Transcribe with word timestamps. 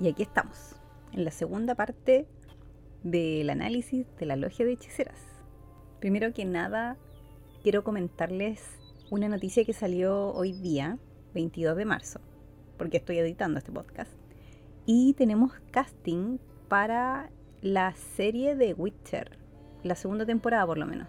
Y 0.00 0.08
aquí 0.08 0.22
estamos, 0.22 0.76
en 1.12 1.24
la 1.24 1.32
segunda 1.32 1.74
parte 1.74 2.28
del 3.02 3.50
análisis 3.50 4.06
de 4.18 4.26
la 4.26 4.36
logia 4.36 4.64
de 4.64 4.72
hechiceras. 4.72 5.18
Primero 5.98 6.32
que 6.32 6.44
nada, 6.44 6.96
quiero 7.64 7.82
comentarles 7.82 8.62
una 9.10 9.28
noticia 9.28 9.64
que 9.64 9.72
salió 9.72 10.32
hoy 10.34 10.52
día, 10.52 10.98
22 11.34 11.76
de 11.76 11.84
marzo, 11.84 12.20
porque 12.76 12.98
estoy 12.98 13.18
editando 13.18 13.58
este 13.58 13.72
podcast. 13.72 14.12
Y 14.86 15.14
tenemos 15.14 15.52
casting 15.72 16.38
para 16.68 17.30
la 17.60 17.92
serie 17.94 18.54
de 18.54 18.74
Witcher, 18.74 19.36
la 19.82 19.96
segunda 19.96 20.24
temporada 20.24 20.64
por 20.64 20.78
lo 20.78 20.86
menos. 20.86 21.08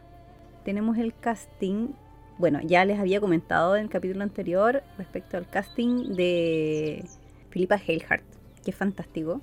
Tenemos 0.66 0.98
el 0.98 1.16
casting, 1.16 1.90
bueno, 2.40 2.60
ya 2.64 2.86
les 2.86 3.00
había 3.00 3.22
comentado 3.22 3.76
en 3.76 3.84
el 3.84 3.90
capítulo 3.90 4.24
anterior 4.24 4.82
respecto 4.98 5.38
al 5.38 5.48
casting 5.48 6.16
de 6.16 7.06
Philippa 7.52 7.76
Heilhart, 7.76 8.29
que 8.70 8.76
fantástico. 8.76 9.42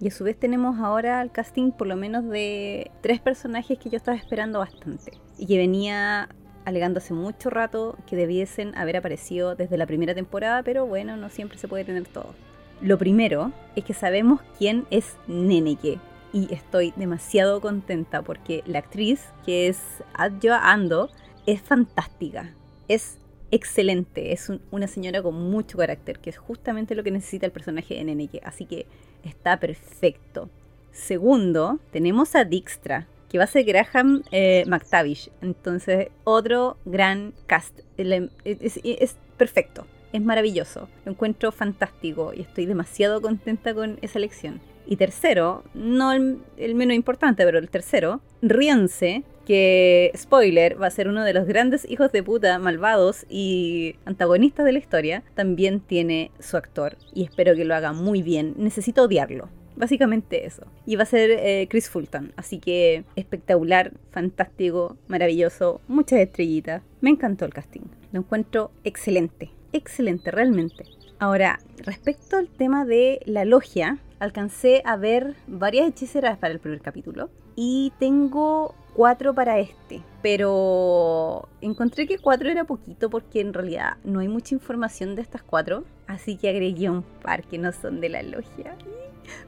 Y 0.00 0.08
a 0.08 0.10
su 0.10 0.24
vez 0.24 0.38
tenemos 0.38 0.78
ahora 0.78 1.22
el 1.22 1.30
casting 1.30 1.70
por 1.70 1.86
lo 1.86 1.96
menos 1.96 2.28
de 2.28 2.90
tres 3.00 3.20
personajes 3.20 3.78
que 3.78 3.88
yo 3.88 3.96
estaba 3.96 4.16
esperando 4.16 4.58
bastante 4.58 5.12
y 5.38 5.46
que 5.46 5.56
venía 5.56 6.28
alegando 6.66 6.98
hace 6.98 7.14
mucho 7.14 7.48
rato 7.48 7.96
que 8.06 8.16
debiesen 8.16 8.76
haber 8.76 8.96
aparecido 8.98 9.54
desde 9.54 9.78
la 9.78 9.86
primera 9.86 10.14
temporada, 10.14 10.62
pero 10.62 10.84
bueno, 10.84 11.16
no 11.16 11.30
siempre 11.30 11.56
se 11.56 11.68
puede 11.68 11.84
tener 11.84 12.06
todo. 12.06 12.34
Lo 12.82 12.98
primero 12.98 13.52
es 13.74 13.84
que 13.84 13.94
sabemos 13.94 14.42
quién 14.58 14.84
es 14.90 15.16
Neneke 15.28 15.98
y 16.32 16.52
estoy 16.52 16.92
demasiado 16.96 17.62
contenta 17.62 18.20
porque 18.20 18.62
la 18.66 18.80
actriz 18.80 19.24
que 19.46 19.68
es 19.68 19.78
Adjo 20.12 20.52
Ando 20.52 21.08
es 21.46 21.62
fantástica, 21.62 22.52
es 22.88 23.18
excelente, 23.56 24.32
es 24.32 24.52
una 24.70 24.86
señora 24.86 25.22
con 25.22 25.34
mucho 25.34 25.78
carácter, 25.78 26.18
que 26.18 26.30
es 26.30 26.38
justamente 26.38 26.94
lo 26.94 27.02
que 27.02 27.10
necesita 27.10 27.46
el 27.46 27.52
personaje 27.52 27.94
de 27.94 28.04
Neneke, 28.04 28.40
así 28.44 28.66
que 28.66 28.86
está 29.24 29.58
perfecto. 29.58 30.48
Segundo, 30.92 31.78
tenemos 31.90 32.34
a 32.34 32.44
Dijkstra, 32.44 33.06
que 33.28 33.38
va 33.38 33.44
a 33.44 33.48
ser 33.48 33.64
Graham 33.64 34.22
eh, 34.30 34.64
McTavish, 34.66 35.30
entonces 35.42 36.08
otro 36.24 36.76
gran 36.84 37.34
cast, 37.46 37.80
es, 37.96 39.16
perfecto, 39.36 39.86
es 40.12 40.22
maravilloso, 40.22 40.88
lo 41.04 41.12
encuentro 41.12 41.52
fantástico 41.52 42.32
y 42.34 42.42
estoy 42.42 42.66
demasiado 42.66 43.20
contenta 43.20 43.74
con 43.74 43.98
esa 44.02 44.18
elección. 44.18 44.60
Y 44.88 44.96
tercero, 44.96 45.64
no 45.74 46.12
el, 46.12 46.38
el, 46.56 46.76
menos 46.76 46.94
importante, 46.94 47.44
pero 47.44 47.58
el 47.58 47.68
tercero, 47.68 48.20
ríanse 48.40 49.24
que, 49.46 50.12
spoiler, 50.16 50.80
va 50.80 50.88
a 50.88 50.90
ser 50.90 51.08
uno 51.08 51.24
de 51.24 51.32
los 51.32 51.46
grandes 51.46 51.88
hijos 51.88 52.12
de 52.12 52.22
puta 52.22 52.58
malvados 52.58 53.24
y 53.30 53.94
antagonistas 54.04 54.66
de 54.66 54.72
la 54.72 54.78
historia, 54.78 55.22
también 55.34 55.80
tiene 55.80 56.30
su 56.38 56.56
actor 56.56 56.96
y 57.14 57.24
espero 57.24 57.54
que 57.54 57.64
lo 57.64 57.74
haga 57.74 57.92
muy 57.92 58.22
bien. 58.22 58.54
Necesito 58.58 59.04
odiarlo. 59.04 59.48
Básicamente 59.76 60.46
eso. 60.46 60.66
Y 60.86 60.96
va 60.96 61.02
a 61.02 61.06
ser 61.06 61.30
eh, 61.30 61.66
Chris 61.70 61.88
Fulton. 61.88 62.32
Así 62.36 62.58
que 62.58 63.04
espectacular, 63.14 63.92
fantástico, 64.10 64.96
maravilloso, 65.06 65.80
muchas 65.86 66.20
estrellitas. 66.20 66.82
Me 67.00 67.10
encantó 67.10 67.44
el 67.44 67.52
casting. 67.52 67.82
Lo 68.12 68.20
encuentro 68.20 68.70
excelente. 68.84 69.50
Excelente, 69.72 70.30
realmente. 70.30 70.84
Ahora, 71.18 71.60
respecto 71.84 72.36
al 72.36 72.48
tema 72.48 72.84
de 72.86 73.20
la 73.26 73.44
logia, 73.44 73.98
alcancé 74.18 74.82
a 74.86 74.96
ver 74.96 75.34
varias 75.46 75.88
hechiceras 75.88 76.38
para 76.38 76.54
el 76.54 76.60
primer 76.60 76.80
capítulo. 76.80 77.28
Y 77.54 77.92
tengo 77.98 78.74
cuatro 78.96 79.34
para 79.34 79.58
este, 79.58 80.02
pero 80.22 81.48
encontré 81.60 82.06
que 82.06 82.18
cuatro 82.18 82.48
era 82.48 82.64
poquito 82.64 83.10
porque 83.10 83.42
en 83.42 83.52
realidad 83.52 83.98
no 84.04 84.20
hay 84.20 84.28
mucha 84.28 84.54
información 84.54 85.14
de 85.14 85.22
estas 85.22 85.42
cuatro, 85.42 85.84
así 86.06 86.38
que 86.38 86.48
agregué 86.48 86.88
un 86.88 87.02
par 87.02 87.44
que 87.44 87.58
no 87.58 87.72
son 87.72 88.00
de 88.00 88.08
la 88.08 88.22
logia 88.22 88.74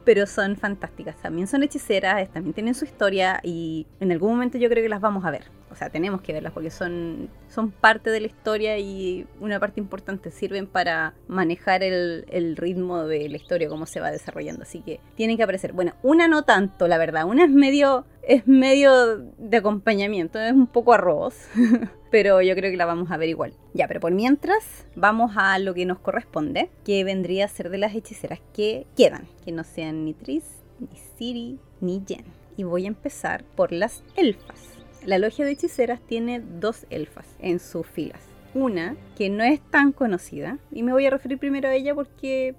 pero 0.05 0.27
son 0.27 0.57
fantásticas. 0.57 1.17
También 1.17 1.47
son 1.47 1.63
hechiceras, 1.63 2.29
también 2.31 2.55
tienen 2.55 2.75
su 2.75 2.85
historia 2.85 3.41
y 3.43 3.87
en 4.01 4.13
algún 4.13 4.33
momento 4.33 4.59
yo 4.59 4.69
creo 4.69 4.83
que 4.83 4.89
las 4.89 5.01
vamos 5.01 5.25
a 5.25 5.31
ver. 5.31 5.45
O 5.71 5.75
sea, 5.75 5.91
tenemos 5.91 6.23
que 6.23 6.33
verlas 6.33 6.53
porque 6.53 6.71
son, 6.71 7.29
son 7.49 7.71
parte 7.71 8.11
de 8.11 8.21
la 8.21 8.27
historia 8.27 8.79
y 8.79 9.27
una 9.39 9.61
parte 9.61 9.81
importante. 9.81 10.31
Sirven 10.31 10.67
para 10.67 11.15
manejar 11.29 11.83
el, 11.83 12.25
el 12.31 12.57
ritmo 12.57 13.05
de 13.05 13.29
la 13.29 13.37
historia, 13.37 13.69
cómo 13.69 13.85
se 13.85 14.01
va 14.01 14.11
desarrollando. 14.11 14.63
Así 14.63 14.81
que 14.81 15.01
tienen 15.15 15.37
que 15.37 15.43
aparecer. 15.43 15.73
Bueno, 15.73 15.93
una 16.03 16.27
no 16.27 16.43
tanto, 16.43 16.89
la 16.89 16.97
verdad. 16.97 17.27
Una 17.27 17.45
es 17.45 17.51
medio, 17.51 18.07
es 18.29 18.47
medio 18.47 19.17
de 19.39 19.57
acompañamiento, 19.57 20.39
es 20.39 20.53
un 20.53 20.67
poco 20.67 20.93
arroz. 20.93 21.35
pero 22.11 22.41
yo 22.43 22.55
creo 22.55 22.71
que 22.71 22.77
la 22.77 22.85
vamos 22.85 23.11
a 23.11 23.17
ver 23.17 23.29
igual. 23.31 23.55
Ya, 23.73 23.89
pero 23.89 24.01
por 24.01 24.13
mientras 24.13 24.87
vamos 24.95 25.33
a 25.37 25.59
lo 25.59 25.75
que 25.75 25.87
nos 25.87 25.99
corresponde, 25.99 26.71
que 26.85 27.03
vendría 27.05 27.47
a 27.47 27.49
ser 27.49 27.71
de 27.71 27.79
las 27.79 27.95
hechiceras 27.95 28.41
que 28.53 28.87
quedan, 28.97 29.27
que 29.45 29.53
no 29.53 29.65
sean 29.65 30.05
ni 30.05 30.13
Tris, 30.13 30.45
ni 30.79 30.99
Siri, 31.17 31.59
ni 31.81 32.03
Jen. 32.07 32.25
Y 32.57 32.65
voy 32.65 32.85
a 32.85 32.89
empezar 32.89 33.45
por 33.57 33.73
las 33.73 34.05
elfas. 34.15 34.61
La 35.05 35.19
logia 35.19 35.47
de 35.47 35.53
hechiceras 35.53 36.01
tiene 36.01 36.41
dos 36.41 36.87
elfas 36.91 37.27
en 37.41 37.61
sus 37.61 37.87
filas. 37.87 38.21
Una 38.53 38.97
que 39.17 39.31
no 39.31 39.43
es 39.43 39.61
tan 39.71 39.93
conocida, 39.93 40.59
y 40.71 40.83
me 40.83 40.93
voy 40.93 41.07
a 41.07 41.11
referir 41.11 41.39
primero 41.39 41.69
a 41.69 41.75
ella 41.75 41.95
porque 41.95 42.55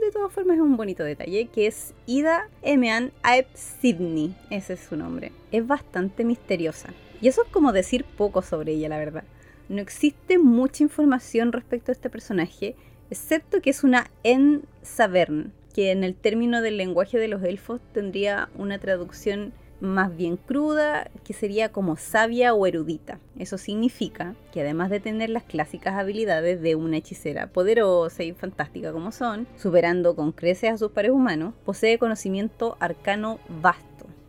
de, 0.00 0.10
todas 0.12 0.32
formas 0.32 0.56
es 0.56 0.62
un 0.62 0.76
bonito 0.76 1.04
detalle, 1.04 1.48
que 1.48 1.66
es 1.66 1.94
Ida 2.06 2.48
Emean 2.62 3.12
Aep 3.22 3.46
Sidney, 3.54 4.34
ese 4.50 4.74
es 4.74 4.80
su 4.80 4.96
nombre. 4.96 5.32
Es 5.52 5.66
bastante 5.66 6.24
misteriosa 6.24 6.92
y 7.20 7.28
eso 7.28 7.42
es 7.42 7.48
como 7.48 7.72
decir 7.72 8.04
poco 8.04 8.42
sobre 8.42 8.72
ella, 8.72 8.88
la 8.88 8.98
verdad. 8.98 9.24
No 9.68 9.80
existe 9.80 10.38
mucha 10.38 10.82
información 10.82 11.52
respecto 11.52 11.90
a 11.90 11.94
este 11.94 12.10
personaje, 12.10 12.76
excepto 13.10 13.60
que 13.60 13.70
es 13.70 13.84
una 13.84 14.10
En 14.22 14.62
Savern, 14.82 15.52
que 15.74 15.90
en 15.90 16.04
el 16.04 16.14
término 16.14 16.62
del 16.62 16.76
lenguaje 16.76 17.18
de 17.18 17.28
los 17.28 17.42
elfos 17.42 17.80
tendría 17.92 18.48
una 18.56 18.78
traducción 18.78 19.52
más 19.80 20.14
bien 20.16 20.36
cruda, 20.36 21.10
que 21.24 21.32
sería 21.32 21.70
como 21.70 21.96
sabia 21.96 22.54
o 22.54 22.66
erudita. 22.66 23.18
Eso 23.38 23.58
significa 23.58 24.34
que 24.52 24.62
además 24.62 24.90
de 24.90 25.00
tener 25.00 25.30
las 25.30 25.44
clásicas 25.44 25.94
habilidades 25.94 26.60
de 26.62 26.74
una 26.74 26.96
hechicera 26.96 27.48
poderosa 27.48 28.22
y 28.22 28.32
fantástica 28.32 28.92
como 28.92 29.12
son, 29.12 29.46
superando 29.56 30.16
con 30.16 30.32
creces 30.32 30.72
a 30.72 30.78
sus 30.78 30.92
pares 30.92 31.10
humanos, 31.10 31.54
posee 31.64 31.98
conocimiento 31.98 32.76
arcano 32.80 33.38
vasto 33.60 33.86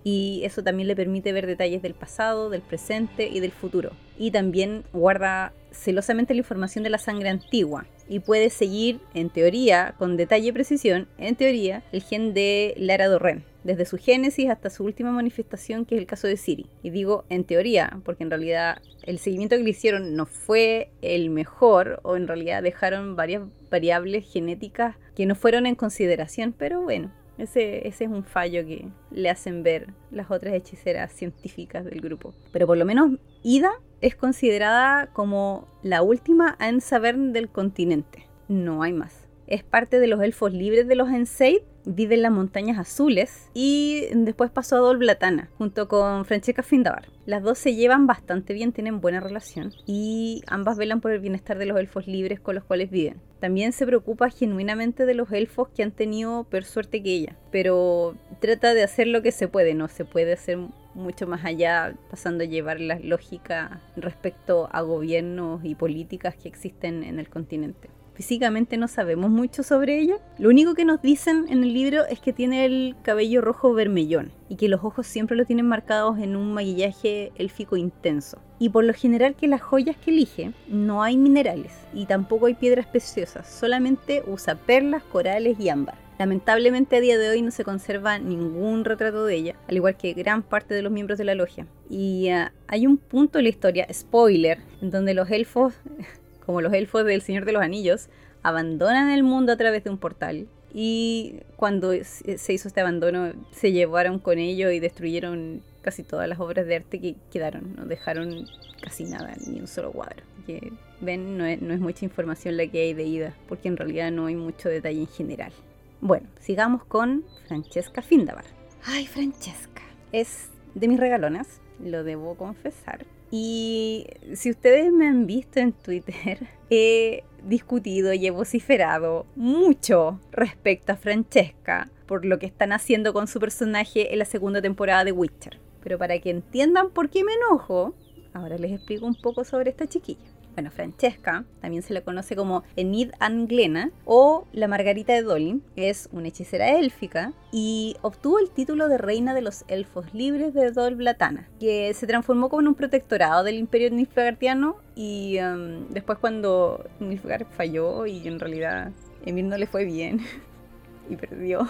y 0.10 0.42
eso 0.46 0.64
también 0.64 0.88
le 0.88 0.96
permite 0.96 1.34
ver 1.34 1.46
detalles 1.46 1.82
del 1.82 1.94
pasado, 1.94 2.50
del 2.50 2.62
presente 2.62 3.28
y 3.28 3.42
del 3.42 3.52
futuro. 3.52 3.92
Y 4.18 4.32
también 4.32 4.86
guarda 4.94 5.52
celosamente 5.72 6.34
la 6.34 6.40
información 6.40 6.86
de 6.86 6.90
la 6.90 6.98
sangre 6.98 7.28
antigua 7.28 7.86
y 8.08 8.20
puede 8.20 8.50
seguir, 8.50 9.02
en 9.14 9.30
teoría, 9.30 9.96
con 9.98 10.16
detalle 10.16 10.48
y 10.48 10.52
precisión, 10.54 11.10
en 11.18 11.36
teoría, 11.36 11.84
el 11.92 12.04
gen 12.04 12.34
de 12.34 12.74
Lara 12.78 13.10
Dorren, 13.10 13.44
desde 13.68 13.84
su 13.84 13.98
génesis 13.98 14.50
hasta 14.50 14.70
su 14.70 14.86
última 14.86 15.12
manifestación, 15.12 15.86
que 15.86 15.96
es 15.96 16.02
el 16.02 16.08
caso 16.08 16.26
de 16.26 16.38
Siri. 16.38 16.68
Y 16.84 16.90
digo 16.90 17.26
en 17.28 17.44
teoría, 17.44 18.00
porque 18.06 18.24
en 18.24 18.30
realidad 18.30 18.82
el 19.04 19.20
seguimiento 19.20 19.58
que 19.58 19.64
le 19.64 19.72
hicieron 19.72 20.16
no 20.16 20.26
fue 20.26 20.90
el 21.02 21.30
mejor, 21.30 22.00
o 22.04 22.16
en 22.16 22.28
realidad 22.28 22.64
dejaron 22.64 23.18
varias 23.18 23.44
variables 23.70 24.26
genéticas 24.32 24.96
que 25.16 25.26
no 25.26 25.36
fueron 25.36 25.66
en 25.66 25.76
consideración, 25.76 26.56
pero 26.58 26.82
bueno, 26.82 27.12
ese, 27.38 27.86
es 27.86 28.00
un 28.00 28.24
fallo 28.24 28.66
que 28.66 28.88
le 29.12 29.30
hacen 29.30 29.64
ver 29.64 29.94
las 30.12 30.32
otras 30.32 30.54
hechiceras 30.54 31.12
científicas 31.12 31.84
del 31.84 32.00
grupo. 32.00 32.34
Pero 32.54 32.68
por 32.68 32.78
lo 32.78 32.86
menos 32.86 33.20
Ida 33.44 33.72
es 34.00 34.16
considerada 34.16 35.08
como 35.08 35.68
la 35.84 36.04
última 36.04 36.56
en 36.62 36.80
saber 36.80 37.18
del 37.18 37.50
continente. 37.50 38.30
No 38.48 38.82
hay 38.82 38.94
más. 38.94 39.27
Es 39.48 39.64
parte 39.64 40.00
de 40.00 40.08
los 40.08 40.22
elfos 40.22 40.52
libres 40.52 40.88
de 40.88 40.96
los 40.96 41.10
Enseid 41.10 41.60
vive 41.86 42.16
en 42.16 42.22
las 42.22 42.34
montañas 42.34 42.78
azules 42.78 43.50
y 43.54 44.08
después 44.14 44.52
pasó 44.52 44.76
a 44.76 44.80
Dolblatana 44.80 45.50
junto 45.58 45.88
con 45.88 46.26
Francesca 46.26 46.62
Findabar. 46.64 47.08
Las 47.26 47.44
dos 47.44 47.58
se 47.58 47.76
llevan 47.76 48.08
bastante 48.08 48.54
bien, 48.54 48.74
tienen 48.74 49.00
buena 49.00 49.22
relación 49.22 49.72
y 49.86 50.44
ambas 50.48 50.78
velan 50.78 51.00
por 51.00 51.12
el 51.12 51.20
bienestar 51.20 51.58
de 51.58 51.66
los 51.66 51.80
elfos 51.80 52.08
libres 52.08 52.42
con 52.42 52.56
los 52.56 52.66
cuales 52.66 52.92
viven. 52.92 53.22
También 53.40 53.72
se 53.72 53.86
preocupa 53.86 54.30
genuinamente 54.30 55.06
de 55.06 55.14
los 55.14 55.32
elfos 55.32 55.70
que 55.70 55.84
han 55.84 55.92
tenido 55.92 56.44
peor 56.46 56.66
suerte 56.66 57.02
que 57.02 57.14
ella, 57.14 57.38
pero 57.52 58.16
trata 58.42 58.74
de 58.74 58.84
hacer 58.84 59.08
lo 59.08 59.22
que 59.22 59.32
se 59.32 59.48
puede, 59.48 59.74
no 59.74 59.88
se 59.88 60.04
puede 60.04 60.34
hacer 60.34 60.58
mucho 60.94 61.28
más 61.28 61.46
allá, 61.46 61.96
pasando 62.10 62.44
a 62.44 62.48
llevar 62.48 62.82
la 62.82 63.00
lógica 63.00 63.82
respecto 63.96 64.68
a 64.72 64.82
gobiernos 64.82 65.64
y 65.64 65.76
políticas 65.76 66.36
que 66.36 66.50
existen 66.50 67.04
en 67.04 67.20
el 67.20 67.30
continente. 67.30 67.90
Físicamente 68.18 68.78
no 68.78 68.88
sabemos 68.88 69.30
mucho 69.30 69.62
sobre 69.62 70.00
ella. 70.00 70.16
Lo 70.40 70.50
único 70.50 70.74
que 70.74 70.86
nos 70.86 71.04
dicen 71.04 71.46
en 71.50 71.62
el 71.62 71.72
libro 71.72 72.04
es 72.06 72.20
que 72.20 72.34
tiene 72.34 72.66
el 72.66 72.96
cabello 73.04 73.42
rojo 73.42 73.76
vermellón 73.76 74.32
y 74.50 74.56
que 74.56 74.70
los 74.70 74.84
ojos 74.84 75.06
siempre 75.06 75.38
lo 75.38 75.46
tienen 75.46 75.68
marcados 75.68 76.18
en 76.18 76.36
un 76.36 76.52
maquillaje 76.52 77.32
élfico 77.36 77.78
intenso. 77.78 78.40
Y 78.58 78.70
por 78.70 78.86
lo 78.86 78.96
general 78.96 79.36
que 79.36 79.48
las 79.48 79.62
joyas 79.62 79.98
que 79.98 80.10
elige 80.10 80.52
no 80.68 81.04
hay 81.04 81.16
minerales 81.16 81.74
y 81.94 82.08
tampoco 82.08 82.48
hay 82.48 82.56
piedras 82.56 82.88
preciosas, 82.88 83.48
solamente 83.48 84.24
usa 84.26 84.56
perlas, 84.56 85.04
corales 85.04 85.60
y 85.60 85.70
ámbar. 85.70 86.00
Lamentablemente 86.18 86.96
a 86.96 87.02
día 87.02 87.20
de 87.20 87.30
hoy 87.30 87.44
no 87.44 87.52
se 87.52 87.64
conserva 87.64 88.18
ningún 88.18 88.84
retrato 88.84 89.26
de 89.26 89.36
ella, 89.36 89.56
al 89.68 89.76
igual 89.76 89.96
que 89.96 90.14
gran 90.14 90.42
parte 90.42 90.74
de 90.74 90.82
los 90.82 90.92
miembros 90.92 91.20
de 91.20 91.26
la 91.26 91.36
logia. 91.36 91.68
Y 91.88 92.30
ah, 92.30 92.52
hay 92.68 92.88
un 92.88 92.98
punto 92.98 93.38
en 93.38 93.44
la 93.44 93.50
historia, 93.50 93.86
spoiler, 93.94 94.58
en 94.82 94.90
donde 94.90 95.14
los 95.14 95.30
elfos 95.30 95.76
como 96.48 96.62
los 96.62 96.74
elfos 96.74 97.06
del 97.06 97.22
Señor 97.22 97.46
de 97.46 97.52
los 97.52 97.62
Anillos, 97.62 98.08
abandonan 98.42 99.10
el 99.10 99.22
mundo 99.22 99.52
a 99.52 99.58
través 99.58 99.84
de 99.84 99.92
un 99.92 100.00
portal 100.00 100.48
y 100.74 101.42
cuando 101.58 101.92
se 102.04 102.54
hizo 102.54 102.68
este 102.68 102.82
abandono 102.82 103.34
se 103.52 103.72
llevaron 103.72 104.18
con 104.20 104.40
ello 104.40 104.72
y 104.72 104.80
destruyeron 104.80 105.62
casi 105.82 106.04
todas 106.04 106.28
las 106.28 106.40
obras 106.40 106.66
de 106.66 106.78
arte 106.78 107.00
que 107.00 107.16
quedaron, 107.32 107.76
no 107.76 107.86
dejaron 107.86 108.48
casi 108.82 109.04
nada, 109.04 109.34
ni 109.46 109.60
un 109.60 109.68
solo 109.68 109.92
cuadro. 109.92 110.24
Que 110.46 110.72
ven, 111.02 111.38
no 111.38 111.46
es, 111.46 111.62
no 111.62 111.74
es 111.74 111.80
mucha 111.80 112.06
información 112.06 112.58
la 112.58 112.68
que 112.68 112.82
hay 112.82 112.94
de 112.94 113.04
Ida, 113.04 113.34
porque 113.50 113.68
en 113.68 113.76
realidad 113.76 114.12
no 114.12 114.28
hay 114.28 114.36
mucho 114.36 114.70
detalle 114.70 115.02
en 115.02 115.08
general. 115.08 115.52
Bueno, 116.00 116.28
sigamos 116.40 116.86
con 116.86 117.26
Francesca 117.48 118.02
Findabar. 118.02 118.46
Ay, 118.86 119.06
Francesca. 119.06 119.82
Es 120.14 120.50
de 120.76 120.88
mis 120.88 121.00
regalonas, 121.00 121.60
lo 121.84 122.04
debo 122.04 122.36
confesar. 122.36 123.06
Y 123.32 124.08
si 124.34 124.52
ustedes 124.52 124.92
me 124.92 125.08
han 125.08 125.28
visto 125.28 125.60
en 125.60 125.74
Twitter, 125.74 126.48
he 126.70 127.24
discutido 127.44 128.14
y 128.14 128.28
he 128.28 128.32
vociferado 128.32 129.26
mucho 129.36 130.20
respecto 130.32 130.94
a 130.94 130.98
Francesca 130.98 131.90
por 132.06 132.26
lo 132.26 132.40
que 132.40 132.46
están 132.46 132.72
haciendo 132.72 133.14
con 133.14 133.28
su 133.28 133.40
personaje 133.40 134.14
en 134.14 134.20
la 134.20 134.26
segunda 134.26 134.62
temporada 134.62 135.04
de 135.04 135.12
Witcher. 135.12 135.60
Pero 135.84 135.98
para 135.98 136.20
que 136.20 136.30
entiendan 136.30 136.90
por 136.90 137.10
qué 137.10 137.24
me 137.24 137.34
enojo, 137.34 137.94
ahora 138.34 138.58
les 138.58 138.72
explico 138.72 139.06
un 139.06 139.16
poco 139.16 139.44
sobre 139.44 139.70
esta 139.70 139.88
chiquilla. 139.88 140.37
Bueno, 140.58 140.72
Francesca, 140.72 141.46
también 141.62 141.84
se 141.84 141.94
le 141.94 142.02
conoce 142.02 142.36
como 142.36 142.64
Enid 142.76 143.12
Anglena 143.20 143.92
o 144.06 144.48
la 144.54 144.68
Margarita 144.68 145.14
de 145.14 145.22
Dolin, 145.22 145.62
es 145.76 146.10
una 146.12 146.30
hechicera 146.30 146.80
élfica 146.80 147.32
y 147.52 147.96
obtuvo 148.02 148.40
el 148.40 148.50
título 148.50 148.88
de 148.88 148.98
reina 148.98 149.36
de 149.36 149.42
los 149.42 149.66
elfos 149.68 150.12
libres 150.16 150.56
de 150.56 150.72
Dol 150.72 150.96
Blatana, 150.96 151.48
que 151.60 151.94
se 151.94 152.08
transformó 152.08 152.50
como 152.50 152.62
en 152.62 152.70
un 152.70 152.74
protectorado 152.74 153.44
del 153.44 153.60
imperio 153.60 153.92
nilfgaardiano 153.92 154.78
y 154.96 155.38
um, 155.42 155.90
después 155.90 156.18
cuando 156.18 156.90
Nilfgaard 157.00 157.46
falló 157.52 158.08
y 158.08 158.28
en 158.28 158.40
realidad 158.40 158.92
Emir 159.28 159.46
no 159.46 159.60
le 159.60 159.68
fue 159.68 159.86
bien 159.86 160.22
y 161.08 161.18
perdió, 161.18 161.68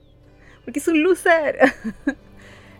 porque 0.66 0.80
es 0.80 0.88
un 0.88 1.02
loser, 1.02 1.60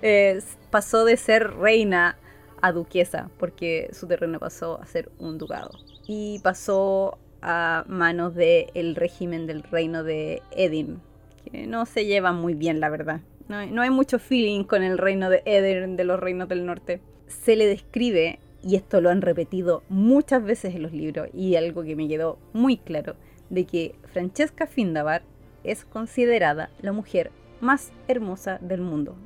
pasó 0.71 1.07
de 1.07 1.17
ser 1.17 1.55
reina 1.55 2.19
a 2.63 2.73
duquesa, 2.73 3.31
porque 3.39 3.91
su 3.93 4.07
terreno 4.07 4.39
pasó 4.39 4.81
a 4.81 4.87
ser 4.87 5.11
un 5.19 5.39
ducado. 5.39 5.71
Y 6.07 6.41
pasó 6.41 7.19
a 7.43 7.85
manos 7.87 8.35
del 8.35 8.95
régimen 8.95 9.47
del 9.47 9.63
reino 9.63 10.03
de 10.05 10.43
Edin, 10.51 11.01
que 11.45 11.67
no 11.67 11.87
se 11.87 12.07
lleva 12.07 12.33
muy 12.33 12.55
bien, 12.55 12.81
la 12.81 12.89
verdad. 12.89 13.21
No, 13.49 13.57
hay 13.57 13.91
mucho 13.91 14.19
feeling 14.19 14.65
con 14.65 14.83
el 14.83 14.99
reino 14.99 15.31
de 15.31 15.43
Edin, 15.47 15.97
de 15.97 16.05
los 16.05 16.21
reinos 16.21 16.49
del 16.49 16.67
norte. 16.67 17.01
Se 17.27 17.57
le 17.57 17.67
describe, 17.67 18.39
y 18.63 18.77
esto 18.77 19.01
lo 19.01 19.11
han 19.11 19.23
repetido 19.23 19.83
muchas 19.89 20.45
veces 20.45 20.75
en 20.75 20.83
los 20.83 20.93
libros, 20.93 21.29
y 21.33 21.57
algo 21.57 21.83
que 21.83 21.97
me 21.97 22.09
quedó 22.09 22.39
muy 22.53 22.77
claro, 22.77 23.17
de 23.49 23.65
que 23.65 23.95
Francesca 24.13 24.67
Findabar 24.67 25.23
es 25.65 25.85
considerada 25.85 26.71
la 26.83 26.93
mujer 26.93 27.31
más 27.61 27.93
hermosa 28.07 28.59
del 28.61 28.81
mundo. 28.83 29.17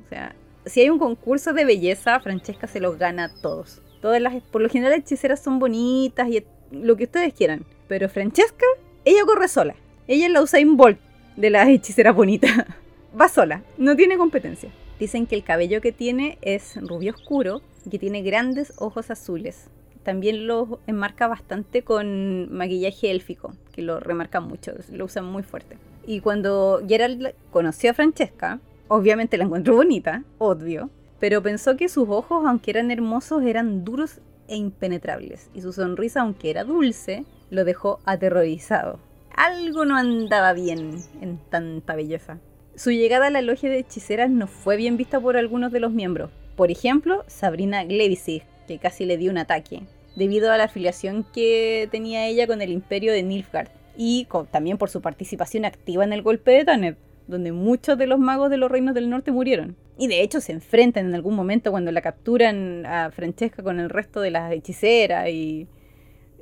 Si 0.65 0.81
hay 0.81 0.89
un 0.89 0.99
concurso 0.99 1.53
de 1.53 1.65
belleza, 1.65 2.19
Francesca 2.19 2.67
se 2.67 2.79
los 2.79 2.97
gana 2.97 3.25
a 3.25 3.41
todos. 3.41 3.81
Todas 4.01 4.21
las, 4.21 4.41
por 4.43 4.61
lo 4.61 4.69
general, 4.69 4.99
hechiceras 4.99 5.41
son 5.41 5.59
bonitas 5.59 6.27
y 6.29 6.43
lo 6.71 6.95
que 6.95 7.05
ustedes 7.05 7.33
quieran. 7.33 7.65
Pero 7.87 8.09
Francesca, 8.09 8.65
ella 9.05 9.25
corre 9.25 9.47
sola. 9.47 9.75
Ella 10.07 10.27
es 10.27 10.31
la 10.31 10.41
Usain 10.41 10.75
Bolt 10.75 10.99
de 11.35 11.49
las 11.49 11.67
hechiceras 11.67 12.15
bonitas. 12.15 12.51
Va 13.19 13.29
sola, 13.29 13.63
no 13.77 13.95
tiene 13.95 14.17
competencia. 14.17 14.71
Dicen 14.99 15.27
que 15.27 15.35
el 15.35 15.43
cabello 15.43 15.81
que 15.81 15.91
tiene 15.91 16.37
es 16.41 16.75
rubio 16.81 17.13
oscuro 17.13 17.61
y 17.85 17.89
que 17.89 17.99
tiene 17.99 18.21
grandes 18.21 18.73
ojos 18.77 19.11
azules. 19.11 19.67
También 20.03 20.47
lo 20.47 20.79
enmarca 20.87 21.27
bastante 21.27 21.83
con 21.83 22.53
maquillaje 22.53 23.11
élfico, 23.11 23.53
que 23.71 23.81
lo 23.81 23.99
remarca 23.99 24.41
mucho, 24.41 24.73
lo 24.91 25.05
usan 25.05 25.25
muy 25.25 25.43
fuerte. 25.43 25.77
Y 26.05 26.19
cuando 26.19 26.81
Gerald 26.87 27.33
conoció 27.51 27.91
a 27.91 27.93
Francesca, 27.93 28.59
Obviamente 28.87 29.37
la 29.37 29.45
encontró 29.45 29.75
bonita, 29.75 30.23
obvio, 30.37 30.89
pero 31.19 31.41
pensó 31.41 31.77
que 31.77 31.87
sus 31.87 32.09
ojos, 32.09 32.43
aunque 32.45 32.71
eran 32.71 32.91
hermosos, 32.91 33.43
eran 33.43 33.85
duros 33.85 34.19
e 34.47 34.57
impenetrables, 34.57 35.49
y 35.53 35.61
su 35.61 35.71
sonrisa, 35.71 36.21
aunque 36.21 36.49
era 36.49 36.63
dulce, 36.63 37.23
lo 37.49 37.63
dejó 37.63 37.99
aterrorizado. 38.05 38.99
Algo 39.35 39.85
no 39.85 39.95
andaba 39.95 40.53
bien 40.53 40.97
en 41.21 41.39
tanta 41.49 41.95
belleza. 41.95 42.39
Su 42.75 42.91
llegada 42.91 43.27
a 43.27 43.31
la 43.31 43.41
logia 43.41 43.69
de 43.69 43.79
hechiceras 43.79 44.29
no 44.29 44.47
fue 44.47 44.75
bien 44.75 44.97
vista 44.97 45.19
por 45.19 45.37
algunos 45.37 45.71
de 45.71 45.79
los 45.79 45.91
miembros. 45.91 46.29
Por 46.55 46.71
ejemplo, 46.71 47.23
Sabrina 47.27 47.83
Glevisig, 47.83 48.43
que 48.67 48.79
casi 48.79 49.05
le 49.05 49.17
dio 49.17 49.31
un 49.31 49.37
ataque, 49.37 49.83
debido 50.15 50.51
a 50.51 50.57
la 50.57 50.65
afiliación 50.65 51.25
que 51.33 51.87
tenía 51.89 52.27
ella 52.27 52.47
con 52.47 52.61
el 52.61 52.71
imperio 52.71 53.13
de 53.13 53.23
Nilfgaard, 53.23 53.69
y 53.95 54.27
también 54.51 54.77
por 54.77 54.89
su 54.89 55.01
participación 55.01 55.65
activa 55.65 56.03
en 56.03 56.13
el 56.13 56.21
golpe 56.21 56.51
de 56.51 56.65
Taneb 56.65 56.97
donde 57.33 57.51
muchos 57.51 57.97
de 57.97 58.07
los 58.07 58.19
magos 58.19 58.49
de 58.49 58.57
los 58.57 58.71
reinos 58.71 58.93
del 58.93 59.09
norte 59.09 59.31
murieron. 59.31 59.75
Y 59.97 60.07
de 60.07 60.21
hecho 60.21 60.39
se 60.39 60.53
enfrentan 60.53 61.07
en 61.07 61.15
algún 61.15 61.35
momento 61.35 61.71
cuando 61.71 61.91
la 61.91 62.01
capturan 62.01 62.85
a 62.85 63.11
Francesca 63.11 63.61
con 63.61 63.79
el 63.79 63.89
resto 63.89 64.21
de 64.21 64.31
las 64.31 64.51
hechiceras 64.53 65.29
y 65.29 65.67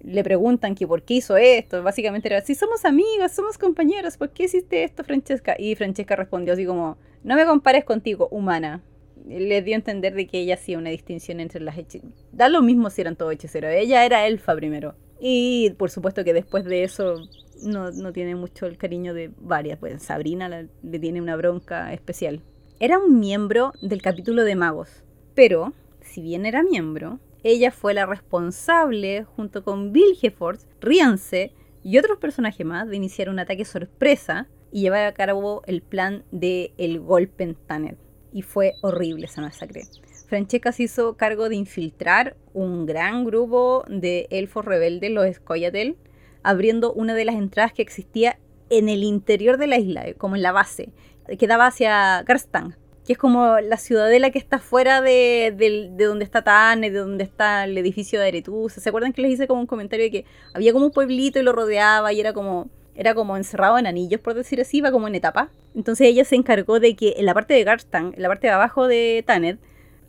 le 0.04 0.24
preguntan 0.24 0.76
que 0.76 0.88
por 0.88 1.04
qué 1.04 1.16
hizo 1.16 1.38
esto. 1.38 1.82
Básicamente 1.84 2.28
era, 2.28 2.42
si 2.42 2.56
somos 2.56 2.86
amigas, 2.86 3.34
somos 3.36 3.58
compañeros, 3.58 4.18
¿por 4.18 4.30
qué 4.30 4.44
hiciste 4.44 4.84
esto, 4.84 5.04
Francesca? 5.04 5.56
Y 5.58 5.76
Francesca 5.76 6.16
respondió 6.16 6.54
así 6.54 6.66
como, 6.66 6.98
no 7.24 7.36
me 7.36 7.46
compares 7.46 7.84
contigo, 7.84 8.28
humana. 8.32 8.82
Le 9.28 9.62
dio 9.62 9.76
a 9.76 9.78
entender 9.78 10.16
de 10.16 10.28
que 10.28 10.40
ella 10.40 10.56
hacía 10.56 10.78
una 10.78 10.90
distinción 10.90 11.40
entre 11.40 11.62
las 11.62 11.78
hechiceras. 11.78 12.16
Da 12.32 12.50
lo 12.50 12.62
mismo 12.62 12.90
si 12.90 13.02
eran 13.02 13.16
todos 13.16 13.34
hechiceros. 13.34 13.72
Ella 13.72 14.06
era 14.06 14.26
elfa 14.26 14.56
primero. 14.56 14.96
Y 15.20 15.72
por 15.78 15.92
supuesto 15.92 16.24
que 16.24 16.34
después 16.34 16.66
de 16.66 16.84
eso 16.84 17.16
no, 17.62 18.14
tiene 18.14 18.36
mucho 18.36 18.66
el 18.66 18.78
cariño 18.78 19.14
de 19.14 19.32
varias, 19.40 19.80
pues 19.80 20.02
Sabrina 20.04 20.50
le 20.50 21.00
tiene 21.00 21.22
una 21.22 21.36
bronca 21.36 21.94
especial. 21.94 22.42
Era 22.80 22.98
un 22.98 23.20
miembro 23.20 23.74
del 23.82 24.02
capítulo 24.02 24.44
de 24.44 24.56
magos, 24.56 25.04
pero 25.36 25.74
si 26.02 26.22
bien 26.22 26.46
era 26.46 26.64
miembro, 26.64 27.20
ella 27.44 27.72
fue 27.72 27.94
la 27.94 28.06
responsable, 28.06 29.24
junto 29.24 29.64
con 29.64 29.92
Bill 29.92 30.18
Hefford, 30.22 30.60
Riance 30.80 31.54
y 31.84 31.98
otros 31.98 32.18
personajes 32.20 32.66
más, 32.66 32.88
de 32.88 32.96
iniciar 32.96 33.30
un 33.30 33.40
ataque 33.40 33.66
sorpresa 33.66 34.48
y 34.72 34.82
llevar 34.82 35.06
a 35.06 35.14
cabo 35.14 35.64
el 35.66 35.82
plan 35.82 36.24
de 36.32 36.74
el 36.78 37.00
golpe 37.00 37.44
en 37.44 37.56
Tanner. 37.56 37.98
Y 38.32 38.44
fue 38.44 38.74
horrible 38.82 39.26
esa 39.26 39.42
masacre. 39.42 39.84
Francesca 40.28 40.72
se 40.72 40.84
hizo 40.84 41.18
cargo 41.18 41.50
de 41.50 41.56
infiltrar 41.56 42.38
un 42.54 42.86
gran 42.86 43.26
grupo 43.26 43.84
de 43.90 44.28
elfos 44.30 44.64
rebeldes, 44.64 45.12
los 45.12 45.36
Scoyatel, 45.36 45.98
abriendo 46.44 46.94
una 46.94 47.14
de 47.14 47.26
las 47.26 47.36
entradas 47.36 47.74
que 47.74 47.82
existía 47.82 48.38
en 48.70 48.90
el 48.90 49.04
interior 49.04 49.58
de 49.58 49.68
la 49.68 49.78
isla, 49.78 50.08
eh, 50.08 50.16
como 50.16 50.36
en 50.36 50.42
la 50.42 50.52
base, 50.52 50.90
que 51.38 51.48
daba 51.48 51.68
hacia 51.68 52.24
Karstang, 52.26 52.76
que 53.06 53.14
es 53.14 53.20
como 53.20 53.60
la 53.60 53.78
ciudadela 53.78 54.30
que 54.32 54.40
está 54.40 54.60
fuera 54.60 55.02
de, 55.02 55.92
donde 55.98 56.24
está 56.24 56.44
Tane, 56.44 56.92
de 56.92 57.00
donde 57.00 57.24
está 57.24 57.66
el 57.66 57.78
edificio 57.78 58.20
de 58.20 58.28
Aretusa. 58.28 58.80
¿Se 58.80 58.90
acuerdan 58.90 59.14
que 59.14 59.22
les 59.22 59.34
hice 59.34 59.48
como 59.48 59.62
un 59.62 59.68
comentario 59.68 60.06
de 60.06 60.12
que 60.12 60.26
había 60.54 60.74
como 60.74 60.86
un 60.86 60.92
pueblito 60.92 61.40
y 61.40 61.44
lo 61.44 61.52
rodeaba 61.52 62.14
y 62.14 62.20
era 62.20 62.34
como 62.34 62.70
era 62.94 63.16
como 63.16 63.38
encerrado 63.38 63.78
en 63.78 63.88
anillos, 63.88 64.20
por 64.20 64.34
decir 64.34 64.60
así, 64.60 64.78
iba 64.78 64.92
como 64.92 65.08
en 65.08 65.16
etapa. 65.16 65.50
Entonces 65.74 66.08
ella 66.08 66.26
se 66.26 66.36
encargó 66.36 66.80
de 66.80 66.96
que 66.96 67.16
en 67.18 67.26
la 67.26 67.34
parte 67.34 67.54
de 67.54 67.64
Garstang, 67.64 68.14
en 68.16 68.22
la 68.22 68.28
parte 68.28 68.48
de 68.48 68.54
abajo 68.54 68.88
de 68.88 69.24
Taned, 69.26 69.58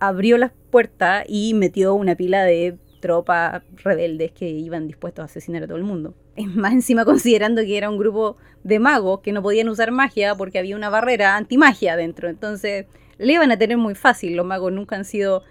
abrió 0.00 0.36
las 0.36 0.50
puertas 0.70 1.24
y 1.28 1.54
metió 1.54 1.94
una 1.94 2.16
pila 2.16 2.42
de 2.42 2.76
tropas 3.02 3.62
rebeldes 3.84 4.32
que 4.32 4.48
iban 4.48 4.86
dispuestos 4.86 5.22
a 5.22 5.26
asesinar 5.26 5.64
a 5.64 5.66
todo 5.66 5.76
el 5.76 5.84
mundo. 5.84 6.14
Es 6.36 6.46
más 6.46 6.72
encima 6.72 7.04
considerando 7.04 7.60
que 7.60 7.76
era 7.76 7.90
un 7.90 7.98
grupo 7.98 8.38
de 8.64 8.78
magos 8.78 9.20
que 9.20 9.32
no 9.32 9.42
podían 9.42 9.68
usar 9.68 9.90
magia 9.90 10.34
porque 10.34 10.58
había 10.58 10.76
una 10.76 10.88
barrera 10.88 11.36
antimagia 11.36 11.96
dentro. 11.96 12.30
Entonces 12.30 12.86
le 13.18 13.34
iban 13.34 13.52
a 13.52 13.58
tener 13.58 13.76
muy 13.76 13.94
fácil. 13.94 14.36
Los 14.36 14.46
magos 14.46 14.72
nunca 14.72 14.96
han 14.96 15.04
sido 15.04 15.42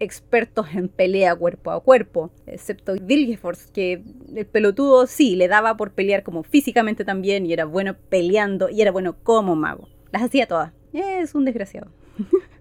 expertos 0.00 0.66
en 0.74 0.88
pelea 0.88 1.36
cuerpo 1.36 1.70
a 1.70 1.80
cuerpo, 1.80 2.32
excepto 2.46 2.94
Vilgeforce, 3.00 3.70
que 3.72 4.02
el 4.34 4.46
pelotudo 4.46 5.06
sí 5.06 5.36
le 5.36 5.46
daba 5.46 5.76
por 5.76 5.92
pelear 5.92 6.24
como 6.24 6.42
físicamente 6.42 7.04
también 7.04 7.46
y 7.46 7.52
era 7.52 7.64
bueno 7.64 7.94
peleando 8.08 8.68
y 8.70 8.82
era 8.82 8.90
bueno 8.90 9.16
como 9.22 9.54
mago. 9.54 9.88
Las 10.10 10.22
hacía 10.22 10.48
todas. 10.48 10.72
Es 10.92 11.34
un 11.34 11.44
desgraciado. 11.44 11.90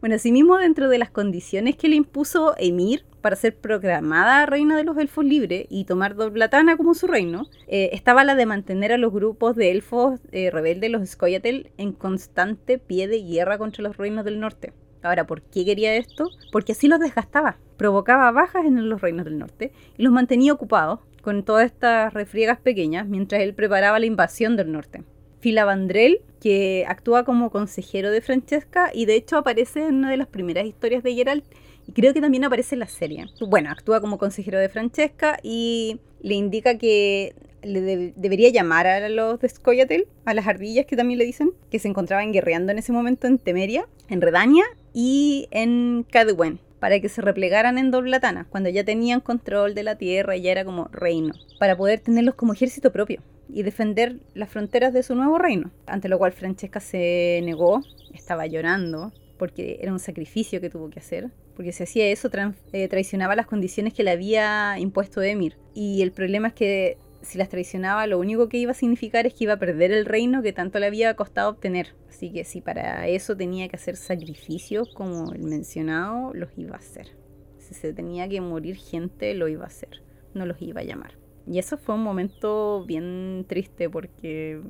Bueno, 0.00 0.16
asimismo, 0.16 0.56
dentro 0.56 0.88
de 0.88 0.96
las 0.96 1.10
condiciones 1.10 1.76
que 1.76 1.90
le 1.90 1.96
impuso 1.96 2.54
Emir 2.56 3.04
para 3.20 3.36
ser 3.36 3.56
proclamada 3.56 4.46
reina 4.46 4.76
de 4.76 4.84
los 4.84 4.96
elfos 4.98 5.24
libres 5.24 5.66
y 5.68 5.84
tomar 5.84 6.14
Doblatana 6.14 6.76
como 6.76 6.94
su 6.94 7.06
reino, 7.06 7.46
eh, 7.68 7.90
estaba 7.92 8.24
la 8.24 8.34
de 8.34 8.46
mantener 8.46 8.92
a 8.92 8.98
los 8.98 9.12
grupos 9.12 9.56
de 9.56 9.70
elfos 9.70 10.20
eh, 10.32 10.50
rebeldes, 10.50 10.90
los 10.90 11.08
Scoia'tael, 11.08 11.70
en 11.76 11.92
constante 11.92 12.78
pie 12.78 13.08
de 13.08 13.22
guerra 13.22 13.58
contra 13.58 13.82
los 13.82 13.96
reinos 13.96 14.24
del 14.24 14.40
norte. 14.40 14.72
Ahora, 15.02 15.26
¿por 15.26 15.42
qué 15.42 15.64
quería 15.64 15.94
esto? 15.96 16.28
Porque 16.52 16.72
así 16.72 16.86
los 16.88 17.00
desgastaba, 17.00 17.56
provocaba 17.76 18.30
bajas 18.32 18.64
en 18.64 18.88
los 18.88 19.00
reinos 19.00 19.24
del 19.24 19.38
norte 19.38 19.72
y 19.96 20.02
los 20.02 20.12
mantenía 20.12 20.52
ocupados 20.52 21.00
con 21.22 21.42
todas 21.44 21.66
estas 21.66 22.12
refriegas 22.12 22.58
pequeñas 22.60 23.06
mientras 23.06 23.42
él 23.42 23.54
preparaba 23.54 23.98
la 23.98 24.06
invasión 24.06 24.56
del 24.56 24.72
norte. 24.72 25.04
Filavandrel, 25.40 26.20
que 26.40 26.84
actúa 26.86 27.24
como 27.24 27.50
consejero 27.50 28.10
de 28.10 28.20
Francesca 28.20 28.90
y 28.92 29.06
de 29.06 29.14
hecho 29.14 29.38
aparece 29.38 29.86
en 29.86 29.96
una 29.96 30.10
de 30.10 30.16
las 30.18 30.26
primeras 30.26 30.66
historias 30.66 31.02
de 31.02 31.14
Geralt 31.14 31.44
y 31.90 31.92
creo 31.92 32.14
que 32.14 32.20
también 32.20 32.44
aparece 32.44 32.76
en 32.76 32.78
la 32.78 32.86
serie. 32.86 33.26
Bueno, 33.40 33.68
actúa 33.68 34.00
como 34.00 34.16
consejero 34.16 34.60
de 34.60 34.68
Francesca 34.68 35.40
y 35.42 35.98
le 36.22 36.36
indica 36.36 36.78
que 36.78 37.34
le 37.64 38.12
debería 38.14 38.48
llamar 38.50 38.86
a 38.86 39.08
los 39.08 39.40
de 39.40 39.48
Scoyatel, 39.48 40.06
a 40.24 40.32
las 40.32 40.46
ardillas 40.46 40.86
que 40.86 40.94
también 40.94 41.18
le 41.18 41.24
dicen, 41.24 41.50
que 41.68 41.80
se 41.80 41.88
encontraban 41.88 42.30
guerreando 42.30 42.70
en 42.70 42.78
ese 42.78 42.92
momento 42.92 43.26
en 43.26 43.38
Temeria, 43.38 43.88
en 44.08 44.20
Redania 44.20 44.62
y 44.94 45.48
en 45.50 46.06
Cadwen, 46.08 46.60
para 46.78 47.00
que 47.00 47.08
se 47.08 47.22
replegaran 47.22 47.76
en 47.76 47.90
Doblatana, 47.90 48.46
cuando 48.48 48.68
ya 48.68 48.84
tenían 48.84 49.18
control 49.18 49.74
de 49.74 49.82
la 49.82 49.96
tierra 49.96 50.36
y 50.36 50.42
ya 50.42 50.52
era 50.52 50.64
como 50.64 50.84
reino, 50.92 51.34
para 51.58 51.76
poder 51.76 51.98
tenerlos 51.98 52.36
como 52.36 52.52
ejército 52.52 52.92
propio 52.92 53.20
y 53.48 53.64
defender 53.64 54.20
las 54.34 54.48
fronteras 54.48 54.92
de 54.92 55.02
su 55.02 55.16
nuevo 55.16 55.38
reino. 55.38 55.72
Ante 55.86 56.08
lo 56.08 56.18
cual 56.18 56.30
Francesca 56.30 56.78
se 56.78 57.40
negó, 57.42 57.82
estaba 58.14 58.46
llorando, 58.46 59.12
porque 59.40 59.78
era 59.80 59.90
un 59.90 59.98
sacrificio 59.98 60.60
que 60.60 60.68
tuvo 60.68 60.90
que 60.90 60.98
hacer, 60.98 61.30
porque 61.56 61.72
si 61.72 61.82
hacía 61.82 62.06
eso 62.08 62.28
eh, 62.74 62.88
traicionaba 62.88 63.34
las 63.34 63.46
condiciones 63.46 63.94
que 63.94 64.04
le 64.04 64.10
había 64.10 64.78
impuesto 64.78 65.22
Emir. 65.22 65.56
Y 65.72 66.02
el 66.02 66.12
problema 66.12 66.48
es 66.48 66.54
que 66.54 66.98
si 67.22 67.38
las 67.38 67.48
traicionaba, 67.48 68.06
lo 68.06 68.18
único 68.18 68.50
que 68.50 68.58
iba 68.58 68.72
a 68.72 68.74
significar 68.74 69.26
es 69.26 69.32
que 69.32 69.44
iba 69.44 69.54
a 69.54 69.58
perder 69.58 69.92
el 69.92 70.04
reino 70.04 70.42
que 70.42 70.52
tanto 70.52 70.78
le 70.78 70.84
había 70.84 71.16
costado 71.16 71.48
obtener. 71.48 71.94
Así 72.10 72.30
que 72.30 72.44
si 72.44 72.60
para 72.60 73.08
eso 73.08 73.34
tenía 73.34 73.66
que 73.68 73.76
hacer 73.76 73.96
sacrificios 73.96 74.92
como 74.92 75.32
el 75.32 75.42
mencionado, 75.44 76.34
los 76.34 76.50
iba 76.58 76.76
a 76.76 76.78
hacer. 76.78 77.08
Si 77.56 77.72
se 77.72 77.94
tenía 77.94 78.28
que 78.28 78.42
morir 78.42 78.76
gente, 78.76 79.32
lo 79.32 79.48
iba 79.48 79.64
a 79.64 79.68
hacer. 79.68 80.02
No 80.34 80.44
los 80.44 80.60
iba 80.60 80.82
a 80.82 80.84
llamar. 80.84 81.12
Y 81.46 81.58
eso 81.58 81.78
fue 81.78 81.94
un 81.94 82.02
momento 82.02 82.84
bien 82.84 83.46
triste 83.48 83.88
porque 83.88 84.60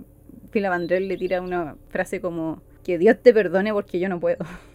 Pila 0.53 0.79
le 0.79 1.17
tira 1.17 1.41
una 1.41 1.77
frase 1.89 2.21
como 2.21 2.63
que 2.85 2.99
Dios 2.99 3.17
te 3.23 3.33
perdone 3.33 3.73
porque 3.73 3.99
yo 3.99 4.09
no 4.09 4.21
puedo. 4.21 4.45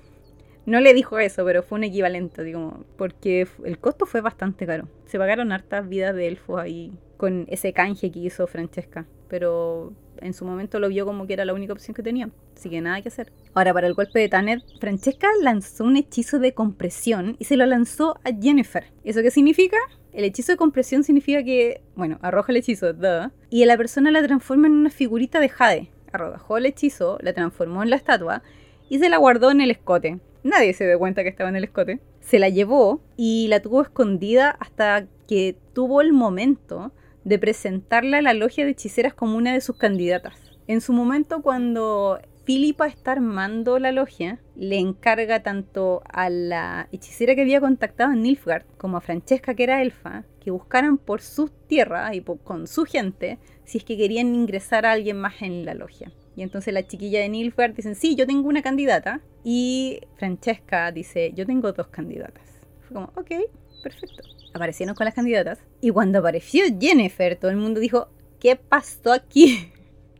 No 0.67 0.79
le 0.79 0.95
dijo 0.95 1.19
eso, 1.19 1.45
pero 1.45 1.61
fue 1.61 1.77
un 1.77 1.83
equivalente, 1.83 2.43
digo, 2.43 2.85
porque 2.97 3.47
el 3.63 3.77
costo 3.77 4.07
fue 4.07 4.21
bastante 4.21 4.65
caro. 4.65 4.87
Se 5.05 5.19
pagaron 5.19 5.51
hartas 5.51 5.87
vidas 5.87 6.15
de 6.15 6.27
elfos 6.27 6.59
ahí 6.59 6.91
con 7.17 7.45
ese 7.49 7.71
canje 7.71 8.11
que 8.11 8.17
hizo 8.17 8.47
Francesca, 8.47 9.05
pero 9.27 9.93
en 10.21 10.33
su 10.33 10.43
momento 10.45 10.79
lo 10.79 10.89
vio 10.89 11.05
como 11.05 11.27
que 11.27 11.33
era 11.33 11.45
la 11.45 11.53
única 11.53 11.73
opción 11.73 11.93
que 11.93 12.03
tenía, 12.03 12.29
así 12.55 12.69
que 12.69 12.81
nada 12.81 13.01
que 13.01 13.09
hacer. 13.09 13.31
Ahora, 13.53 13.73
para 13.73 13.87
el 13.87 13.93
golpe 13.93 14.19
de 14.19 14.29
Tanner, 14.29 14.63
Francesca 14.79 15.27
lanzó 15.41 15.83
un 15.83 15.97
hechizo 15.97 16.39
de 16.39 16.53
compresión 16.53 17.35
y 17.39 17.45
se 17.45 17.57
lo 17.57 17.65
lanzó 17.65 18.17
a 18.23 18.31
Jennifer. 18.33 18.85
¿Eso 19.03 19.21
qué 19.21 19.31
significa? 19.31 19.77
El 20.13 20.23
hechizo 20.23 20.53
de 20.53 20.57
compresión 20.57 21.03
significa 21.03 21.43
que, 21.43 21.81
bueno, 21.95 22.17
arroja 22.21 22.51
el 22.51 22.57
hechizo, 22.57 22.93
duh, 22.93 23.31
y 23.49 23.65
la 23.65 23.77
persona 23.77 24.11
la 24.11 24.23
transforma 24.23 24.67
en 24.67 24.73
una 24.73 24.89
figurita 24.89 25.39
de 25.39 25.49
jade. 25.49 25.91
Arrojó 26.15 26.57
el 26.57 26.65
hechizo, 26.65 27.17
la 27.21 27.33
transformó 27.33 27.83
en 27.83 27.89
la 27.89 27.95
estatua 27.95 28.41
y 28.89 28.99
se 28.99 29.09
la 29.09 29.17
guardó 29.17 29.51
en 29.51 29.61
el 29.61 29.71
escote. 29.71 30.19
Nadie 30.43 30.73
se 30.73 30.85
dio 30.85 30.99
cuenta 30.99 31.23
que 31.23 31.29
estaba 31.29 31.49
en 31.49 31.55
el 31.55 31.63
escote. 31.63 31.99
Se 32.19 32.39
la 32.39 32.49
llevó 32.49 33.01
y 33.17 33.47
la 33.47 33.61
tuvo 33.61 33.81
escondida 33.81 34.51
hasta 34.59 35.07
que 35.27 35.57
tuvo 35.73 36.01
el 36.01 36.13
momento 36.13 36.91
de 37.23 37.39
presentarla 37.39 38.19
a 38.19 38.21
la 38.21 38.33
logia 38.33 38.63
de 38.63 38.71
hechiceras 38.71 39.13
como 39.13 39.37
una 39.37 39.53
de 39.53 39.61
sus 39.61 39.77
candidatas. 39.77 40.35
En 40.67 40.81
su 40.81 40.93
momento, 40.93 41.41
cuando 41.41 42.19
Filipa 42.45 42.85
está 42.87 43.13
armando 43.13 43.79
la 43.79 43.91
logia, 43.91 44.39
le 44.55 44.77
encarga 44.77 45.41
tanto 45.41 46.03
a 46.07 46.29
la 46.29 46.87
hechicera 46.91 47.33
que 47.33 47.41
había 47.41 47.59
contactado 47.59 48.13
en 48.13 48.21
Nilfgaard 48.21 48.65
como 48.77 48.97
a 48.97 49.01
Francesca, 49.01 49.55
que 49.55 49.63
era 49.63 49.81
elfa, 49.81 50.25
que 50.45 50.51
buscaran 50.51 50.99
por 50.99 51.21
sus 51.21 51.49
tierras 51.65 52.13
y 52.13 52.21
con 52.21 52.67
su 52.67 52.85
gente 52.85 53.39
si 53.63 53.79
es 53.79 53.83
que 53.83 53.97
querían 53.97 54.35
ingresar 54.35 54.85
a 54.85 54.91
alguien 54.91 55.17
más 55.17 55.41
en 55.41 55.65
la 55.65 55.73
logia. 55.73 56.11
Y 56.35 56.43
entonces 56.43 56.71
la 56.71 56.85
chiquilla 56.85 57.19
de 57.19 57.29
Nilfgaard 57.29 57.73
dicen, 57.73 57.95
sí, 57.95 58.15
yo 58.15 58.27
tengo 58.27 58.47
una 58.47 58.61
candidata. 58.61 59.21
Y 59.43 60.01
Francesca 60.17 60.91
dice, 60.91 61.33
yo 61.33 61.47
tengo 61.47 61.71
dos 61.71 61.87
candidatas. 61.87 62.43
Fue 62.81 62.93
como, 62.93 63.11
ok, 63.15 63.49
perfecto. 63.81 64.21
Aparecieron 64.53 64.93
con 64.93 65.05
las 65.05 65.15
candidatas. 65.15 65.57
Y 65.81 65.89
cuando 65.89 66.19
apareció 66.19 66.63
Jennifer, 66.79 67.35
todo 67.37 67.49
el 67.49 67.57
mundo 67.57 67.79
dijo, 67.79 68.09
¿qué 68.39 68.55
pasó 68.55 69.13
aquí? 69.13 69.71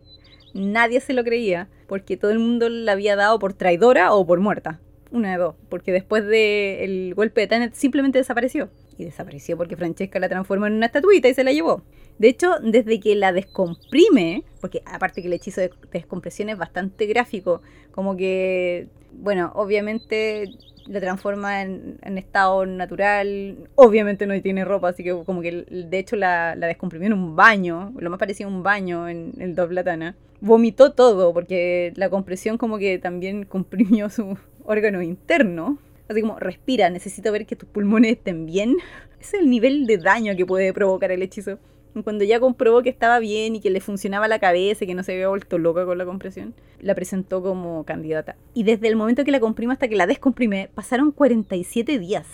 Nadie 0.55 1.01
se 1.01 1.13
lo 1.13 1.24
creía, 1.24 1.70
porque 1.88 2.17
todo 2.17 2.32
el 2.32 2.39
mundo 2.39 2.67
la 2.67 2.94
había 2.94 3.15
dado 3.15 3.38
por 3.38 3.53
traidora 3.53 4.12
o 4.12 4.25
por 4.25 4.39
muerta. 4.39 4.79
Una 5.16 5.32
de 5.32 5.38
dos, 5.38 5.56
porque 5.70 5.94
después 5.94 6.26
del 6.28 7.14
golpe 7.16 7.40
de 7.40 7.48
Tanet 7.48 7.74
simplemente 7.74 8.18
desapareció. 8.18 8.68
Y 8.98 9.06
desapareció 9.06 9.56
porque 9.56 9.78
Francesca 9.78 10.20
la 10.20 10.28
transformó 10.28 10.68
en 10.68 10.74
una 10.74 10.88
estatuita 10.88 11.30
y 11.30 11.34
se 11.34 11.46
la 11.46 11.54
llevó. 11.54 11.84
De 12.20 12.28
hecho, 12.28 12.56
desde 12.62 13.00
que 13.00 13.16
la 13.16 13.32
descomprime, 13.32 14.44
porque 14.60 14.82
aparte 14.86 15.22
que 15.22 15.28
el 15.28 15.34
hechizo 15.34 15.62
de 15.62 15.72
descompresión 15.94 16.50
es 16.50 16.58
bastante 16.58 17.06
gráfico, 17.06 17.62
como 17.92 18.18
que, 18.18 18.90
bueno, 19.14 19.54
obviamente 19.56 20.50
la 20.86 21.00
transforma 21.00 21.62
en, 21.62 22.18
estado 22.18 22.66
natural, 22.66 23.56
obviamente 23.76 24.28
no 24.28 24.42
tiene 24.42 24.66
ropa, 24.66 24.90
así 24.90 25.02
que 25.02 25.12
como 25.24 25.42
que 25.42 25.64
de 25.70 25.98
hecho 25.98 26.18
la, 26.18 26.58
descomprimió 26.58 27.08
en 27.08 27.14
un 27.14 27.38
baño, 27.38 27.94
lo 27.98 28.10
más 28.10 28.20
parecía 28.20 28.50
un 28.50 28.64
baño 28.64 29.08
en 29.08 29.32
el 29.40 29.56
Doblatana. 29.56 30.18
Vomitó 30.42 30.92
todo, 30.92 31.34
porque 31.34 31.94
la 31.96 32.10
compresión 32.10 32.58
como 32.58 32.78
que 32.80 33.00
también 33.00 33.46
comprimió 33.50 34.10
su 34.10 34.38
órgano 34.66 35.02
interno. 35.02 35.78
Así 36.08 36.22
como, 36.22 36.40
respira, 36.40 36.90
necesito 36.90 37.32
ver 37.32 37.46
que 37.46 37.56
tus 37.56 37.70
pulmones 37.70 38.14
estén 38.14 38.46
bien. 38.46 38.76
Es 39.20 39.34
el 39.34 39.50
nivel 39.50 39.88
de 39.88 39.98
daño 39.98 40.36
que 40.36 40.46
puede 40.46 40.72
provocar 40.72 41.12
el 41.12 41.24
hechizo. 41.24 41.58
Cuando 42.04 42.26
ya 42.26 42.40
comprobó 42.40 42.84
que 42.84 42.90
estaba 42.90 43.18
bien 43.20 43.56
y 43.56 43.62
que 43.62 43.70
le 43.72 43.80
funcionaba 43.80 44.28
la 44.28 44.38
cabeza 44.38 44.84
y 44.84 44.88
que 44.88 44.94
no 44.94 45.02
se 45.02 45.14
había 45.14 45.30
vuelto 45.30 45.58
loca 45.58 45.86
con 45.86 45.98
la 45.98 46.06
compresión, 46.06 46.54
la 46.80 46.94
presentó 46.94 47.42
como 47.42 47.86
candidata. 47.86 48.36
Y 48.54 48.64
desde 48.64 48.88
el 48.90 48.98
momento 48.98 49.24
que 49.24 49.32
la 49.32 49.40
comprime 49.40 49.74
hasta 49.74 49.88
que 49.88 49.96
la 49.96 50.06
descomprime, 50.06 50.70
pasaron 50.76 51.12
47 51.12 51.98
días. 51.98 52.28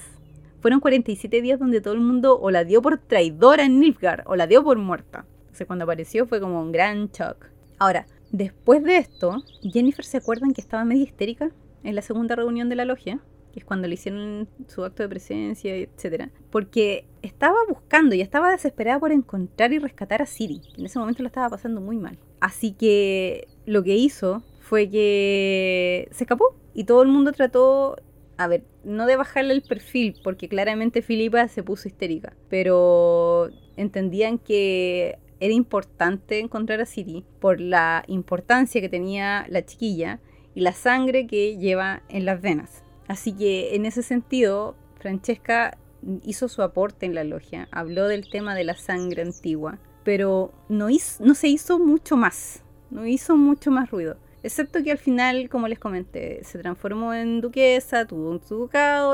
Fueron 0.62 0.80
47 0.80 1.42
días 1.42 1.60
donde 1.60 1.80
todo 1.80 1.94
el 1.94 2.02
mundo 2.02 2.40
o 2.40 2.52
la 2.52 2.64
dio 2.64 2.82
por 2.82 2.98
traidora 2.98 3.64
en 3.64 3.80
Nilfgaard 3.80 4.24
o 4.26 4.36
la 4.36 4.48
dio 4.48 4.64
por 4.64 4.78
muerta. 4.78 5.26
Entonces 5.42 5.68
cuando 5.68 5.84
apareció 5.84 6.26
fue 6.26 6.40
como 6.40 6.62
un 6.62 6.72
gran 6.72 7.10
shock. 7.12 7.46
Ahora, 7.80 8.08
después 8.32 8.84
de 8.84 8.98
esto, 8.98 9.44
Jennifer 9.62 10.06
se 10.06 10.18
acuerdan 10.18 10.54
que 10.54 10.62
estaba 10.62 10.86
medio 10.86 11.04
histérica 11.04 11.52
en 11.84 11.96
la 11.96 12.02
segunda 12.02 12.36
reunión 12.36 12.70
de 12.70 12.76
la 12.76 12.86
logia 12.86 13.22
que 13.52 13.60
es 13.60 13.66
cuando 13.66 13.88
le 13.88 13.96
hicieron 13.96 14.48
su 14.68 14.84
acto 14.84 15.04
de 15.04 15.10
presencia, 15.10 15.76
etc. 15.76 16.30
Porque 16.50 17.06
estaba 17.22 17.58
buscando 17.68 18.16
y 18.16 18.22
estaba 18.22 18.52
desesperada 18.52 19.00
por 19.00 19.12
encontrar 19.12 19.74
y 19.74 19.80
rescatar 19.80 20.22
a 20.22 20.26
Siri. 20.26 20.62
En 20.78 20.86
ese 20.86 21.00
momento 21.00 21.22
lo 21.22 21.28
estaba 21.28 21.50
pasando 21.50 21.82
muy 21.82 21.98
mal. 21.98 22.18
Así 22.40 22.72
que 22.72 23.48
lo 23.66 23.84
que 23.84 23.96
hizo 23.96 24.44
fue 24.60 24.90
que 24.90 26.08
se 26.12 26.24
escapó 26.24 26.56
y 26.74 26.86
todo 26.86 27.04
el 27.04 27.10
mundo 27.10 27.34
trató, 27.34 27.98
a 28.38 28.48
ver, 28.48 28.64
no 28.84 29.06
de 29.06 29.18
bajarle 29.18 29.54
el 29.54 29.62
perfil, 29.62 30.16
porque 30.24 30.48
claramente 30.48 31.02
Filipa 31.02 31.48
se 31.48 31.64
puso 31.64 31.88
histérica, 31.88 32.34
pero 32.50 33.50
entendían 33.76 34.38
que 34.38 35.20
era 35.40 35.54
importante 35.54 36.40
encontrar 36.40 36.80
a 36.82 36.86
Siri 36.86 37.26
por 37.40 37.60
la 37.60 38.04
importancia 38.08 38.80
que 38.80 38.90
tenía 38.90 39.46
la 39.50 39.66
chiquilla 39.66 40.20
y 40.56 40.62
la 40.62 40.74
sangre 40.74 41.28
que 41.28 41.58
lleva 41.58 42.02
en 42.10 42.26
las 42.26 42.42
venas. 42.42 42.84
Así 43.08 43.34
que 43.34 43.76
en 43.76 43.86
ese 43.86 44.04
sentido, 44.04 44.76
Francesca 45.00 45.78
hizo 46.24 46.48
su 46.48 46.62
aporte 46.62 47.06
en 47.06 47.16
la 47.16 47.24
logia, 47.24 47.68
habló 47.72 48.08
del 48.08 48.30
tema 48.30 48.56
de 48.56 48.64
la 48.64 48.76
sangre 48.76 49.22
antigua, 49.22 49.80
pero 50.04 50.54
no, 50.70 50.88
no 51.20 51.36
se 51.36 51.48
hizo 51.48 51.80
mucho 51.80 52.18
más, 52.18 52.64
no 52.90 53.06
hizo 53.06 53.36
mucho 53.36 53.72
más 53.72 53.92
ruido. 53.92 54.18
Excepto 54.44 54.82
que 54.82 54.92
al 54.92 54.98
final, 54.98 55.50
como 55.50 55.68
les 55.68 55.78
comenté, 55.78 56.44
se 56.44 56.58
transformó 56.58 57.14
en 57.14 57.42
duquesa, 57.42 58.08
tuvo 58.08 58.32
un 58.32 58.42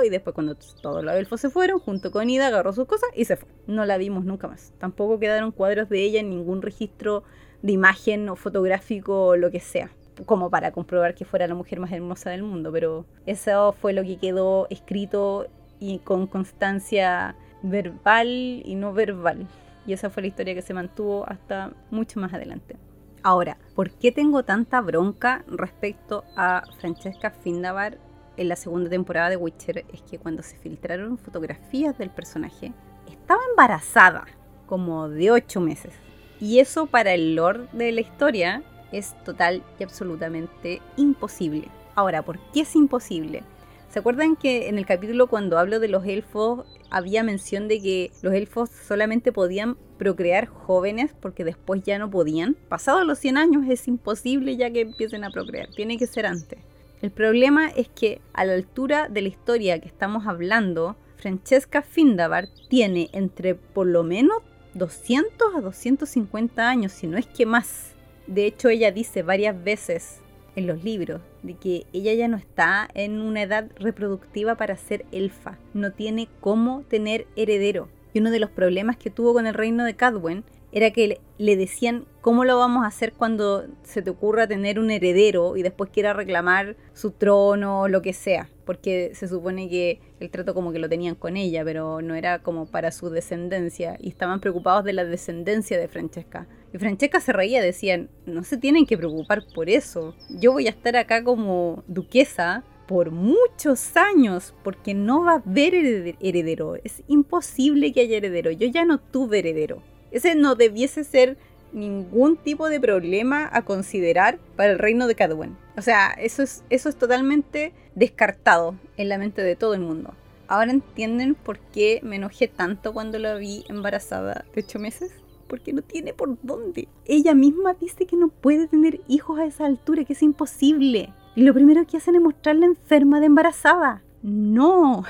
y 0.05 0.09
después 0.09 0.33
cuando 0.33 0.55
todos 0.55 1.03
los 1.03 1.13
elfos 1.15 1.41
se 1.41 1.49
fueron, 1.49 1.79
junto 1.79 2.11
con 2.11 2.29
Ida 2.29 2.47
agarró 2.47 2.71
sus 2.71 2.85
cosas 2.85 3.09
y 3.13 3.25
se 3.25 3.35
fue. 3.35 3.49
No 3.67 3.83
la 3.83 3.97
vimos 3.97 4.23
nunca 4.23 4.47
más. 4.47 4.71
Tampoco 4.77 5.19
quedaron 5.19 5.51
cuadros 5.51 5.89
de 5.89 6.01
ella 6.01 6.21
en 6.21 6.29
ningún 6.29 6.61
registro 6.61 7.23
de 7.61 7.73
imagen 7.73 8.29
o 8.29 8.37
fotográfico 8.37 9.25
o 9.25 9.35
lo 9.35 9.51
que 9.51 9.59
sea 9.59 9.91
como 10.25 10.49
para 10.49 10.71
comprobar 10.71 11.15
que 11.15 11.25
fuera 11.25 11.47
la 11.47 11.55
mujer 11.55 11.79
más 11.79 11.91
hermosa 11.91 12.29
del 12.29 12.43
mundo, 12.43 12.71
pero 12.71 13.05
eso 13.25 13.73
fue 13.73 13.93
lo 13.93 14.03
que 14.03 14.17
quedó 14.17 14.67
escrito 14.69 15.47
y 15.79 15.99
con 15.99 16.27
constancia 16.27 17.35
verbal 17.61 18.27
y 18.27 18.75
no 18.75 18.93
verbal. 18.93 19.47
Y 19.85 19.93
esa 19.93 20.09
fue 20.09 20.23
la 20.23 20.27
historia 20.27 20.53
que 20.53 20.61
se 20.61 20.73
mantuvo 20.73 21.27
hasta 21.27 21.71
mucho 21.91 22.19
más 22.19 22.33
adelante. 22.33 22.75
Ahora, 23.23 23.57
¿por 23.75 23.91
qué 23.91 24.11
tengo 24.11 24.43
tanta 24.43 24.81
bronca 24.81 25.43
respecto 25.47 26.23
a 26.35 26.63
Francesca 26.79 27.31
Findabar 27.31 27.97
en 28.37 28.49
la 28.49 28.55
segunda 28.55 28.89
temporada 28.89 29.29
de 29.29 29.37
Witcher? 29.37 29.85
Es 29.91 30.01
que 30.01 30.19
cuando 30.19 30.43
se 30.43 30.57
filtraron 30.57 31.17
fotografías 31.17 31.97
del 31.97 32.09
personaje, 32.09 32.73
estaba 33.09 33.41
embarazada, 33.49 34.25
como 34.65 35.09
de 35.09 35.31
8 35.31 35.61
meses. 35.61 35.93
Y 36.39 36.59
eso 36.59 36.85
para 36.85 37.13
el 37.13 37.35
lore 37.35 37.67
de 37.73 37.91
la 37.91 38.01
historia 38.01 38.63
es 38.91 39.15
total 39.23 39.63
y 39.79 39.83
absolutamente 39.83 40.81
imposible. 40.95 41.69
Ahora, 41.95 42.23
¿por 42.23 42.39
qué 42.51 42.61
es 42.61 42.75
imposible? 42.75 43.43
¿Se 43.89 43.99
acuerdan 43.99 44.35
que 44.35 44.67
en 44.67 44.77
el 44.77 44.85
capítulo 44.85 45.27
cuando 45.27 45.57
hablo 45.57 45.79
de 45.79 45.87
los 45.87 46.05
elfos 46.05 46.65
había 46.89 47.23
mención 47.23 47.67
de 47.67 47.81
que 47.81 48.11
los 48.21 48.33
elfos 48.33 48.69
solamente 48.69 49.31
podían 49.31 49.77
procrear 49.97 50.47
jóvenes 50.47 51.11
porque 51.19 51.43
después 51.43 51.81
ya 51.83 51.97
no 51.97 52.11
podían? 52.11 52.55
Pasados 52.69 53.05
los 53.05 53.17
100 53.19 53.37
años 53.37 53.65
es 53.69 53.87
imposible 53.87 54.57
ya 54.57 54.69
que 54.71 54.81
empiecen 54.81 55.23
a 55.23 55.31
procrear, 55.31 55.69
tiene 55.75 55.97
que 55.97 56.05
ser 56.05 56.25
antes. 56.25 56.59
El 57.01 57.11
problema 57.11 57.69
es 57.69 57.89
que 57.89 58.21
a 58.33 58.43
la 58.43 58.53
altura 58.53 59.07
de 59.07 59.21
la 59.21 59.27
historia 59.29 59.79
que 59.79 59.87
estamos 59.87 60.27
hablando, 60.27 60.95
Francesca 61.15 61.81
Findabar 61.81 62.47
tiene 62.69 63.09
entre 63.13 63.55
por 63.55 63.87
lo 63.87 64.03
menos 64.03 64.37
200 64.73 65.55
a 65.55 65.61
250 65.61 66.67
años, 66.67 66.91
si 66.91 67.07
no 67.07 67.17
es 67.17 67.27
que 67.27 67.45
más. 67.45 67.93
De 68.27 68.45
hecho, 68.45 68.69
ella 68.69 68.91
dice 68.91 69.23
varias 69.23 69.63
veces 69.63 70.19
en 70.55 70.67
los 70.67 70.83
libros 70.83 71.21
de 71.43 71.53
que 71.53 71.85
ella 71.93 72.13
ya 72.13 72.27
no 72.27 72.35
está 72.35 72.89
en 72.93 73.21
una 73.21 73.43
edad 73.43 73.69
reproductiva 73.77 74.55
para 74.55 74.75
ser 74.75 75.05
elfa, 75.11 75.57
no 75.73 75.93
tiene 75.93 76.27
cómo 76.41 76.83
tener 76.89 77.27
heredero. 77.35 77.89
Y 78.13 78.19
uno 78.19 78.31
de 78.31 78.39
los 78.39 78.49
problemas 78.49 78.97
que 78.97 79.11
tuvo 79.11 79.33
con 79.33 79.45
el 79.45 79.53
reino 79.53 79.85
de 79.85 79.95
Cadwen 79.95 80.43
era 80.71 80.91
que 80.91 81.21
le 81.37 81.55
decían 81.55 82.05
cómo 82.21 82.43
lo 82.43 82.57
vamos 82.57 82.83
a 82.83 82.87
hacer 82.87 83.13
cuando 83.13 83.65
se 83.83 84.01
te 84.01 84.09
ocurra 84.09 84.47
tener 84.47 84.79
un 84.79 84.91
heredero 84.91 85.55
y 85.55 85.63
después 85.63 85.89
quiera 85.91 86.13
reclamar 86.13 86.75
su 86.93 87.11
trono 87.11 87.81
o 87.81 87.87
lo 87.87 88.01
que 88.01 88.13
sea, 88.13 88.49
porque 88.65 89.11
se 89.13 89.27
supone 89.27 89.69
que 89.69 90.01
el 90.19 90.29
trato 90.29 90.53
como 90.53 90.71
que 90.71 90.79
lo 90.79 90.89
tenían 90.89 91.15
con 91.15 91.37
ella, 91.37 91.63
pero 91.63 92.01
no 92.01 92.15
era 92.15 92.39
como 92.39 92.65
para 92.65 92.91
su 92.91 93.09
descendencia 93.09 93.97
y 93.99 94.09
estaban 94.09 94.41
preocupados 94.41 94.83
de 94.83 94.93
la 94.93 95.05
descendencia 95.05 95.79
de 95.79 95.87
Francesca. 95.87 96.47
Y 96.73 96.77
Francesca 96.77 97.19
se 97.19 97.33
reía, 97.33 97.61
decían, 97.61 98.09
no 98.25 98.43
se 98.43 98.57
tienen 98.57 98.85
que 98.85 98.97
preocupar 98.97 99.43
por 99.53 99.69
eso, 99.69 100.15
yo 100.29 100.51
voy 100.51 100.67
a 100.67 100.71
estar 100.71 100.95
acá 100.95 101.23
como 101.23 101.83
duquesa 101.87 102.63
por 102.87 103.11
muchos 103.11 103.95
años, 103.97 104.53
porque 104.63 104.93
no 104.93 105.23
va 105.23 105.33
a 105.33 105.43
haber 105.45 105.75
heredero, 105.75 106.75
es 106.83 107.03
imposible 107.07 107.91
que 107.91 108.01
haya 108.01 108.17
heredero, 108.17 108.51
yo 108.51 108.67
ya 108.67 108.85
no 108.85 108.97
tuve 108.97 109.39
heredero. 109.39 109.81
Ese 110.11 110.35
no 110.35 110.55
debiese 110.55 111.03
ser 111.03 111.37
ningún 111.73 112.37
tipo 112.37 112.69
de 112.69 112.79
problema 112.79 113.49
a 113.51 113.63
considerar 113.63 114.39
para 114.55 114.71
el 114.71 114.79
reino 114.79 115.07
de 115.07 115.15
Cadwen. 115.15 115.57
O 115.75 115.81
sea, 115.81 116.11
eso 116.11 116.43
es, 116.43 116.63
eso 116.69 116.89
es 116.89 116.95
totalmente 116.95 117.73
descartado 117.95 118.75
en 118.95 119.09
la 119.09 119.17
mente 119.17 119.43
de 119.43 119.55
todo 119.55 119.73
el 119.73 119.81
mundo. 119.81 120.13
Ahora 120.47 120.71
entienden 120.71 121.35
por 121.35 121.59
qué 121.59 121.99
me 122.03 122.15
enojé 122.15 122.47
tanto 122.47 122.93
cuando 122.93 123.19
la 123.19 123.35
vi 123.35 123.65
embarazada 123.67 124.45
de 124.55 124.61
8 124.61 124.79
meses. 124.79 125.11
Porque 125.47 125.73
no 125.73 125.81
tiene 125.81 126.13
por 126.13 126.37
dónde. 126.43 126.87
Ella 127.05 127.33
misma 127.33 127.73
dice 127.73 128.05
que 128.05 128.17
no 128.17 128.29
puede 128.29 128.67
tener 128.67 129.01
hijos 129.07 129.39
a 129.39 129.45
esa 129.45 129.65
altura, 129.65 130.03
que 130.03 130.13
es 130.13 130.23
imposible. 130.23 131.13
Y 131.35 131.43
lo 131.43 131.53
primero 131.53 131.85
que 131.85 131.97
hacen 131.97 132.15
es 132.15 132.21
mostrarla 132.21 132.65
enferma 132.65 133.19
de 133.19 133.27
embarazada. 133.27 134.03
No. 134.21 135.03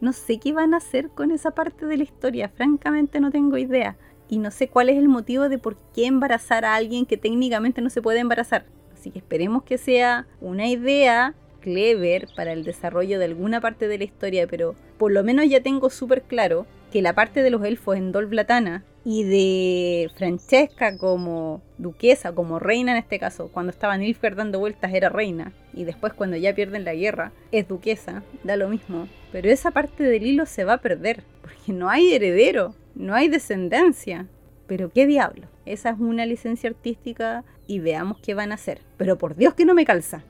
No 0.00 0.12
sé 0.12 0.38
qué 0.38 0.52
van 0.52 0.74
a 0.74 0.78
hacer 0.78 1.08
con 1.10 1.30
esa 1.30 1.52
parte 1.52 1.86
de 1.86 1.96
la 1.96 2.04
historia. 2.04 2.48
Francamente 2.48 3.20
no 3.20 3.30
tengo 3.30 3.56
idea 3.56 3.96
y 4.28 4.38
no 4.38 4.50
sé 4.50 4.68
cuál 4.68 4.88
es 4.88 4.98
el 4.98 5.08
motivo 5.08 5.48
de 5.48 5.58
por 5.58 5.76
qué 5.94 6.06
embarazar 6.06 6.64
a 6.64 6.74
alguien 6.74 7.06
que 7.06 7.16
técnicamente 7.16 7.80
no 7.80 7.90
se 7.90 8.02
puede 8.02 8.20
embarazar. 8.20 8.66
Así 8.92 9.10
que 9.10 9.18
esperemos 9.18 9.62
que 9.62 9.78
sea 9.78 10.26
una 10.40 10.68
idea 10.68 11.34
clever 11.60 12.28
para 12.36 12.52
el 12.52 12.64
desarrollo 12.64 13.18
de 13.18 13.24
alguna 13.24 13.60
parte 13.60 13.88
de 13.88 13.98
la 13.98 14.04
historia, 14.04 14.46
pero 14.46 14.74
por 14.98 15.12
lo 15.12 15.24
menos 15.24 15.48
ya 15.48 15.62
tengo 15.62 15.90
súper 15.90 16.22
claro 16.22 16.66
que 16.92 17.02
la 17.02 17.14
parte 17.14 17.42
de 17.42 17.50
los 17.50 17.64
elfos 17.64 17.96
en 17.96 18.12
Dol 18.12 18.26
Blatana 18.26 18.84
y 19.08 19.22
de 19.22 20.10
Francesca 20.16 20.98
como 20.98 21.62
duquesa, 21.78 22.34
como 22.34 22.58
reina 22.58 22.90
en 22.90 22.98
este 22.98 23.20
caso, 23.20 23.48
cuando 23.52 23.70
estaba 23.70 23.96
Nilfgaard 23.96 24.36
dando 24.36 24.58
vueltas 24.58 24.92
era 24.92 25.08
reina, 25.08 25.52
y 25.72 25.84
después 25.84 26.12
cuando 26.12 26.36
ya 26.36 26.54
pierden 26.54 26.84
la 26.84 26.92
guerra 26.92 27.32
es 27.52 27.68
duquesa, 27.68 28.24
da 28.42 28.56
lo 28.56 28.68
mismo. 28.68 29.08
Pero 29.30 29.48
esa 29.48 29.70
parte 29.70 30.02
del 30.02 30.26
hilo 30.26 30.44
se 30.44 30.64
va 30.64 30.74
a 30.74 30.80
perder, 30.82 31.22
porque 31.40 31.72
no 31.72 31.88
hay 31.88 32.12
heredero 32.12 32.74
no 32.96 33.14
hay 33.14 33.28
descendencia. 33.28 34.26
Pero 34.66 34.90
qué 34.90 35.06
diablo, 35.06 35.46
esa 35.64 35.90
es 35.90 36.00
una 36.00 36.26
licencia 36.26 36.70
artística 36.70 37.44
y 37.68 37.78
veamos 37.78 38.18
qué 38.18 38.34
van 38.34 38.50
a 38.50 38.56
hacer. 38.56 38.80
Pero 38.96 39.16
por 39.16 39.36
Dios 39.36 39.54
que 39.54 39.64
no 39.64 39.74
me 39.74 39.84
calza. 39.84 40.24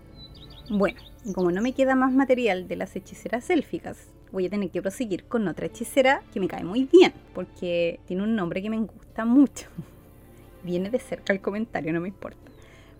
Bueno, 0.68 1.00
como 1.34 1.50
no 1.50 1.62
me 1.62 1.72
queda 1.72 1.94
más 1.94 2.12
material 2.12 2.68
de 2.68 2.76
las 2.76 2.94
hechiceras 2.96 3.48
élficas, 3.48 4.08
voy 4.32 4.46
a 4.46 4.50
tener 4.50 4.70
que 4.70 4.82
proseguir 4.82 5.24
con 5.24 5.48
otra 5.48 5.66
hechicera 5.66 6.22
que 6.32 6.40
me 6.40 6.48
cae 6.48 6.64
muy 6.64 6.84
bien, 6.84 7.12
porque 7.34 8.00
tiene 8.06 8.22
un 8.22 8.34
nombre 8.34 8.62
que 8.62 8.70
me 8.70 8.78
gusta 8.78 9.24
mucho. 9.24 9.68
Viene 10.62 10.90
de 10.90 10.98
cerca 10.98 11.32
el 11.32 11.40
comentario, 11.40 11.92
no 11.92 12.00
me 12.00 12.08
importa. 12.08 12.40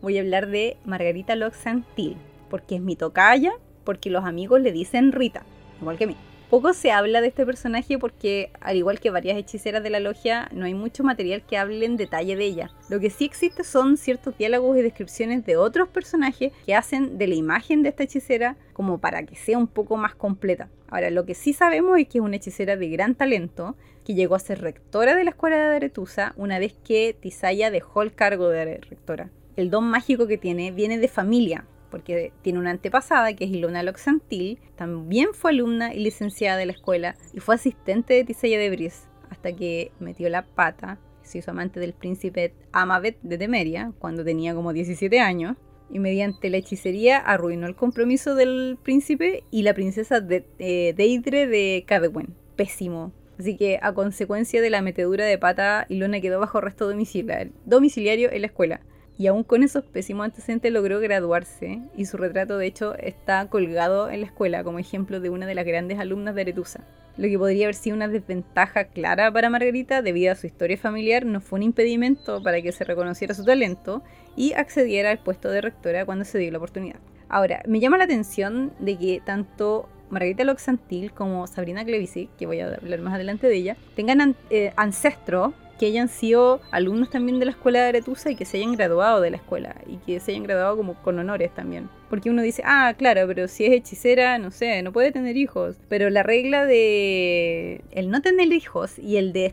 Voy 0.03 0.19
a 0.19 0.21
hablar 0.21 0.49
de 0.49 0.77
Margarita 0.85 1.35
Loxantil, 1.35 2.17
porque 2.51 2.77
es 2.77 2.81
mi 2.81 2.97
tocaya, 2.97 3.53
porque 3.85 4.11
los 4.11 4.25
amigos 4.25 4.61
le 4.61 4.73
dicen 4.73 5.12
Rita, 5.12 5.45
igual 5.81 5.99
que 5.99 6.05
a 6.05 6.09
mí. 6.09 6.17
Poco 6.50 6.74
se 6.74 6.92
habla 6.92 7.20
de 7.20 7.26
este 7.26 7.44
personaje 7.44 7.98
porque, 7.98 8.50
al 8.61 8.76
igual 8.76 9.00
que 9.00 9.11
varias 9.11 9.37
hechiceras 9.37 9.82
de 9.82 9.90
la 9.90 9.98
logia, 9.98 10.48
no 10.52 10.64
hay 10.64 10.74
mucho 10.74 11.02
material 11.02 11.42
que 11.44 11.59
hable 11.59 11.85
en 11.85 11.96
detalle 11.96 12.37
de 12.37 12.44
ella. 12.44 12.70
Lo 12.88 13.00
que 13.00 13.11
sí 13.11 13.24
existe 13.24 13.64
son 13.64 13.96
ciertos 13.96 14.38
diálogos 14.38 14.78
y 14.78 14.82
descripciones 14.82 15.44
de 15.44 15.56
otros 15.56 15.88
personajes 15.88 16.52
que 16.64 16.76
hacen 16.76 17.18
de 17.18 17.26
la 17.26 17.35
imagen 17.35 17.82
de 17.82 17.88
esta 17.88 18.04
hechicera 18.04 18.56
como 18.74 18.98
para 18.98 19.24
que 19.24 19.35
sea 19.35 19.59
un 19.59 19.66
poco 19.66 19.96
más 19.96 20.14
completa. 20.14 20.68
Ahora, 20.88 21.11
lo 21.11 21.26
que 21.26 21.35
sí 21.35 21.52
sabemos 21.52 21.98
es 21.98 22.06
que 22.06 22.18
es 22.18 22.24
una 22.24 22.37
hechicera 22.37 22.76
de 22.76 22.90
gran 22.90 23.16
talento, 23.16 23.74
que 24.04 24.14
llegó 24.14 24.37
a 24.37 24.38
ser 24.38 24.61
rectora 24.61 25.16
de 25.16 25.24
la 25.24 25.30
escuela 25.30 25.56
de 25.56 25.76
Aretusa 25.76 26.32
una 26.37 26.61
vez 26.61 26.76
que 26.85 27.16
Tisaya 27.18 27.72
dejó 27.72 28.02
el 28.02 28.14
cargo 28.14 28.50
de 28.50 28.76
rectora. 28.76 29.30
El 29.56 29.68
don 29.68 29.82
mágico 29.82 30.28
que 30.28 30.38
tiene 30.38 30.70
viene 30.70 30.98
de 30.98 31.09
familia, 31.09 31.64
porque 31.96 32.30
tiene 32.42 32.59
una 32.59 32.72
antepasada 32.72 33.32
que 33.32 33.46
es 33.46 33.50
Ilona 33.50 33.82
Loxantil, 33.82 34.59
también 34.76 35.28
fue 35.32 35.52
alumna 35.52 35.94
y 35.94 36.00
licenciada 36.00 36.59
de 36.59 36.66
la 36.66 36.72
escuela 36.72 37.16
y 37.32 37.40
fue 37.40 37.54
asistente 37.54 38.12
de 38.12 38.24
Tisaya 38.24 38.59
de 38.59 38.68
Bris 38.68 39.09
hasta 39.30 39.56
que 39.56 39.92
metió 39.98 40.28
la 40.28 40.44
pata, 40.44 40.98
se 41.22 41.38
hizo 41.38 41.52
amante 41.52 41.80
del 41.80 41.94
príncipe 41.94 42.52
Amabet 42.70 43.16
de 43.22 43.38
Temeria 43.38 43.92
cuando 43.98 44.24
tenía 44.24 44.54
como 44.54 44.74
17 44.74 45.18
años 45.20 45.56
y 45.88 45.98
mediante 45.98 46.50
la 46.50 46.59
hechicería 46.59 47.16
arruinó 47.16 47.66
el 47.66 47.76
compromiso 47.76 48.35
del 48.35 48.76
príncipe 48.82 49.44
y 49.50 49.62
la 49.62 49.72
princesa 49.72 50.20
de, 50.20 50.44
eh, 50.59 50.92
Deidre 50.94 51.46
de 51.46 51.82
Cadwen. 51.87 52.35
Pésimo. 52.56 53.12
Así 53.38 53.56
que 53.56 53.78
a 53.80 53.94
consecuencia 53.94 54.61
de 54.61 54.68
la 54.68 54.82
metedura 54.82 55.24
de 55.24 55.38
pata, 55.38 55.87
Ilona 55.88 56.20
quedó 56.20 56.40
bajo 56.40 56.59
arresto 56.59 56.87
domiciliario 56.87 58.30
en 58.30 58.40
la 58.42 58.46
escuela 58.46 58.82
y 59.18 59.26
aún 59.26 59.44
con 59.44 59.62
esos 59.62 59.85
pésimos 59.85 60.26
antecedentes 60.26 60.72
logró 60.72 61.00
graduarse 61.00 61.81
y 61.96 62.07
su 62.07 62.16
retrato 62.16 62.59
de 62.59 62.66
hecho 62.66 62.94
está 62.96 63.48
colgado 63.48 64.11
en 64.11 64.20
la 64.20 64.26
escuela 64.26 64.62
como 64.62 64.79
ejemplo 64.79 65.20
de 65.20 65.31
una 65.31 65.46
de 65.46 65.55
las 65.55 65.64
grandes 65.64 65.98
alumnas 65.98 66.35
de 66.35 66.42
Aretusa. 66.42 66.85
Lo 67.16 67.29
que 67.29 67.38
podría 67.38 67.64
haber 67.64 67.74
sido 67.74 67.96
una 67.96 68.09
desventaja 68.09 68.85
clara 68.85 69.33
para 69.33 69.48
Margarita 69.48 70.02
debido 70.02 70.33
a 70.33 70.37
su 70.37 70.46
historia 70.46 70.76
familiar 70.76 71.24
no 71.24 71.40
fue 71.40 71.59
un 71.59 71.62
impedimento 71.62 72.42
para 72.42 72.61
que 72.61 72.72
se 72.72 72.85
reconociera 72.85 73.35
su 73.35 73.44
talento 73.44 74.02
y 74.37 74.52
accediera 74.52 75.11
al 75.11 75.18
puesto 75.18 75.48
de 75.50 75.62
rectora 75.62 76.05
cuando 76.05 76.26
se 76.26 76.38
dio 76.38 76.50
la 76.50 76.59
oportunidad. 76.59 77.00
Ahora, 77.29 77.62
me 77.66 77.81
llama 77.81 77.96
la 77.96 78.05
atención 78.05 78.72
de 78.79 78.98
que 78.98 79.22
tanto 79.24 79.88
Margarita 80.11 80.44
Loxantil 80.44 81.12
como 81.12 81.46
Sabrina 81.46 81.85
Clevisi, 81.85 82.29
que 82.38 82.46
voy 82.46 82.61
a 82.61 82.66
hablar 82.66 83.00
más 83.00 83.14
adelante 83.14 83.46
de 83.48 83.57
ella, 83.57 83.76
tengan 83.96 84.37
eh, 84.50 84.72
ancestros 84.76 85.55
que 85.79 85.87
hayan 85.87 86.09
sido 86.09 86.61
alumnos 86.71 87.11
también 87.11 87.39
de 87.39 87.47
la 87.47 87.51
escuela 87.51 87.81
de 87.81 87.89
Aretusa 87.89 88.31
y 88.31 88.37
que 88.37 88.45
se 88.45 88.57
hayan 88.57 88.73
graduado 88.73 89.21
de 89.21 89.31
la 89.31 89.37
escuela 89.37 89.77
y 89.87 89.99
que 89.99 90.21
se 90.21 90.33
hayan 90.33 90.45
graduado 90.45 90.77
como 90.77 90.95
con 91.03 91.19
honores 91.19 91.55
también. 91.55 91.89
Porque 92.09 92.31
uno 92.31 92.43
dice, 92.43 92.62
ah, 92.65 92.95
claro, 92.97 93.27
pero 93.27 93.49
si 93.49 93.67
es 93.67 93.73
hechicera, 93.73 94.39
no 94.39 94.51
sé, 94.51 94.83
no 94.83 94.93
puede 94.93 95.12
tener 95.12 95.37
hijos. 95.37 95.77
Pero 95.89 96.09
la 96.09 96.23
regla 96.23 96.65
de 96.65 97.83
el 97.91 98.11
no 98.11 98.23
tener 98.23 98.53
hijos 98.53 98.99
y 98.99 99.17
el 99.17 99.33
de 99.33 99.53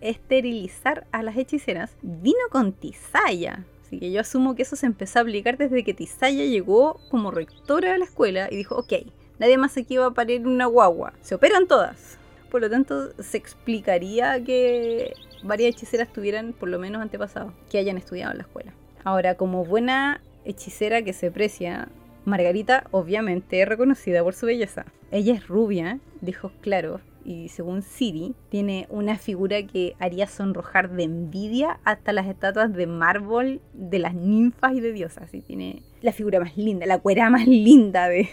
esterilizar 0.00 1.06
a 1.12 1.22
las 1.22 1.36
hechiceras 1.36 1.96
vino 2.02 2.38
con 2.50 2.72
Tisaya. 2.72 3.64
Así 3.84 3.98
que 3.98 4.12
yo 4.12 4.20
asumo 4.20 4.54
que 4.54 4.62
eso 4.62 4.76
se 4.76 4.86
empezó 4.86 5.18
a 5.18 5.22
aplicar 5.22 5.56
desde 5.56 5.82
que 5.82 5.94
Tisaya 5.94 6.44
llegó 6.44 7.00
como 7.10 7.30
rectora 7.30 7.92
de 7.92 7.98
la 7.98 8.04
escuela 8.04 8.48
y 8.50 8.56
dijo, 8.56 8.76
ok, 8.76 8.92
nadie 9.38 9.58
más 9.58 9.76
aquí 9.76 9.96
va 9.96 10.06
a 10.06 10.14
parir 10.14 10.46
una 10.46 10.66
guagua. 10.66 11.14
Se 11.20 11.34
operan 11.34 11.66
todas. 11.66 12.18
Por 12.50 12.62
lo 12.62 12.70
tanto, 12.70 13.12
se 13.22 13.36
explicaría 13.36 14.42
que 14.42 15.12
varias 15.42 15.74
hechiceras 15.74 16.12
tuvieran 16.12 16.52
por 16.52 16.68
lo 16.68 16.78
menos 16.78 17.02
antepasados 17.02 17.52
que 17.70 17.78
hayan 17.78 17.98
estudiado 17.98 18.32
en 18.32 18.38
la 18.38 18.44
escuela. 18.44 18.72
Ahora, 19.04 19.36
como 19.36 19.64
buena 19.64 20.20
hechicera 20.44 21.02
que 21.02 21.12
se 21.12 21.28
aprecia, 21.28 21.88
Margarita 22.24 22.84
obviamente 22.90 23.62
es 23.62 23.68
reconocida 23.68 24.22
por 24.22 24.34
su 24.34 24.46
belleza. 24.46 24.86
Ella 25.10 25.34
es 25.34 25.48
rubia, 25.48 25.98
de 26.20 26.36
ojos 26.36 26.52
claros, 26.60 27.00
y 27.24 27.48
según 27.48 27.82
Siri, 27.82 28.34
tiene 28.48 28.86
una 28.90 29.18
figura 29.18 29.62
que 29.62 29.94
haría 29.98 30.26
sonrojar 30.26 30.90
de 30.90 31.04
envidia 31.04 31.78
hasta 31.84 32.12
las 32.12 32.26
estatuas 32.26 32.72
de 32.72 32.86
mármol 32.86 33.60
de 33.74 33.98
las 33.98 34.14
ninfas 34.14 34.74
y 34.74 34.80
de 34.80 34.92
diosas. 34.92 35.32
Y 35.34 35.40
tiene 35.40 35.82
la 36.00 36.12
figura 36.12 36.40
más 36.40 36.56
linda, 36.56 36.86
la 36.86 36.98
cuera 36.98 37.28
más 37.30 37.46
linda 37.46 38.08
de, 38.08 38.28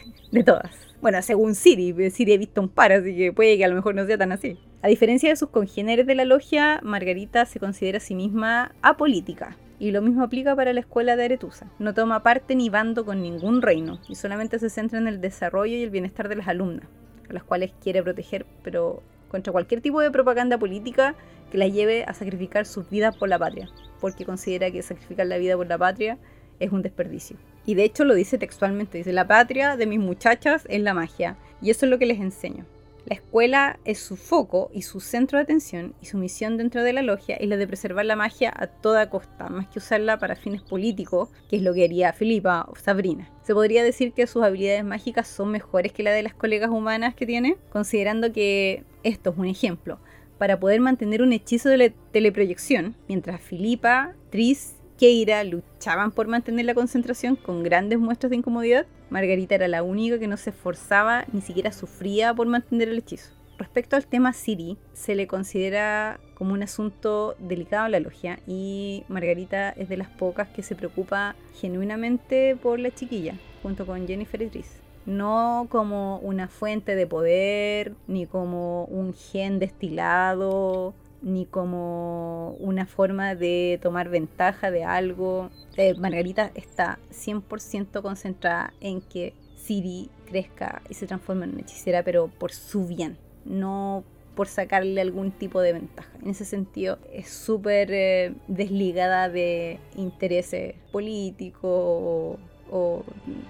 todas. 0.46 0.72
Bueno, 1.02 1.22
según 1.22 1.56
Siri, 1.56 2.10
Siri 2.10 2.34
he 2.34 2.38
visto 2.38 2.62
un 2.62 2.70
par, 2.70 2.92
así 2.92 3.16
que 3.16 3.34
puede 3.34 3.58
que 3.58 3.66
a 3.66 3.68
lo 3.68 3.76
mejor 3.76 3.96
no 3.96 4.06
sea 4.06 4.18
tan 4.18 4.32
así. 4.32 4.58
A 4.82 4.88
diferencia 4.88 5.30
de 5.30 5.36
sus 5.36 5.50
congéneres 5.50 6.08
de 6.08 6.16
la 6.16 6.26
logia, 6.26 6.80
Margarita 6.84 7.46
se 7.46 7.60
considera 7.60 7.98
a 7.98 8.02
sí 8.02 8.16
misma 8.16 8.74
apolítica. 8.82 9.58
Y 9.78 9.92
lo 9.92 10.02
mismo 10.02 10.24
aplica 10.24 10.56
para 10.56 10.72
la 10.72 10.80
escuela 10.80 11.18
de 11.18 11.26
Aretusa. 11.26 11.70
No 11.80 11.94
toma 11.94 12.24
parte 12.24 12.56
ni 12.56 12.70
bando 12.70 13.04
con 13.04 13.22
ningún 13.22 13.62
reino 13.62 14.00
y 14.08 14.16
solamente 14.16 14.58
se 14.58 14.70
centra 14.70 15.00
en 15.00 15.08
el 15.08 15.20
desarrollo 15.20 15.76
y 15.76 15.84
el 15.84 15.90
bienestar 15.90 16.30
de 16.30 16.38
las 16.38 16.48
alumnas 16.48 16.88
a 17.30 17.34
las 17.34 17.44
cuales 17.44 17.72
quiere 17.82 18.04
proteger, 18.04 18.46
pero 18.64 19.02
contra 19.30 19.52
cualquier 19.52 19.82
tipo 19.82 20.02
de 20.02 20.12
propaganda 20.12 20.58
política 20.58 21.16
que 21.52 21.58
la 21.58 21.68
lleve 21.68 22.04
a 22.06 22.14
sacrificar 22.14 22.66
sus 22.66 22.90
vidas 22.90 23.16
por 23.18 23.30
la 23.30 23.40
patria, 23.40 23.70
porque 24.00 24.26
considera 24.26 24.72
que 24.72 24.82
sacrificar 24.82 25.28
la 25.28 25.38
vida 25.38 25.56
por 25.56 25.68
la 25.68 25.78
patria 25.78 26.18
es 26.60 26.72
un 26.72 26.82
desperdicio. 26.82 27.38
Y 27.66 27.76
de 27.76 27.84
hecho 27.84 28.04
lo 28.04 28.14
dice 28.14 28.38
textualmente, 28.38 28.98
dice, 28.98 29.12
la 29.12 29.28
patria 29.28 29.76
de 29.78 29.88
mis 29.88 30.00
muchachas 30.00 30.66
es 30.70 30.82
la 30.82 30.94
magia, 30.94 31.38
y 31.62 31.70
eso 31.70 31.86
es 31.86 31.90
lo 31.90 31.98
que 31.98 32.06
les 32.06 32.20
enseño. 32.20 32.66
La 33.06 33.14
escuela 33.14 33.80
es 33.86 34.00
su 34.00 34.18
foco 34.18 34.72
y 34.74 34.82
su 34.82 35.00
centro 35.00 35.38
de 35.38 35.44
atención 35.44 35.94
y 36.02 36.08
su 36.08 36.18
misión 36.18 36.58
dentro 36.58 36.82
de 36.82 36.92
la 36.92 37.04
logia 37.04 37.36
es 37.36 37.48
la 37.48 37.56
de 37.56 37.68
preservar 37.68 38.04
la 38.04 38.16
magia 38.16 38.52
a 38.56 38.66
toda 38.66 39.12
costa, 39.12 39.48
más 39.48 39.68
que 39.68 39.78
usarla 39.78 40.18
para 40.18 40.36
fines 40.36 40.64
políticos, 40.64 41.30
que 41.48 41.58
es 41.58 41.62
lo 41.62 41.76
que 41.76 41.84
haría 41.84 42.14
Filipa 42.14 42.66
o 42.68 42.76
Sabrina. 42.76 43.30
Se 43.44 43.54
podría 43.54 43.84
decir 43.84 44.14
que 44.14 44.26
sus 44.26 44.42
habilidades 44.42 44.84
mágicas 44.84 45.28
son 45.28 45.52
mejores 45.52 45.94
que 45.94 46.02
la 46.02 46.14
de 46.14 46.24
las 46.24 46.34
colegas 46.34 46.72
humanas 46.72 47.14
que 47.14 47.28
tiene, 47.28 47.58
considerando 47.70 48.34
que 48.34 48.84
esto 49.04 49.30
es 49.30 49.38
un 49.38 49.46
ejemplo. 49.46 50.00
Para 50.40 50.60
poder 50.60 50.82
mantener 50.82 51.22
un 51.22 51.32
hechizo 51.32 51.70
de 51.70 51.94
teleproyección, 52.12 52.96
mientras 53.08 53.40
Filipa, 53.40 54.16
Tris 54.32 54.75
Keira 54.98 55.44
luchaban 55.44 56.12
por 56.12 56.28
mantener 56.28 56.66
la 56.66 56.74
concentración 56.74 57.36
con 57.36 57.64
grandes 57.64 58.00
muestras 58.00 58.30
de 58.30 58.38
incomodidad, 58.38 58.86
Margarita 59.10 59.56
era 59.56 59.68
la 59.68 59.84
única 59.84 60.20
que 60.20 60.28
no 60.28 60.38
se 60.38 60.52
esforzaba 60.52 61.26
ni 61.34 61.42
siquiera 61.42 61.72
sufría 61.72 62.34
por 62.34 62.48
mantener 62.48 62.90
el 62.90 63.00
hechizo. 63.00 63.32
Respecto 63.58 63.96
al 63.96 64.06
tema 64.06 64.34
Siri, 64.34 64.78
se 64.94 65.16
le 65.16 65.28
considera 65.28 66.20
como 66.34 66.54
un 66.54 66.64
asunto 66.64 67.36
delicado 67.40 67.86
en 67.86 67.94
la 67.94 68.00
logia 68.00 68.40
y 68.48 69.04
Margarita 69.08 69.70
es 69.70 69.88
de 69.88 69.98
las 69.98 70.10
pocas 70.10 70.50
que 70.50 70.64
se 70.64 70.76
preocupa 70.76 71.36
genuinamente 71.54 72.56
por 72.56 72.80
la 72.80 72.94
chiquilla, 72.94 73.36
junto 73.64 73.86
con 73.86 74.08
Jennifer 74.08 74.42
y 74.42 74.48
Tris. 74.48 74.80
No 75.06 75.68
como 75.70 76.18
una 76.20 76.48
fuente 76.48 76.96
de 76.96 77.08
poder, 77.08 77.94
ni 78.08 78.26
como 78.26 78.86
un 78.86 79.14
gen 79.14 79.60
destilado 79.60 80.94
ni 81.26 81.48
como 81.48 82.52
una 82.60 82.86
forma 82.86 83.34
de 83.34 83.80
tomar 83.82 84.10
ventaja 84.10 84.70
de 84.70 84.84
algo. 84.84 85.50
Eh, 85.76 85.96
Margarita 85.96 86.52
está 86.54 87.00
100% 87.12 88.04
concentrada 88.04 88.74
en 88.80 89.02
que 89.02 89.34
Siri 89.58 90.12
crezca 90.28 90.84
y 90.88 90.94
se 90.94 91.08
transforme 91.08 91.46
en 91.46 91.60
hechicera, 91.60 92.04
pero 92.04 92.28
por 92.28 92.52
su 92.52 92.86
bien, 92.86 93.18
no 93.44 94.04
por 94.36 94.48
sacarle 94.48 95.02
algún 95.02 95.32
tipo 95.32 95.62
de 95.62 95.74
ventaja. 95.74 96.12
En 96.22 96.30
ese 96.30 96.46
sentido, 96.46 97.00
es 97.12 97.30
súper 97.30 97.90
eh, 97.92 98.36
desligada 98.48 99.28
de 99.28 99.80
intereses 99.96 100.76
políticos 100.92 102.38
o, 102.70 103.04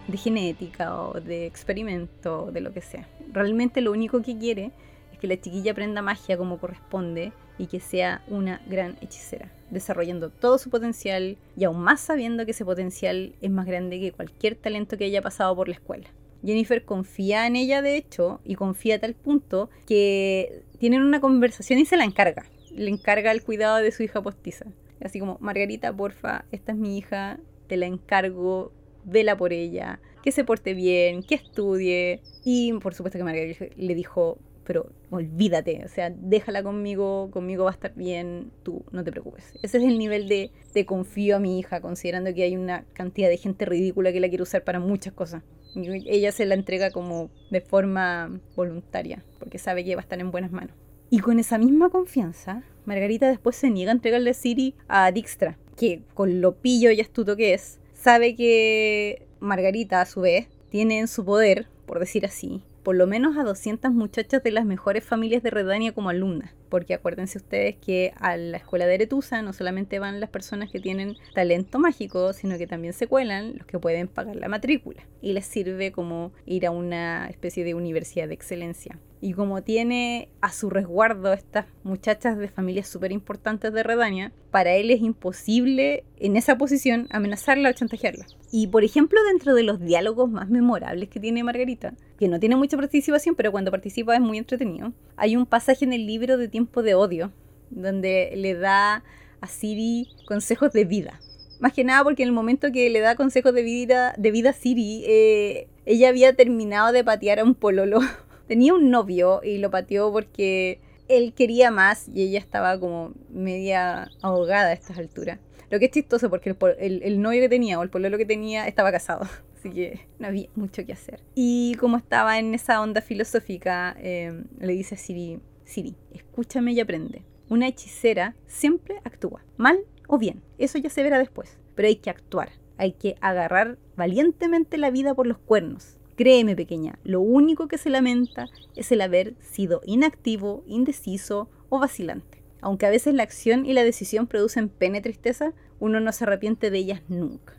de 0.07 0.17
genética 0.17 1.01
o 1.01 1.19
de 1.19 1.45
experimento, 1.45 2.51
de 2.53 2.61
lo 2.61 2.71
que 2.71 2.81
sea. 2.81 3.05
Realmente 3.33 3.81
lo 3.81 3.91
único 3.91 4.21
que 4.21 4.37
quiere 4.37 4.71
es 5.11 5.19
que 5.19 5.27
la 5.27 5.35
chiquilla 5.35 5.71
aprenda 5.73 6.01
magia 6.01 6.37
como 6.37 6.57
corresponde 6.57 7.33
y 7.57 7.67
que 7.67 7.79
sea 7.79 8.23
una 8.27 8.61
gran 8.67 8.97
hechicera, 9.01 9.51
desarrollando 9.69 10.29
todo 10.29 10.57
su 10.57 10.69
potencial 10.69 11.37
y 11.57 11.63
aún 11.63 11.79
más 11.79 12.01
sabiendo 12.01 12.45
que 12.45 12.51
ese 12.51 12.65
potencial 12.65 13.33
es 13.41 13.51
más 13.51 13.65
grande 13.65 13.99
que 13.99 14.11
cualquier 14.11 14.55
talento 14.55 14.97
que 14.97 15.05
haya 15.05 15.21
pasado 15.21 15.55
por 15.55 15.67
la 15.67 15.75
escuela. 15.75 16.09
Jennifer 16.43 16.83
confía 16.85 17.47
en 17.47 17.55
ella, 17.55 17.81
de 17.81 17.97
hecho, 17.97 18.39
y 18.43 18.55
confía 18.55 18.95
a 18.95 18.99
tal 18.99 19.15
punto 19.15 19.69
que 19.87 20.63
tienen 20.77 21.01
una 21.01 21.19
conversación 21.19 21.79
y 21.79 21.85
se 21.85 21.97
la 21.97 22.03
encarga. 22.03 22.45
Le 22.71 22.89
encarga 22.89 23.31
el 23.31 23.43
cuidado 23.43 23.77
de 23.77 23.91
su 23.91 24.03
hija 24.03 24.21
postiza. 24.21 24.65
Así 25.01 25.19
como, 25.19 25.37
Margarita, 25.39 25.91
porfa, 25.95 26.45
esta 26.51 26.73
es 26.73 26.77
mi 26.77 26.97
hija, 26.97 27.39
te 27.67 27.77
la 27.77 27.87
encargo, 27.87 28.71
vela 29.05 29.35
por 29.35 29.53
ella, 29.53 29.99
que 30.23 30.31
se 30.31 30.43
porte 30.43 30.73
bien, 30.73 31.23
que 31.23 31.35
estudie. 31.35 32.21
Y 32.43 32.73
por 32.73 32.93
supuesto 32.93 33.17
que 33.17 33.23
Margarita 33.23 33.65
le 33.75 33.95
dijo, 33.95 34.37
pero 34.65 34.91
olvídate, 35.11 35.83
o 35.85 35.87
sea, 35.87 36.09
déjala 36.09 36.63
conmigo, 36.63 37.29
conmigo 37.31 37.65
va 37.65 37.71
a 37.71 37.73
estar 37.73 37.93
bien, 37.93 38.51
tú 38.63 38.83
no 38.91 39.03
te 39.03 39.11
preocupes. 39.11 39.53
Ese 39.61 39.77
es 39.77 39.83
el 39.83 39.97
nivel 39.97 40.27
de, 40.27 40.51
de 40.73 40.85
confío 40.85 41.37
a 41.37 41.39
mi 41.39 41.59
hija, 41.59 41.81
considerando 41.81 42.33
que 42.33 42.43
hay 42.43 42.57
una 42.57 42.83
cantidad 42.93 43.29
de 43.29 43.37
gente 43.37 43.65
ridícula 43.65 44.11
que 44.11 44.19
la 44.19 44.29
quiere 44.29 44.43
usar 44.43 44.63
para 44.63 44.79
muchas 44.79 45.13
cosas. 45.13 45.43
Y 45.75 46.09
ella 46.09 46.31
se 46.31 46.45
la 46.45 46.55
entrega 46.55 46.91
como 46.91 47.29
de 47.51 47.61
forma 47.61 48.39
voluntaria, 48.55 49.23
porque 49.39 49.57
sabe 49.57 49.85
que 49.85 49.95
va 49.95 50.01
a 50.01 50.03
estar 50.03 50.19
en 50.19 50.31
buenas 50.31 50.51
manos. 50.51 50.75
Y 51.09 51.19
con 51.19 51.39
esa 51.39 51.57
misma 51.57 51.89
confianza, 51.89 52.63
Margarita 52.85 53.29
después 53.29 53.55
se 53.55 53.69
niega 53.69 53.91
a 53.91 53.95
entregarle 53.95 54.33
Siri 54.33 54.73
a 54.87 55.11
Dijkstra, 55.11 55.57
que 55.77 56.01
con 56.13 56.41
lo 56.41 56.55
pillo 56.55 56.91
y 56.91 57.01
astuto 57.01 57.35
que 57.35 57.53
es, 57.53 57.79
sabe 57.93 58.35
que 58.35 59.27
Margarita 59.39 60.01
a 60.01 60.05
su 60.05 60.21
vez 60.21 60.47
tiene 60.69 60.99
en 60.99 61.07
su 61.07 61.23
poder, 61.23 61.67
por 61.85 61.99
decir 61.99 62.25
así, 62.25 62.63
por 62.85 62.95
lo 62.95 63.07
menos 63.07 63.35
a 63.35 63.43
200 63.43 63.91
muchachas 63.93 64.43
de 64.43 64.51
las 64.51 64.63
mejores 64.63 65.03
familias 65.03 65.41
de 65.41 65.49
Redania 65.49 65.91
como 65.91 66.09
alumnas. 66.09 66.53
Porque 66.75 66.93
acuérdense 66.93 67.37
ustedes 67.37 67.77
que 67.77 68.11
a 68.17 68.35
la 68.35 68.57
escuela 68.57 68.85
de 68.85 68.95
Eretusa 68.95 69.41
no 69.41 69.53
solamente 69.53 69.97
van 69.97 70.19
las 70.19 70.29
personas 70.29 70.69
que 70.69 70.81
tienen 70.81 71.15
talento 71.33 71.79
mágico, 71.79 72.33
sino 72.33 72.57
que 72.57 72.67
también 72.67 72.91
se 72.91 73.07
cuelan 73.07 73.55
los 73.55 73.65
que 73.65 73.79
pueden 73.79 74.09
pagar 74.09 74.35
la 74.35 74.49
matrícula. 74.49 75.01
Y 75.21 75.31
les 75.31 75.45
sirve 75.45 75.93
como 75.93 76.33
ir 76.45 76.65
a 76.65 76.71
una 76.71 77.29
especie 77.29 77.63
de 77.63 77.75
universidad 77.75 78.27
de 78.27 78.33
excelencia. 78.33 78.99
Y 79.21 79.31
como 79.31 79.63
tiene 79.63 80.27
a 80.41 80.51
su 80.51 80.69
resguardo 80.69 81.31
estas 81.31 81.65
muchachas 81.83 82.37
de 82.37 82.49
familias 82.49 82.89
súper 82.89 83.13
importantes 83.13 83.71
de 83.71 83.81
Redania, 83.81 84.33
para 84.51 84.73
él 84.73 84.91
es 84.91 85.01
imposible 85.01 86.03
en 86.17 86.35
esa 86.35 86.57
posición 86.57 87.07
amenazarla 87.09 87.69
o 87.69 87.73
chantajearla. 87.73 88.25
Y 88.51 88.67
por 88.67 88.83
ejemplo, 88.83 89.19
dentro 89.23 89.55
de 89.55 89.63
los 89.63 89.79
diálogos 89.79 90.29
más 90.29 90.49
memorables 90.49 91.09
que 91.09 91.19
tiene 91.19 91.43
Margarita, 91.43 91.93
que 92.17 92.27
no 92.27 92.39
tiene 92.39 92.55
mucha 92.55 92.77
participación, 92.77 93.35
pero 93.35 93.51
cuando 93.51 93.71
participa 93.71 94.15
es 94.15 94.21
muy 94.21 94.37
entretenido, 94.37 94.93
hay 95.17 95.35
un 95.35 95.45
pasaje 95.45 95.85
en 95.85 95.93
el 95.93 96.05
libro 96.05 96.37
de 96.37 96.47
Tiempo 96.47 96.64
de 96.73 96.95
Odio, 96.95 97.31
donde 97.69 98.33
le 98.35 98.53
da 98.55 99.03
a 99.41 99.47
Siri 99.47 100.09
consejos 100.27 100.71
de 100.71 100.85
vida. 100.85 101.19
Más 101.59 101.73
que 101.73 101.83
nada 101.83 102.03
porque 102.03 102.23
en 102.23 102.29
el 102.29 102.35
momento 102.35 102.71
que 102.71 102.89
le 102.89 102.99
da 102.99 103.15
consejos 103.15 103.53
de 103.53 103.63
vida, 103.63 104.13
de 104.17 104.31
vida 104.31 104.49
a 104.49 104.53
Siri, 104.53 105.03
eh, 105.07 105.67
ella 105.85 106.09
había 106.09 106.35
terminado 106.35 106.91
de 106.91 107.03
patear 107.03 107.39
a 107.39 107.43
un 107.43 107.55
pololo 107.55 107.99
tenía 108.47 108.73
un 108.73 108.89
novio 108.89 109.41
y 109.43 109.57
lo 109.57 109.71
pateó 109.71 110.11
porque 110.11 110.79
él 111.07 111.33
quería 111.33 111.71
más 111.71 112.07
y 112.13 112.23
ella 112.23 112.39
estaba 112.39 112.79
como 112.79 113.13
media 113.29 114.09
ahogada 114.21 114.69
a 114.69 114.73
estas 114.73 114.97
alturas. 114.97 115.39
Lo 115.69 115.79
que 115.79 115.85
es 115.85 115.91
chistoso 115.91 116.29
porque 116.29 116.55
el, 116.79 117.21
novio 117.21 117.41
que 117.41 117.49
tenía 117.49 117.79
o 117.79 117.83
el 117.83 117.89
pololo 117.89 118.17
que 118.17 118.25
tenía 118.25 118.67
estaba 118.67 118.91
casado, 118.91 119.27
así 119.57 119.69
que 119.71 120.07
no 120.19 120.27
había 120.27 120.47
mucho 120.55 120.85
que 120.85 120.93
hacer. 120.93 121.21
Y 121.33 121.75
como 121.79 121.97
estaba 121.97 122.39
en 122.39 122.53
esa 122.53 122.81
onda 122.81 123.01
filosófica, 123.01 123.95
eh, 123.99 124.43
le 124.59 124.73
dice 124.73 124.95
a 124.95 124.97
Siri, 124.97 125.39
Siri, 125.65 125.97
escúchame 126.11 126.71
y 126.71 126.79
aprende. 126.79 127.25
Una 127.49 127.67
hechicera 127.67 128.35
siempre 128.47 129.01
actúa, 129.03 129.43
mal 129.57 129.79
o 130.07 130.17
bien, 130.17 130.41
eso 130.57 130.77
ya 130.77 130.89
se 130.89 131.03
verá 131.03 131.19
después, 131.19 131.57
pero 131.75 131.89
hay 131.89 131.97
que 131.97 132.09
actuar, 132.09 132.51
hay 132.77 132.93
que 132.93 133.17
agarrar 133.19 133.77
valientemente 133.97 134.77
la 134.77 134.89
vida 134.89 135.13
por 135.13 135.27
los 135.27 135.37
cuernos, 135.37 135.97
Créeme, 136.15 136.55
pequeña, 136.55 136.97
lo 137.03 137.19
único 137.19 137.67
que 137.67 137.77
se 137.77 137.89
lamenta 137.89 138.47
es 138.75 138.91
el 138.93 139.01
haber 139.01 139.35
sido 139.41 139.81
inactivo, 139.85 140.63
indeciso 140.65 141.49
o 141.67 141.79
vacilante. 141.79 142.41
Aunque 142.61 142.85
a 142.85 142.89
veces 142.89 143.13
la 143.13 143.23
acción 143.23 143.65
y 143.65 143.73
la 143.73 143.83
decisión 143.83 144.25
producen 144.25 144.69
pena 144.69 144.99
y 144.99 145.01
tristeza, 145.01 145.53
uno 145.77 145.99
no 145.99 146.13
se 146.13 146.23
arrepiente 146.23 146.71
de 146.71 146.77
ellas 146.77 147.01
nunca. 147.09 147.53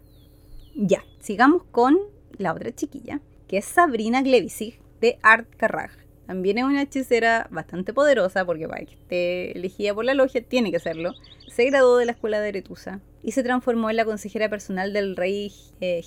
Ya, 0.75 1.05
sigamos 1.21 1.64
con 1.64 1.99
la 2.38 2.55
otra 2.55 2.75
chiquilla, 2.75 3.21
que 3.47 3.59
es 3.59 3.66
Sabrina 3.66 4.23
Glevisig 4.23 4.81
de 5.03 5.19
Art 5.23 5.55
Carrag. 5.57 5.90
También 6.27 6.59
es 6.59 6.65
una 6.65 6.83
hechicera 6.83 7.47
bastante 7.51 7.93
poderosa, 7.93 8.45
porque 8.45 8.69
para 8.69 8.85
que 8.85 8.95
esté 8.95 9.57
elegida 9.57 9.95
por 9.95 10.05
la 10.05 10.15
logia 10.15 10.43
tiene 10.43 10.73
que 10.73 10.81
serlo. 10.81 11.12
Se 11.49 11.65
graduó 11.65 11.97
de 11.97 12.07
la 12.07 12.12
escuela 12.12 12.41
de 12.41 12.49
Aretusa 12.49 13.01
y 13.23 13.33
se 13.33 13.43
transformó 13.43 13.91
en 13.91 13.97
la 13.97 14.05
consejera 14.05 14.49
personal 14.49 14.93
del 14.93 15.17
rey 15.17 15.53
eh, 15.81 16.05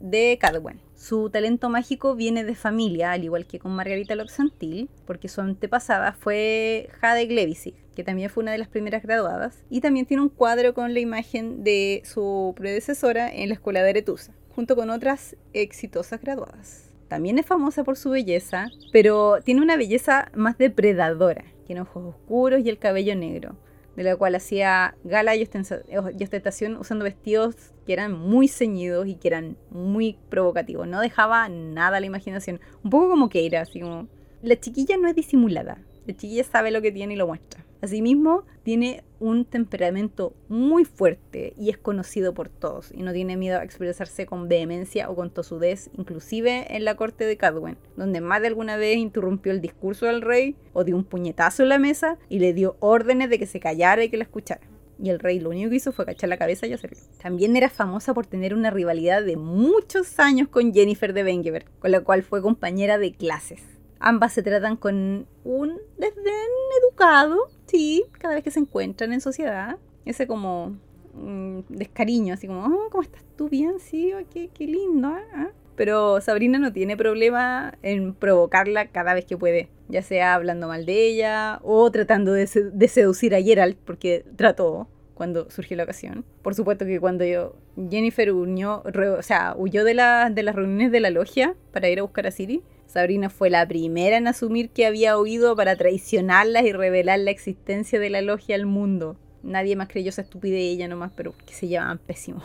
de 0.00 0.38
Cadwen. 0.40 0.80
Su 0.94 1.28
talento 1.28 1.68
mágico 1.68 2.14
viene 2.14 2.44
de 2.44 2.54
familia, 2.54 3.12
al 3.12 3.24
igual 3.24 3.46
que 3.46 3.58
con 3.58 3.72
Margarita 3.72 4.14
Loxantil, 4.14 4.88
porque 5.06 5.28
su 5.28 5.40
antepasada 5.40 6.12
fue 6.12 6.88
Jade 7.00 7.26
Glevisig, 7.26 7.74
que 7.94 8.04
también 8.04 8.30
fue 8.30 8.42
una 8.42 8.52
de 8.52 8.58
las 8.58 8.68
primeras 8.68 9.02
graduadas, 9.02 9.62
y 9.68 9.80
también 9.80 10.06
tiene 10.06 10.22
un 10.22 10.28
cuadro 10.28 10.72
con 10.72 10.94
la 10.94 11.00
imagen 11.00 11.64
de 11.64 12.02
su 12.04 12.54
predecesora 12.56 13.30
en 13.30 13.48
la 13.48 13.54
escuela 13.54 13.82
de 13.82 13.90
Aretusa, 13.90 14.32
junto 14.54 14.76
con 14.76 14.90
otras 14.90 15.36
exitosas 15.52 16.20
graduadas. 16.20 16.93
También 17.08 17.38
es 17.38 17.46
famosa 17.46 17.84
por 17.84 17.96
su 17.96 18.10
belleza, 18.10 18.70
pero 18.92 19.38
tiene 19.44 19.62
una 19.62 19.76
belleza 19.76 20.30
más 20.34 20.58
depredadora. 20.58 21.44
Tiene 21.66 21.82
ojos 21.82 22.14
oscuros 22.14 22.60
y 22.64 22.68
el 22.68 22.78
cabello 22.78 23.14
negro 23.14 23.56
de 23.96 24.02
la 24.02 24.16
cual 24.16 24.34
hacía 24.34 24.96
gala 25.04 25.36
y 25.36 25.42
ostentación 25.42 26.76
usando 26.76 27.04
vestidos 27.04 27.54
que 27.86 27.92
eran 27.92 28.12
muy 28.12 28.48
ceñidos 28.48 29.06
y 29.06 29.14
que 29.14 29.28
eran 29.28 29.56
muy 29.70 30.18
provocativos. 30.30 30.88
No 30.88 31.00
dejaba 31.00 31.48
nada 31.48 31.98
a 31.98 32.00
la 32.00 32.06
imaginación. 32.06 32.60
Un 32.82 32.90
poco 32.90 33.08
como 33.08 33.28
que 33.28 33.46
era, 33.46 33.60
así 33.60 33.80
como... 33.80 34.08
La 34.42 34.58
chiquilla 34.58 34.96
no 34.96 35.08
es 35.08 35.14
disimulada. 35.14 35.78
La 36.06 36.14
chiquilla 36.14 36.44
sabe 36.44 36.70
lo 36.70 36.82
que 36.82 36.92
tiene 36.92 37.14
y 37.14 37.16
lo 37.16 37.26
muestra. 37.26 37.64
Asimismo, 37.84 38.46
tiene 38.62 39.04
un 39.20 39.44
temperamento 39.44 40.32
muy 40.48 40.86
fuerte 40.86 41.52
y 41.58 41.68
es 41.68 41.76
conocido 41.76 42.32
por 42.32 42.48
todos 42.48 42.90
y 42.94 43.02
no 43.02 43.12
tiene 43.12 43.36
miedo 43.36 43.58
a 43.58 43.62
expresarse 43.62 44.24
con 44.24 44.48
vehemencia 44.48 45.10
o 45.10 45.14
con 45.14 45.28
tosudez, 45.28 45.90
inclusive 45.98 46.74
en 46.74 46.86
la 46.86 46.96
corte 46.96 47.26
de 47.26 47.36
Cadwen, 47.36 47.76
donde 47.98 48.22
más 48.22 48.40
de 48.40 48.46
alguna 48.46 48.78
vez 48.78 48.96
interrumpió 48.96 49.52
el 49.52 49.60
discurso 49.60 50.06
del 50.06 50.22
rey 50.22 50.56
o 50.72 50.82
dio 50.82 50.96
un 50.96 51.04
puñetazo 51.04 51.62
en 51.62 51.68
la 51.68 51.78
mesa 51.78 52.16
y 52.30 52.38
le 52.38 52.54
dio 52.54 52.78
órdenes 52.80 53.28
de 53.28 53.38
que 53.38 53.44
se 53.44 53.60
callara 53.60 54.02
y 54.02 54.08
que 54.08 54.16
la 54.16 54.24
escuchara. 54.24 54.62
Y 54.98 55.10
el 55.10 55.18
rey 55.18 55.40
lo 55.40 55.50
único 55.50 55.68
que 55.68 55.76
hizo 55.76 55.92
fue 55.92 56.06
cachar 56.06 56.30
la 56.30 56.38
cabeza 56.38 56.66
y 56.66 56.72
hacerlo. 56.72 56.96
También 57.22 57.54
era 57.54 57.68
famosa 57.68 58.14
por 58.14 58.24
tener 58.24 58.54
una 58.54 58.70
rivalidad 58.70 59.22
de 59.22 59.36
muchos 59.36 60.18
años 60.18 60.48
con 60.48 60.72
Jennifer 60.72 61.12
de 61.12 61.22
Bengeber, 61.22 61.66
con 61.80 61.90
la 61.90 62.00
cual 62.00 62.22
fue 62.22 62.40
compañera 62.40 62.96
de 62.96 63.12
clases 63.12 63.60
Ambas 64.06 64.34
se 64.34 64.42
tratan 64.42 64.76
con 64.76 65.26
un 65.44 65.80
desdén 65.96 66.50
educado, 66.82 67.48
sí, 67.66 68.04
cada 68.18 68.34
vez 68.34 68.44
que 68.44 68.50
se 68.50 68.60
encuentran 68.60 69.12
en 69.12 69.20
sociedad. 69.20 69.76
Ese 70.04 70.26
como 70.26 70.78
mm, 71.14 71.60
descariño, 71.68 72.34
así 72.34 72.46
como, 72.46 72.64
oh, 72.66 72.90
¿cómo 72.90 73.02
estás 73.02 73.24
tú? 73.36 73.48
Bien, 73.48 73.78
sí, 73.78 74.12
oh, 74.12 74.22
qué, 74.32 74.66
lindo. 74.66 75.08
¿ah? 75.08 75.22
¿Ah? 75.34 75.48
Pero 75.76 76.20
Sabrina 76.20 76.58
no 76.58 76.72
tiene 76.72 76.96
problema 76.96 77.74
en 77.82 78.14
provocarla 78.14 78.88
cada 78.88 79.14
vez 79.14 79.24
que 79.24 79.36
puede, 79.36 79.68
ya 79.88 80.02
sea 80.02 80.34
hablando 80.34 80.68
mal 80.68 80.86
de 80.86 81.08
ella 81.08 81.58
o 81.62 81.90
tratando 81.90 82.32
de, 82.32 82.46
seducir 82.46 83.34
a 83.34 83.42
Gerald, 83.42 83.76
porque 83.84 84.24
trató 84.36 84.88
cuando 85.14 85.50
surgió 85.50 85.76
la 85.76 85.84
ocasión. 85.84 86.24
Por 86.42 86.54
supuesto 86.54 86.84
que 86.84 87.00
cuando 87.00 87.24
yo, 87.24 87.56
Jennifer 87.90 88.32
unió, 88.32 88.82
o 89.18 89.22
sea, 89.22 89.54
huyó 89.56 89.84
de, 89.84 89.94
la, 89.94 90.30
de 90.30 90.42
las 90.42 90.54
reuniones 90.54 90.92
de 90.92 91.00
la 91.00 91.10
logia 91.10 91.56
para 91.72 91.88
ir 91.88 91.98
a 91.98 92.02
buscar 92.02 92.26
a 92.26 92.30
Siri, 92.30 92.62
Sabrina 92.94 93.28
fue 93.28 93.50
la 93.50 93.66
primera 93.66 94.16
en 94.16 94.28
asumir 94.28 94.70
que 94.70 94.86
había 94.86 95.18
huido 95.18 95.56
para 95.56 95.74
traicionarlas 95.74 96.62
y 96.62 96.70
revelar 96.70 97.18
la 97.18 97.32
existencia 97.32 97.98
de 97.98 98.08
la 98.08 98.22
logia 98.22 98.54
al 98.54 98.66
mundo. 98.66 99.16
Nadie 99.42 99.74
más 99.74 99.88
creyó 99.88 100.10
esa 100.10 100.22
estupidez 100.22 100.60
ella 100.60 100.86
nomás, 100.86 101.10
pero 101.16 101.34
que 101.44 101.54
se 101.54 101.66
llevaban 101.66 101.98
pésimo 101.98 102.44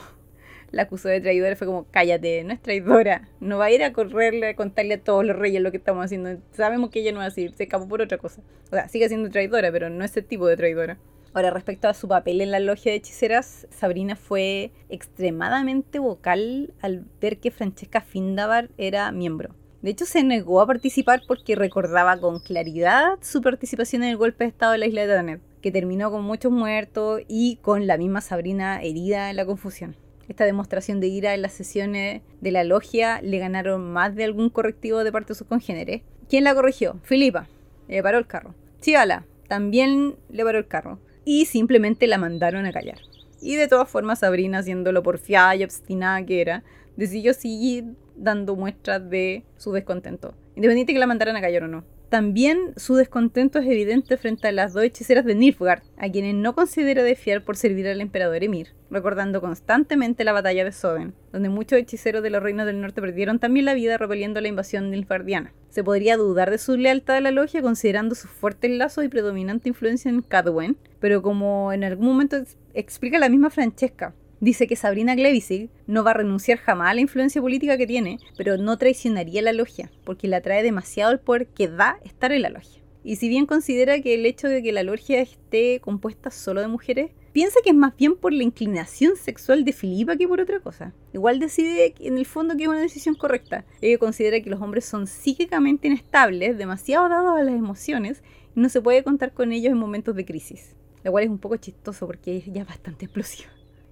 la 0.72 0.84
acusó 0.84 1.08
de 1.08 1.22
traidora, 1.22 1.56
fue 1.56 1.68
como, 1.68 1.86
cállate, 1.92 2.44
no 2.44 2.54
es 2.54 2.62
traidora, 2.62 3.28
no 3.40 3.58
va 3.58 3.66
a 3.66 3.72
ir 3.72 3.84
a 3.84 3.94
correrle 3.94 4.50
a 4.50 4.56
contarle 4.56 4.96
a 4.96 5.00
todos 5.00 5.26
los 5.26 5.36
reyes 5.36 5.62
lo 5.62 5.72
que 5.72 5.78
estamos 5.78 6.06
haciendo, 6.06 6.40
sabemos 6.52 6.90
que 6.92 7.00
ella 7.00 7.12
no 7.12 7.18
va 7.18 7.26
a 7.26 7.30
decir, 7.30 7.54
se 7.56 7.64
escapó 7.64 7.88
por 7.88 8.02
otra 8.02 8.20
cosa. 8.20 8.42
O 8.68 8.70
sea, 8.70 8.88
sigue 8.88 9.08
siendo 9.08 9.30
traidora, 9.30 9.72
pero 9.72 9.90
no 9.90 10.06
ese 10.06 10.22
tipo 10.22 10.48
de 10.48 10.58
traidora. 10.58 11.00
Ahora, 11.34 11.50
respecto 11.50 11.88
a 11.88 11.94
su 11.94 12.08
papel 12.08 12.42
en 12.42 12.52
la 12.52 12.60
logia 12.60 12.92
de 12.92 12.98
hechiceras, 12.98 13.68
Sabrina 13.72 14.16
fue 14.16 14.72
extremadamente 14.90 15.98
vocal 15.98 16.74
al 16.82 17.06
ver 17.20 17.38
que 17.38 17.52
Francesca 17.52 18.02
Findabar 18.02 18.70
era 18.78 19.12
miembro. 19.12 19.56
De 19.82 19.92
hecho, 19.92 20.06
se 20.06 20.24
negó 20.24 20.62
a 20.62 20.68
participar 20.68 21.22
porque 21.28 21.56
recordaba 21.56 22.20
con 22.20 22.40
claridad 22.40 23.18
su 23.22 23.42
participación 23.42 24.04
en 24.04 24.10
el 24.10 24.18
golpe 24.18 24.44
de 24.44 24.50
estado 24.50 24.74
de 24.74 24.78
la 24.78 24.88
isla 24.88 25.02
de 25.02 25.08
Danet, 25.08 25.42
que 25.62 25.72
terminó 25.72 26.12
con 26.12 26.24
muchos 26.24 26.52
muertos 26.52 27.22
y 27.28 27.58
con 27.58 27.88
la 27.88 27.98
misma 27.98 28.22
Sabrina 28.22 28.82
herida 28.82 29.30
en 29.30 29.38
la 29.38 29.46
confusión 29.46 29.96
esta 30.30 30.46
demostración 30.46 31.00
de 31.00 31.08
ira 31.08 31.34
en 31.34 31.42
las 31.42 31.54
sesiones 31.54 32.22
de 32.40 32.52
la 32.52 32.64
logia 32.64 33.20
le 33.22 33.40
ganaron 33.40 33.92
más 33.92 34.16
de 34.16 34.24
algún 34.24 34.50
correctivo 34.50 35.04
de 35.04 35.12
parte 35.12 35.30
de 35.34 35.38
sus 35.38 35.48
congéneres. 35.48 36.04
¿Quién 36.30 36.44
la 36.44 36.54
corrigió? 36.54 37.00
Filipa. 37.04 37.48
Le 37.88 38.04
paró 38.04 38.20
el 38.20 38.28
carro. 38.28 38.54
Chivala 38.80 39.26
también 39.48 40.16
le 40.30 40.44
paró 40.44 40.60
el 40.60 40.68
carro. 40.68 41.00
Y 41.26 41.46
simplemente 41.46 42.06
la 42.06 42.20
mandaron 42.20 42.66
a 42.68 42.72
callar. 42.72 43.00
Y 43.42 43.56
de 43.56 43.68
todas 43.68 43.90
formas, 43.90 44.20
Sabrina, 44.20 44.60
haciéndolo 44.60 45.02
por 45.02 45.16
porfiada 45.16 45.56
y 45.56 45.64
obstinada 45.64 46.24
que 46.24 46.42
era, 46.42 46.64
decidió 46.96 47.34
seguir 47.34 47.86
dando 48.20 48.56
muestras 48.56 49.10
de 49.10 49.44
su 49.58 49.72
descontento. 49.72 50.36
Independiente 50.56 50.94
que 50.94 51.00
la 51.00 51.08
mandaran 51.08 51.36
a 51.36 51.42
callar 51.42 51.64
o 51.64 51.68
no. 51.68 51.84
También 52.10 52.74
su 52.76 52.96
descontento 52.96 53.60
es 53.60 53.68
evidente 53.68 54.18
frente 54.18 54.48
a 54.48 54.52
las 54.52 54.74
dos 54.74 54.84
hechiceras 54.84 55.26
de 55.26 55.36
Nilfgaard, 55.36 55.84
a 55.96 56.10
quienes 56.10 56.34
no 56.34 56.56
considera 56.56 57.04
de 57.04 57.16
fiar 57.16 57.44
por 57.44 57.56
servir 57.56 57.88
al 57.88 58.02
emperador 58.02 58.44
Emir, 58.44 58.70
recordando 58.90 59.42
constantemente 59.42 60.24
la 60.24 60.34
batalla 60.34 60.66
de 60.66 60.72
Soden, 60.72 61.14
donde 61.32 61.50
muchos 61.50 61.78
hechiceros 61.78 62.24
de 62.24 62.32
los 62.32 62.42
reinos 62.42 62.66
del 62.66 62.82
norte 62.82 63.00
perdieron 63.00 63.38
también 63.38 63.68
la 63.68 63.76
vida 63.76 64.00
repeliendo 64.00 64.42
la 64.42 64.48
invasión 64.48 64.90
nilfgaardiana. 64.90 65.54
Se 65.70 65.84
podría 65.84 66.18
dudar 66.18 66.50
de 66.50 66.58
su 66.58 66.78
lealtad 66.78 67.18
a 67.18 67.22
la 67.22 67.30
logia 67.30 67.62
considerando 67.62 68.16
sus 68.16 68.32
fuertes 68.32 68.72
lazos 68.72 69.04
y 69.04 69.10
predominante 69.10 69.70
influencia 69.70 70.10
en 70.10 70.24
Cadwen, 70.24 70.78
pero 71.00 71.22
como 71.22 71.72
en 71.74 71.84
algún 71.84 72.08
momento 72.08 72.38
explica 72.74 73.20
la 73.20 73.30
misma 73.30 73.52
Francesca, 73.52 74.16
Dice 74.42 74.68
que 74.68 74.78
Sabrina 74.78 75.16
Glevisig 75.16 75.70
no 75.86 76.06
va 76.06 76.12
a 76.12 76.16
renunciar 76.16 76.60
jamás 76.60 76.92
a 76.92 76.94
la 76.94 77.02
influencia 77.02 77.42
política 77.42 77.78
que 77.78 77.88
tiene, 77.88 78.20
pero 78.38 78.58
no 78.58 78.78
traicionaría 78.78 79.42
la 79.42 79.52
logia, 79.52 79.92
porque 80.06 80.30
le 80.30 80.38
atrae 80.38 80.64
demasiado 80.64 81.12
el 81.12 81.20
poder 81.20 81.48
que 81.48 81.68
da 81.68 82.00
estar 82.06 82.32
en 82.32 82.44
la 82.44 82.50
logia. 82.50 82.82
Y 83.04 83.18
si 83.18 83.28
bien 83.28 83.46
considera 83.46 84.02
que 84.02 84.14
el 84.14 84.26
hecho 84.26 84.48
de 84.48 84.64
que 84.64 84.72
la 84.72 84.84
logia 84.84 85.20
esté 85.20 85.82
compuesta 85.82 86.32
solo 86.32 86.62
de 86.62 86.70
mujeres, 86.70 87.12
piensa 87.34 87.60
que 87.64 87.72
es 87.72 87.76
más 87.76 87.98
bien 87.98 88.16
por 88.16 88.32
la 88.32 88.44
inclinación 88.44 89.18
sexual 89.18 89.66
de 89.66 89.74
Filipa 89.74 90.16
que 90.16 90.28
por 90.28 90.40
otra 90.40 90.62
cosa. 90.62 90.94
Igual 91.14 91.40
decide 91.40 91.94
en 92.00 92.18
el 92.18 92.26
fondo 92.26 92.56
que 92.56 92.64
es 92.64 92.70
una 92.70 92.80
decisión 92.80 93.16
correcta. 93.16 93.66
Ella 93.82 93.98
considera 93.98 94.42
que 94.42 94.50
los 94.50 94.62
hombres 94.62 94.86
son 94.86 95.06
psíquicamente 95.06 95.88
inestables, 95.88 96.58
demasiado 96.58 97.10
dados 97.10 97.38
a 97.38 97.44
las 97.44 97.56
emociones, 97.56 98.24
y 98.56 98.60
no 98.62 98.70
se 98.70 98.82
puede 98.82 99.04
contar 99.04 99.34
con 99.34 99.52
ellos 99.52 99.74
en 99.74 99.78
momentos 99.78 100.16
de 100.16 100.26
crisis. 100.26 100.76
Lo 101.04 101.12
cual 101.12 101.26
es 101.26 101.30
un 101.30 101.40
poco 101.40 101.58
chistoso 101.58 102.08
porque 102.08 102.44
ella 102.48 102.62
es 102.62 102.68
bastante 102.68 103.06
explosiva. 103.06 103.50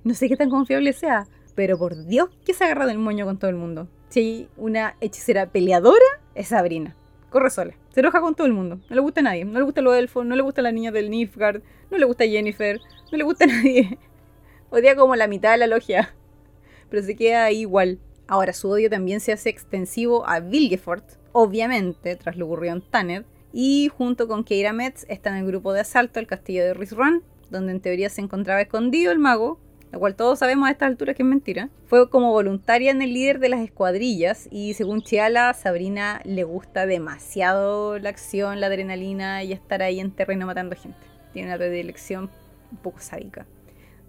No 0.08 0.14
sé 0.14 0.30
qué 0.30 0.38
tan 0.38 0.50
confiable 0.50 0.94
sea, 0.94 1.28
pero 1.54 1.78
por 1.78 2.06
Dios 2.06 2.30
que 2.46 2.54
se 2.54 2.64
ha 2.64 2.68
agarrado 2.68 2.92
el 2.92 2.98
moño 2.98 3.26
con 3.26 3.38
todo 3.38 3.50
el 3.50 3.58
mundo. 3.58 3.90
Si 4.08 4.20
hay 4.22 4.50
una 4.56 4.96
hechicera 5.02 5.48
peleadora, 5.48 6.06
es 6.34 6.48
Sabrina. 6.48 6.96
Corre 7.30 7.50
sola. 7.50 7.76
Se 7.90 8.00
enoja 8.00 8.22
con 8.22 8.34
todo 8.34 8.48
el 8.48 8.54
mundo. 8.54 8.80
No 8.90 8.96
le 8.96 9.02
gusta 9.02 9.20
a 9.20 9.24
nadie. 9.24 9.44
No 9.44 9.60
le 9.60 9.66
gusta 9.66 9.82
los 9.82 9.98
elfos, 9.98 10.26
no 10.26 10.38
le 10.38 10.44
gusta 10.44 10.62
la 10.62 10.72
niña 10.72 10.94
del 10.94 11.10
Nilfgaard, 11.10 11.62
no 11.92 11.98
le 11.98 12.06
gusta 12.06 12.26
Jennifer, 12.26 12.80
no 13.12 13.18
le 13.18 13.24
gusta 13.26 13.44
a 13.44 13.48
nadie. 13.48 14.00
Odia 14.70 14.96
como 14.96 15.14
la 15.18 15.28
mitad 15.28 15.52
de 15.52 15.58
la 15.58 15.68
logia. 15.68 16.16
Pero 16.90 17.04
se 17.04 17.18
queda 17.18 17.44
ahí 17.44 17.60
igual. 17.60 18.00
Ahora, 18.30 18.54
su 18.54 18.70
odio 18.70 18.90
también 18.90 19.20
se 19.20 19.34
hace 19.34 19.50
extensivo 19.50 20.26
a 20.26 20.40
Vilgefort, 20.40 21.04
obviamente, 21.34 22.16
tras 22.16 22.38
lo 22.38 22.46
ocurrido 22.46 22.76
en 22.76 22.82
Tanner, 22.82 23.26
y 23.52 23.92
junto 23.98 24.30
con 24.30 24.46
Keira 24.46 24.72
Metz 24.72 25.06
está 25.10 25.32
en 25.32 25.36
el 25.44 25.48
grupo 25.48 25.74
de 25.74 25.82
asalto 25.82 26.22
al 26.22 26.28
castillo 26.28 26.64
de 26.64 26.74
Rizran, 26.74 27.24
donde 27.50 27.74
en 27.74 27.82
teoría 27.82 28.10
se 28.10 28.22
encontraba 28.22 28.62
escondido 28.62 29.12
el 29.12 29.20
mago, 29.20 29.60
lo 29.92 30.00
cual 30.00 30.16
todos 30.16 30.40
sabemos 30.40 30.68
a 30.68 30.72
esta 30.72 30.86
altura 30.86 31.14
que 31.14 31.24
es 31.24 31.30
mentira, 31.30 31.70
fue 31.86 32.10
como 32.10 32.32
voluntaria 32.32 32.92
en 32.92 33.02
el 33.02 33.14
líder 33.14 33.40
de 33.40 33.50
las 33.50 33.62
escuadrillas 33.62 34.48
y 34.52 34.74
según 34.74 35.02
Chiala, 35.02 35.54
Sabrina 35.54 36.22
le 36.26 36.44
gusta 36.44 36.86
demasiado 36.86 37.98
la 38.00 38.10
acción, 38.10 38.60
la 38.60 38.68
adrenalina 38.68 39.44
y 39.44 39.54
estar 39.54 39.82
ahí 39.82 40.00
en 40.00 40.12
terreno 40.12 40.46
matando 40.46 40.76
gente. 40.76 41.00
Tiene 41.32 41.50
una 41.50 41.58
predilección 41.58 42.30
un 42.72 42.78
poco 42.78 43.00
sádica. 43.00 43.46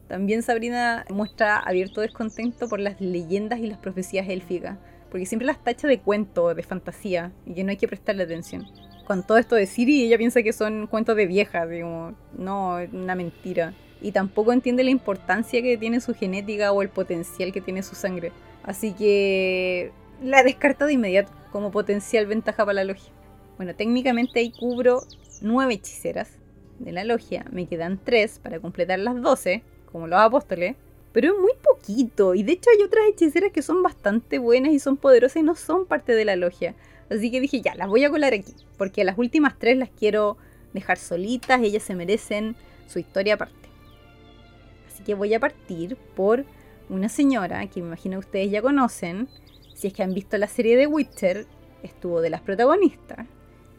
También 0.09 0.43
Sabrina 0.43 1.05
muestra 1.11 1.59
abierto 1.59 2.01
descontento 2.01 2.69
por 2.69 2.81
las 2.81 3.01
leyendas 3.01 3.61
y 3.61 3.67
las 3.67 3.79
profecías 3.79 4.29
élficas, 4.29 4.79
porque 5.11 5.27
siempre 5.27 5.47
las 5.47 5.62
tacha 5.62 5.87
de 5.87 6.01
cuento, 6.01 6.55
de 6.55 6.62
fantasía, 6.62 7.33
y 7.47 7.55
que 7.55 7.62
no 7.62 7.71
hay 7.71 7.77
que 7.77 7.88
prestarle 7.88 8.25
atención. 8.25 8.67
Con 9.07 9.27
todo 9.27 9.38
esto 9.38 9.55
de 9.55 9.67
Siri, 9.67 10.05
ella 10.05 10.19
piensa 10.19 10.43
que 10.43 10.53
son 10.53 10.87
cuentos 10.87 11.14
de 11.17 11.27
viejas, 11.27 11.69
digo, 11.69 12.14
no, 12.37 12.79
una 12.93 13.14
mentira 13.14 13.75
y 14.01 14.13
tampoco 14.13 14.53
entiende 14.53 14.85
la 14.85 14.91
importancia 14.91 15.63
que 15.63 15.77
tiene 15.77 16.01
su 16.01 16.15
genética 16.15 16.73
o 16.73 16.83
el 16.83 16.89
potencial 16.89 17.53
que 17.53 17.61
tiene 17.61 17.83
su 17.83 17.95
sangre. 17.95 18.33
Así 18.63 18.93
que 18.93 19.93
la 20.23 20.43
descarta 20.43 20.87
de 20.87 20.93
inmediato 20.95 21.33
como 21.53 21.71
potencial 21.71 22.27
ventaja 22.27 22.65
para 22.65 22.75
la 22.75 22.85
logia. 22.85 23.11
Bueno, 23.57 23.75
técnicamente 23.75 24.41
ahí 24.41 24.53
cubro 24.53 25.03
nueve 25.41 25.75
hechiceras 25.75 26.31
de 26.79 26.93
la 26.93 27.05
logia. 27.05 27.45
Me 27.51 27.67
quedan 27.67 27.99
tres 28.03 28.39
para 28.39 28.61
completar 28.61 28.99
las 28.99 29.21
doce, 29.21 29.63
como 29.91 30.07
los 30.07 30.21
apóstoles. 30.21 30.77
Pero 31.13 31.33
es 31.33 31.41
muy 31.41 31.53
poquito. 31.63 32.35
Y 32.35 32.43
de 32.43 32.53
hecho 32.53 32.71
hay 32.71 32.83
otras 32.85 33.07
hechiceras 33.09 33.51
que 33.51 33.63
son 33.63 33.83
bastante 33.83 34.39
buenas 34.39 34.73
y 34.73 34.79
son 34.79 34.97
poderosas 34.97 35.39
y 35.39 35.43
no 35.43 35.57
son 35.57 35.87
parte 35.87 36.15
de 36.15 36.25
la 36.25 36.37
logia. 36.37 36.75
Así 37.11 37.31
que 37.31 37.41
dije, 37.41 37.63
ya, 37.63 37.75
las 37.75 37.89
voy 37.89 38.05
a 38.05 38.11
colar 38.11 38.35
aquí. 38.35 38.55
Porque 38.77 39.03
las 39.03 39.19
últimas 39.19 39.59
tres 39.59 39.77
las 39.79 39.89
quiero 39.89 40.37
dejar 40.75 40.99
solitas. 40.99 41.61
Ellas 41.63 41.83
se 41.83 41.95
merecen 41.95 42.55
su 42.87 42.99
historia 42.99 43.35
aparte 43.35 43.68
que 45.01 45.15
voy 45.15 45.35
a 45.35 45.41
partir 45.41 45.97
por 46.15 46.45
una 46.89 47.09
señora 47.09 47.67
que 47.67 47.81
me 47.81 47.89
imagino 47.89 48.17
que 48.17 48.27
ustedes 48.27 48.51
ya 48.51 48.63
conocen, 48.63 49.29
si 49.75 49.89
es 49.89 49.93
que 49.93 50.03
han 50.03 50.15
visto 50.15 50.39
la 50.39 50.49
serie 50.49 50.77
de 50.77 50.87
Witcher, 50.87 51.47
estuvo 51.83 52.21
de 52.21 52.31
las 52.31 52.41
protagonistas, 52.41 53.27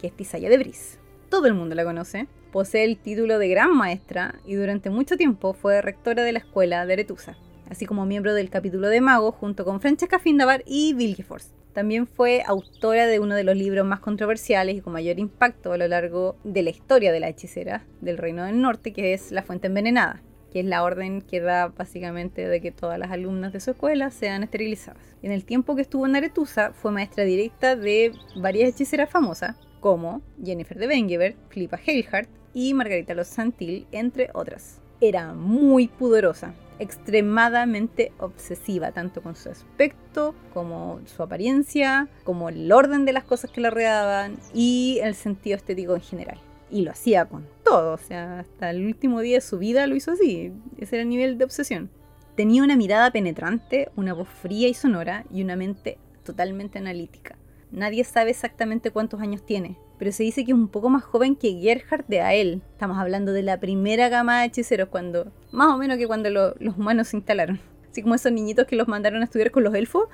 que 0.00 0.06
es 0.06 0.16
Tisaya 0.16 0.48
de 0.48 0.58
Bris. 0.58 0.98
Todo 1.28 1.46
el 1.46 1.54
mundo 1.54 1.74
la 1.74 1.84
conoce. 1.84 2.26
Posee 2.52 2.84
el 2.84 2.96
título 2.96 3.38
de 3.38 3.48
gran 3.48 3.76
maestra 3.76 4.34
y 4.44 4.54
durante 4.54 4.90
mucho 4.90 5.16
tiempo 5.16 5.52
fue 5.52 5.82
rectora 5.82 6.24
de 6.24 6.32
la 6.32 6.40
escuela 6.40 6.84
de 6.84 6.94
Aretusa, 6.94 7.36
así 7.68 7.86
como 7.86 8.06
miembro 8.06 8.34
del 8.34 8.50
capítulo 8.50 8.88
de 8.88 9.00
Mago 9.00 9.30
junto 9.30 9.64
con 9.64 9.80
Francesca 9.80 10.18
Findabar 10.18 10.64
y 10.66 10.94
Vilgeforce. 10.94 11.50
También 11.72 12.08
fue 12.08 12.42
autora 12.44 13.06
de 13.06 13.20
uno 13.20 13.36
de 13.36 13.44
los 13.44 13.56
libros 13.56 13.86
más 13.86 14.00
controversiales 14.00 14.76
y 14.76 14.80
con 14.80 14.92
mayor 14.92 15.20
impacto 15.20 15.72
a 15.72 15.76
lo 15.76 15.86
largo 15.86 16.36
de 16.42 16.64
la 16.64 16.70
historia 16.70 17.12
de 17.12 17.20
la 17.20 17.28
hechicera 17.28 17.84
del 18.00 18.18
Reino 18.18 18.44
del 18.44 18.60
Norte, 18.60 18.92
que 18.92 19.14
es 19.14 19.30
La 19.30 19.44
Fuente 19.44 19.68
Envenenada 19.68 20.20
que 20.50 20.60
es 20.60 20.66
la 20.66 20.82
orden 20.82 21.22
que 21.22 21.40
da 21.40 21.68
básicamente 21.68 22.48
de 22.48 22.60
que 22.60 22.72
todas 22.72 22.98
las 22.98 23.10
alumnas 23.10 23.52
de 23.52 23.60
su 23.60 23.70
escuela 23.70 24.10
sean 24.10 24.42
esterilizadas. 24.42 25.02
En 25.22 25.32
el 25.32 25.44
tiempo 25.44 25.76
que 25.76 25.82
estuvo 25.82 26.06
en 26.06 26.16
Aretusa 26.16 26.72
fue 26.72 26.92
maestra 26.92 27.24
directa 27.24 27.76
de 27.76 28.12
varias 28.36 28.70
hechiceras 28.70 29.10
famosas, 29.10 29.56
como 29.80 30.22
Jennifer 30.44 30.78
de 30.78 30.86
Bengever, 30.86 31.36
Philippa 31.48 31.78
Heilhart 31.84 32.28
y 32.52 32.74
Margarita 32.74 33.14
Los 33.14 33.28
Santil, 33.28 33.86
entre 33.92 34.30
otras. 34.34 34.80
Era 35.00 35.32
muy 35.32 35.88
pudorosa, 35.88 36.54
extremadamente 36.78 38.12
obsesiva, 38.18 38.92
tanto 38.92 39.22
con 39.22 39.36
su 39.36 39.48
aspecto, 39.48 40.34
como 40.52 41.00
su 41.06 41.22
apariencia, 41.22 42.08
como 42.24 42.48
el 42.48 42.70
orden 42.70 43.04
de 43.04 43.12
las 43.12 43.24
cosas 43.24 43.50
que 43.50 43.60
la 43.60 43.70
rodeaban 43.70 44.36
y 44.52 44.98
el 45.02 45.14
sentido 45.14 45.56
estético 45.56 45.94
en 45.94 46.02
general 46.02 46.40
y 46.70 46.82
lo 46.82 46.90
hacía 46.90 47.24
con 47.26 47.46
todo, 47.64 47.94
o 47.94 47.98
sea, 47.98 48.40
hasta 48.40 48.70
el 48.70 48.86
último 48.86 49.20
día 49.20 49.36
de 49.36 49.40
su 49.40 49.58
vida 49.58 49.86
lo 49.86 49.96
hizo 49.96 50.12
así, 50.12 50.52
ese 50.78 50.96
era 50.96 51.02
el 51.02 51.08
nivel 51.08 51.38
de 51.38 51.44
obsesión. 51.44 51.90
Tenía 52.36 52.62
una 52.62 52.76
mirada 52.76 53.10
penetrante, 53.10 53.90
una 53.96 54.14
voz 54.14 54.28
fría 54.28 54.68
y 54.68 54.74
sonora 54.74 55.24
y 55.32 55.42
una 55.42 55.56
mente 55.56 55.98
totalmente 56.24 56.78
analítica. 56.78 57.36
Nadie 57.72 58.02
sabe 58.04 58.30
exactamente 58.30 58.90
cuántos 58.90 59.20
años 59.20 59.44
tiene, 59.44 59.76
pero 59.98 60.10
se 60.10 60.22
dice 60.22 60.44
que 60.44 60.52
es 60.52 60.56
un 60.56 60.68
poco 60.68 60.88
más 60.88 61.04
joven 61.04 61.36
que 61.36 61.52
Gerhard 61.60 62.06
de 62.06 62.20
Ael. 62.20 62.62
Estamos 62.72 62.98
hablando 62.98 63.32
de 63.32 63.42
la 63.42 63.60
primera 63.60 64.08
gama 64.08 64.40
de 64.40 64.46
hechiceros, 64.46 64.88
cuando 64.88 65.30
más 65.52 65.68
o 65.68 65.78
menos 65.78 65.98
que 65.98 66.06
cuando 66.06 66.30
los 66.30 66.76
humanos 66.76 67.08
se 67.08 67.18
instalaron. 67.18 67.60
Así 67.90 68.02
como 68.02 68.14
esos 68.14 68.32
niñitos 68.32 68.66
que 68.66 68.76
los 68.76 68.88
mandaron 68.88 69.20
a 69.20 69.24
estudiar 69.24 69.50
con 69.50 69.62
los 69.62 69.74
elfos, 69.74 70.04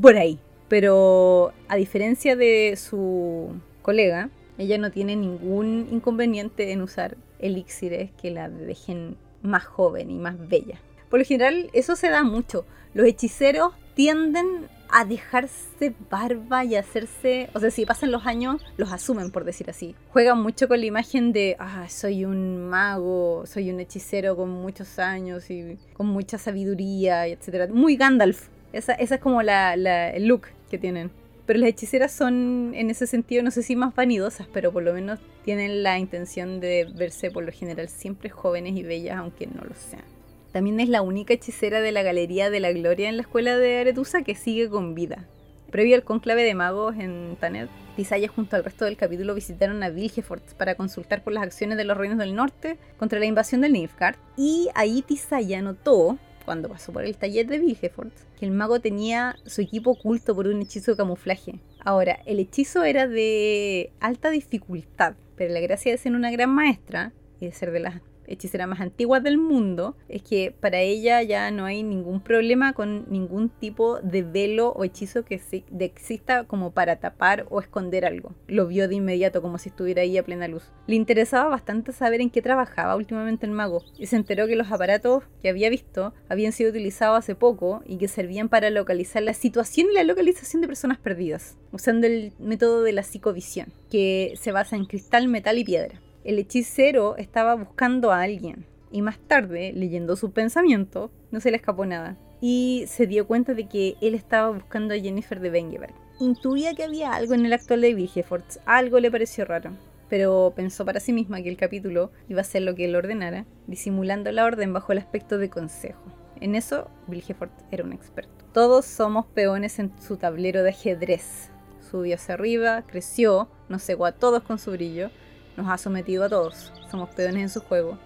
por 0.00 0.16
ahí. 0.16 0.38
Pero 0.68 1.52
a 1.68 1.76
diferencia 1.76 2.36
de 2.36 2.76
su 2.76 3.54
colega, 3.82 4.30
ella 4.58 4.76
no 4.78 4.90
tiene 4.90 5.16
ningún 5.16 5.88
inconveniente 5.90 6.72
en 6.72 6.82
usar 6.82 7.16
elixires 7.38 8.10
que 8.20 8.30
la 8.30 8.48
dejen 8.48 9.16
más 9.42 9.64
joven 9.64 10.10
y 10.10 10.18
más 10.18 10.36
bella. 10.48 10.80
Por 11.08 11.20
lo 11.20 11.24
general, 11.24 11.70
eso 11.72 11.96
se 11.96 12.10
da 12.10 12.22
mucho. 12.22 12.66
Los 12.92 13.06
hechiceros 13.06 13.72
tienden 13.94 14.68
a 14.90 15.04
dejarse 15.04 15.94
barba 16.10 16.64
y 16.64 16.74
hacerse, 16.74 17.50
o 17.54 17.60
sea, 17.60 17.70
si 17.70 17.84
pasan 17.84 18.10
los 18.10 18.26
años, 18.26 18.62
los 18.76 18.92
asumen, 18.92 19.30
por 19.30 19.44
decir 19.44 19.68
así. 19.70 19.94
Juegan 20.10 20.40
mucho 20.42 20.66
con 20.68 20.80
la 20.80 20.86
imagen 20.86 21.32
de, 21.32 21.56
ah, 21.58 21.86
soy 21.88 22.24
un 22.24 22.68
mago, 22.68 23.44
soy 23.46 23.70
un 23.70 23.80
hechicero 23.80 24.36
con 24.36 24.50
muchos 24.50 24.98
años 24.98 25.50
y 25.50 25.78
con 25.92 26.06
mucha 26.06 26.38
sabiduría, 26.38 27.26
etc. 27.26 27.70
Muy 27.70 27.96
Gandalf. 27.96 28.48
Esa, 28.72 28.92
esa 28.94 29.16
es 29.16 29.20
como 29.20 29.42
la, 29.42 29.74
el 29.74 30.26
look 30.26 30.48
que 30.70 30.78
tienen. 30.78 31.10
Pero 31.48 31.60
las 31.60 31.70
hechiceras 31.70 32.12
son, 32.12 32.72
en 32.74 32.90
ese 32.90 33.06
sentido, 33.06 33.42
no 33.42 33.50
sé 33.50 33.62
si 33.62 33.74
más 33.74 33.94
vanidosas, 33.94 34.46
pero 34.52 34.70
por 34.70 34.82
lo 34.82 34.92
menos 34.92 35.18
tienen 35.46 35.82
la 35.82 35.98
intención 35.98 36.60
de 36.60 36.86
verse 36.94 37.30
por 37.30 37.42
lo 37.42 37.52
general 37.52 37.88
siempre 37.88 38.28
jóvenes 38.28 38.76
y 38.76 38.82
bellas, 38.82 39.16
aunque 39.16 39.46
no 39.46 39.62
lo 39.62 39.74
sean. 39.74 40.04
También 40.52 40.78
es 40.78 40.90
la 40.90 41.00
única 41.00 41.32
hechicera 41.32 41.80
de 41.80 41.90
la 41.90 42.02
Galería 42.02 42.50
de 42.50 42.60
la 42.60 42.70
Gloria 42.72 43.08
en 43.08 43.16
la 43.16 43.22
escuela 43.22 43.56
de 43.56 43.78
Aretusa 43.78 44.20
que 44.20 44.34
sigue 44.34 44.68
con 44.68 44.94
vida. 44.94 45.24
Previo 45.70 45.96
al 45.96 46.04
conclave 46.04 46.44
de 46.44 46.54
magos 46.54 46.96
en 46.96 47.34
Tanet, 47.40 47.70
Tisaya 47.96 48.28
junto 48.28 48.54
al 48.54 48.64
resto 48.64 48.84
del 48.84 48.98
capítulo 48.98 49.34
visitaron 49.34 49.82
a 49.82 49.88
Vilgefort 49.88 50.52
para 50.52 50.74
consultar 50.74 51.24
por 51.24 51.32
las 51.32 51.44
acciones 51.44 51.78
de 51.78 51.84
los 51.84 51.96
reinos 51.96 52.18
del 52.18 52.34
norte 52.34 52.76
contra 52.98 53.18
la 53.18 53.24
invasión 53.24 53.62
del 53.62 53.72
Nilfgaard. 53.72 54.16
Y 54.36 54.68
ahí 54.74 55.00
Tisaya 55.00 55.62
notó, 55.62 56.18
cuando 56.48 56.70
pasó 56.70 56.94
por 56.94 57.04
el 57.04 57.14
taller 57.14 57.46
de 57.46 57.58
Vilgefort, 57.58 58.10
que 58.40 58.46
el 58.46 58.52
mago 58.52 58.80
tenía 58.80 59.36
su 59.44 59.60
equipo 59.60 59.90
oculto 59.90 60.34
por 60.34 60.46
un 60.46 60.62
hechizo 60.62 60.92
de 60.92 60.96
camuflaje. 60.96 61.60
Ahora, 61.80 62.20
el 62.24 62.38
hechizo 62.38 62.84
era 62.84 63.06
de 63.06 63.92
alta 64.00 64.30
dificultad, 64.30 65.14
pero 65.36 65.52
la 65.52 65.60
gracia 65.60 65.92
de 65.92 65.98
ser 65.98 66.12
una 66.12 66.30
gran 66.30 66.48
maestra 66.48 67.12
y 67.38 67.44
de 67.44 67.52
ser 67.52 67.70
de 67.70 67.80
las 67.80 68.00
hechicera 68.28 68.66
más 68.66 68.80
antigua 68.80 69.20
del 69.20 69.38
mundo, 69.38 69.96
es 70.08 70.22
que 70.22 70.54
para 70.58 70.80
ella 70.80 71.22
ya 71.22 71.50
no 71.50 71.64
hay 71.64 71.82
ningún 71.82 72.20
problema 72.20 72.72
con 72.72 73.06
ningún 73.10 73.48
tipo 73.48 74.00
de 74.00 74.22
velo 74.22 74.72
o 74.72 74.84
hechizo 74.84 75.24
que 75.24 75.40
exista 75.78 76.44
como 76.44 76.72
para 76.72 76.96
tapar 76.96 77.46
o 77.50 77.60
esconder 77.60 78.04
algo. 78.04 78.34
Lo 78.46 78.66
vio 78.66 78.88
de 78.88 78.96
inmediato 78.96 79.42
como 79.42 79.58
si 79.58 79.70
estuviera 79.70 80.02
ahí 80.02 80.16
a 80.18 80.24
plena 80.24 80.48
luz. 80.48 80.70
Le 80.86 80.96
interesaba 80.96 81.48
bastante 81.48 81.92
saber 81.92 82.20
en 82.20 82.30
qué 82.30 82.42
trabajaba 82.42 82.96
últimamente 82.96 83.46
el 83.46 83.52
mago 83.52 83.82
y 83.98 84.06
se 84.06 84.16
enteró 84.16 84.46
que 84.46 84.56
los 84.56 84.70
aparatos 84.70 85.24
que 85.42 85.48
había 85.48 85.70
visto 85.70 86.14
habían 86.28 86.52
sido 86.52 86.70
utilizados 86.70 87.18
hace 87.18 87.34
poco 87.34 87.82
y 87.86 87.98
que 87.98 88.08
servían 88.08 88.48
para 88.48 88.70
localizar 88.70 89.22
la 89.22 89.34
situación 89.34 89.88
y 89.90 89.94
la 89.94 90.04
localización 90.04 90.62
de 90.62 90.68
personas 90.68 90.98
perdidas, 90.98 91.56
usando 91.72 92.06
el 92.06 92.32
método 92.38 92.82
de 92.82 92.92
la 92.92 93.02
psicovisión, 93.02 93.72
que 93.90 94.34
se 94.36 94.52
basa 94.52 94.76
en 94.76 94.84
cristal, 94.84 95.28
metal 95.28 95.58
y 95.58 95.64
piedra 95.64 96.00
el 96.28 96.38
hechicero 96.38 97.16
estaba 97.16 97.54
buscando 97.54 98.12
a 98.12 98.20
alguien. 98.20 98.66
Y 98.92 99.00
más 99.00 99.18
tarde, 99.18 99.72
leyendo 99.74 100.14
su 100.14 100.32
pensamiento, 100.32 101.10
no 101.30 101.40
se 101.40 101.50
le 101.50 101.56
escapó 101.56 101.86
nada. 101.86 102.18
Y 102.42 102.84
se 102.86 103.06
dio 103.06 103.26
cuenta 103.26 103.54
de 103.54 103.66
que 103.66 103.96
él 104.02 104.14
estaba 104.14 104.50
buscando 104.50 104.92
a 104.92 104.98
Jennifer 104.98 105.40
de 105.40 105.48
Bengeberg. 105.48 105.94
Intuía 106.20 106.74
que 106.74 106.84
había 106.84 107.14
algo 107.14 107.32
en 107.32 107.46
el 107.46 107.54
actual 107.54 107.80
de 107.80 107.94
Vigefort, 107.94 108.44
algo 108.66 109.00
le 109.00 109.10
pareció 109.10 109.46
raro. 109.46 109.70
Pero 110.10 110.52
pensó 110.54 110.84
para 110.84 111.00
sí 111.00 111.14
misma 111.14 111.40
que 111.40 111.48
el 111.48 111.56
capítulo 111.56 112.12
iba 112.28 112.42
a 112.42 112.44
ser 112.44 112.60
lo 112.60 112.74
que 112.74 112.84
él 112.84 112.94
ordenara, 112.94 113.46
disimulando 113.66 114.30
la 114.30 114.44
orden 114.44 114.74
bajo 114.74 114.92
el 114.92 114.98
aspecto 114.98 115.38
de 115.38 115.48
consejo. 115.48 116.02
En 116.42 116.54
eso, 116.54 116.90
Vilgefort 117.06 117.52
era 117.70 117.84
un 117.84 117.94
experto. 117.94 118.44
Todos 118.52 118.84
somos 118.84 119.24
peones 119.28 119.78
en 119.78 119.92
su 119.98 120.18
tablero 120.18 120.62
de 120.62 120.70
ajedrez. 120.70 121.50
Subió 121.90 122.16
hacia 122.16 122.34
arriba, 122.34 122.82
creció, 122.86 123.48
nos 123.70 123.82
cegó 123.82 124.04
a 124.04 124.12
todos 124.12 124.42
con 124.42 124.58
su 124.58 124.72
brillo, 124.72 125.10
nos 125.58 125.68
ha 125.68 125.76
sometido 125.76 126.24
a 126.24 126.28
todos. 126.28 126.72
Somos 126.90 127.10
peones 127.10 127.42
en 127.42 127.48
su 127.50 127.60
juego. 127.60 127.98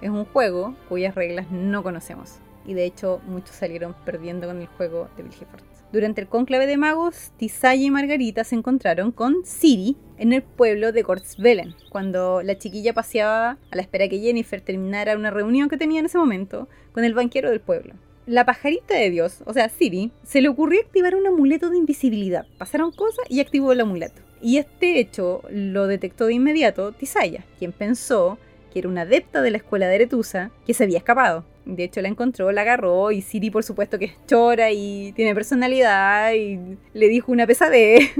Es 0.00 0.08
un 0.08 0.24
juego 0.24 0.74
cuyas 0.88 1.14
reglas 1.14 1.50
no 1.50 1.82
conocemos. 1.82 2.38
Y 2.64 2.74
de 2.74 2.84
hecho 2.84 3.20
muchos 3.26 3.56
salieron 3.56 3.94
perdiendo 4.06 4.46
con 4.46 4.60
el 4.60 4.68
juego 4.68 5.08
de 5.16 5.24
Vilgefort. 5.24 5.64
Durante 5.92 6.20
el 6.20 6.28
conclave 6.28 6.68
de 6.68 6.76
magos, 6.76 7.32
Tisaya 7.36 7.82
y 7.82 7.90
Margarita 7.90 8.44
se 8.44 8.54
encontraron 8.54 9.10
con 9.10 9.44
Siri 9.44 9.96
en 10.18 10.32
el 10.32 10.42
pueblo 10.42 10.92
de 10.92 11.02
Gortzvelen, 11.02 11.74
cuando 11.90 12.42
la 12.42 12.56
chiquilla 12.56 12.94
paseaba 12.94 13.58
a 13.72 13.76
la 13.76 13.82
espera 13.82 14.08
que 14.08 14.20
Jennifer 14.20 14.60
terminara 14.60 15.16
una 15.16 15.32
reunión 15.32 15.68
que 15.68 15.76
tenía 15.76 15.98
en 15.98 16.06
ese 16.06 16.18
momento 16.18 16.68
con 16.92 17.02
el 17.02 17.14
banquero 17.14 17.50
del 17.50 17.60
pueblo. 17.60 17.94
La 18.26 18.46
pajarita 18.46 18.94
de 18.94 19.10
Dios, 19.10 19.42
o 19.46 19.52
sea, 19.52 19.68
Siri, 19.68 20.12
se 20.22 20.40
le 20.40 20.48
ocurrió 20.48 20.80
activar 20.80 21.16
un 21.16 21.26
amuleto 21.26 21.70
de 21.70 21.78
invisibilidad. 21.78 22.46
Pasaron 22.56 22.92
cosas 22.92 23.24
y 23.28 23.40
activó 23.40 23.72
el 23.72 23.80
amuleto. 23.80 24.22
Y 24.42 24.56
este 24.56 24.98
hecho 24.98 25.42
lo 25.50 25.86
detectó 25.86 26.26
de 26.26 26.34
inmediato 26.34 26.92
Tisaya, 26.92 27.44
quien 27.58 27.72
pensó 27.72 28.38
que 28.72 28.78
era 28.78 28.88
una 28.88 29.02
adepta 29.02 29.42
de 29.42 29.50
la 29.50 29.58
escuela 29.58 29.88
de 29.88 29.96
Aretusa 29.96 30.50
que 30.66 30.74
se 30.74 30.84
había 30.84 30.98
escapado. 30.98 31.44
De 31.66 31.84
hecho, 31.84 32.00
la 32.00 32.08
encontró, 32.08 32.50
la 32.52 32.62
agarró 32.62 33.10
y 33.10 33.20
Siri, 33.20 33.50
por 33.50 33.64
supuesto, 33.64 33.98
que 33.98 34.06
es 34.06 34.26
chora 34.26 34.70
y 34.70 35.12
tiene 35.12 35.34
personalidad 35.34 36.32
y 36.32 36.78
le 36.94 37.08
dijo 37.08 37.32
una 37.32 37.46
pesadez. 37.46 38.10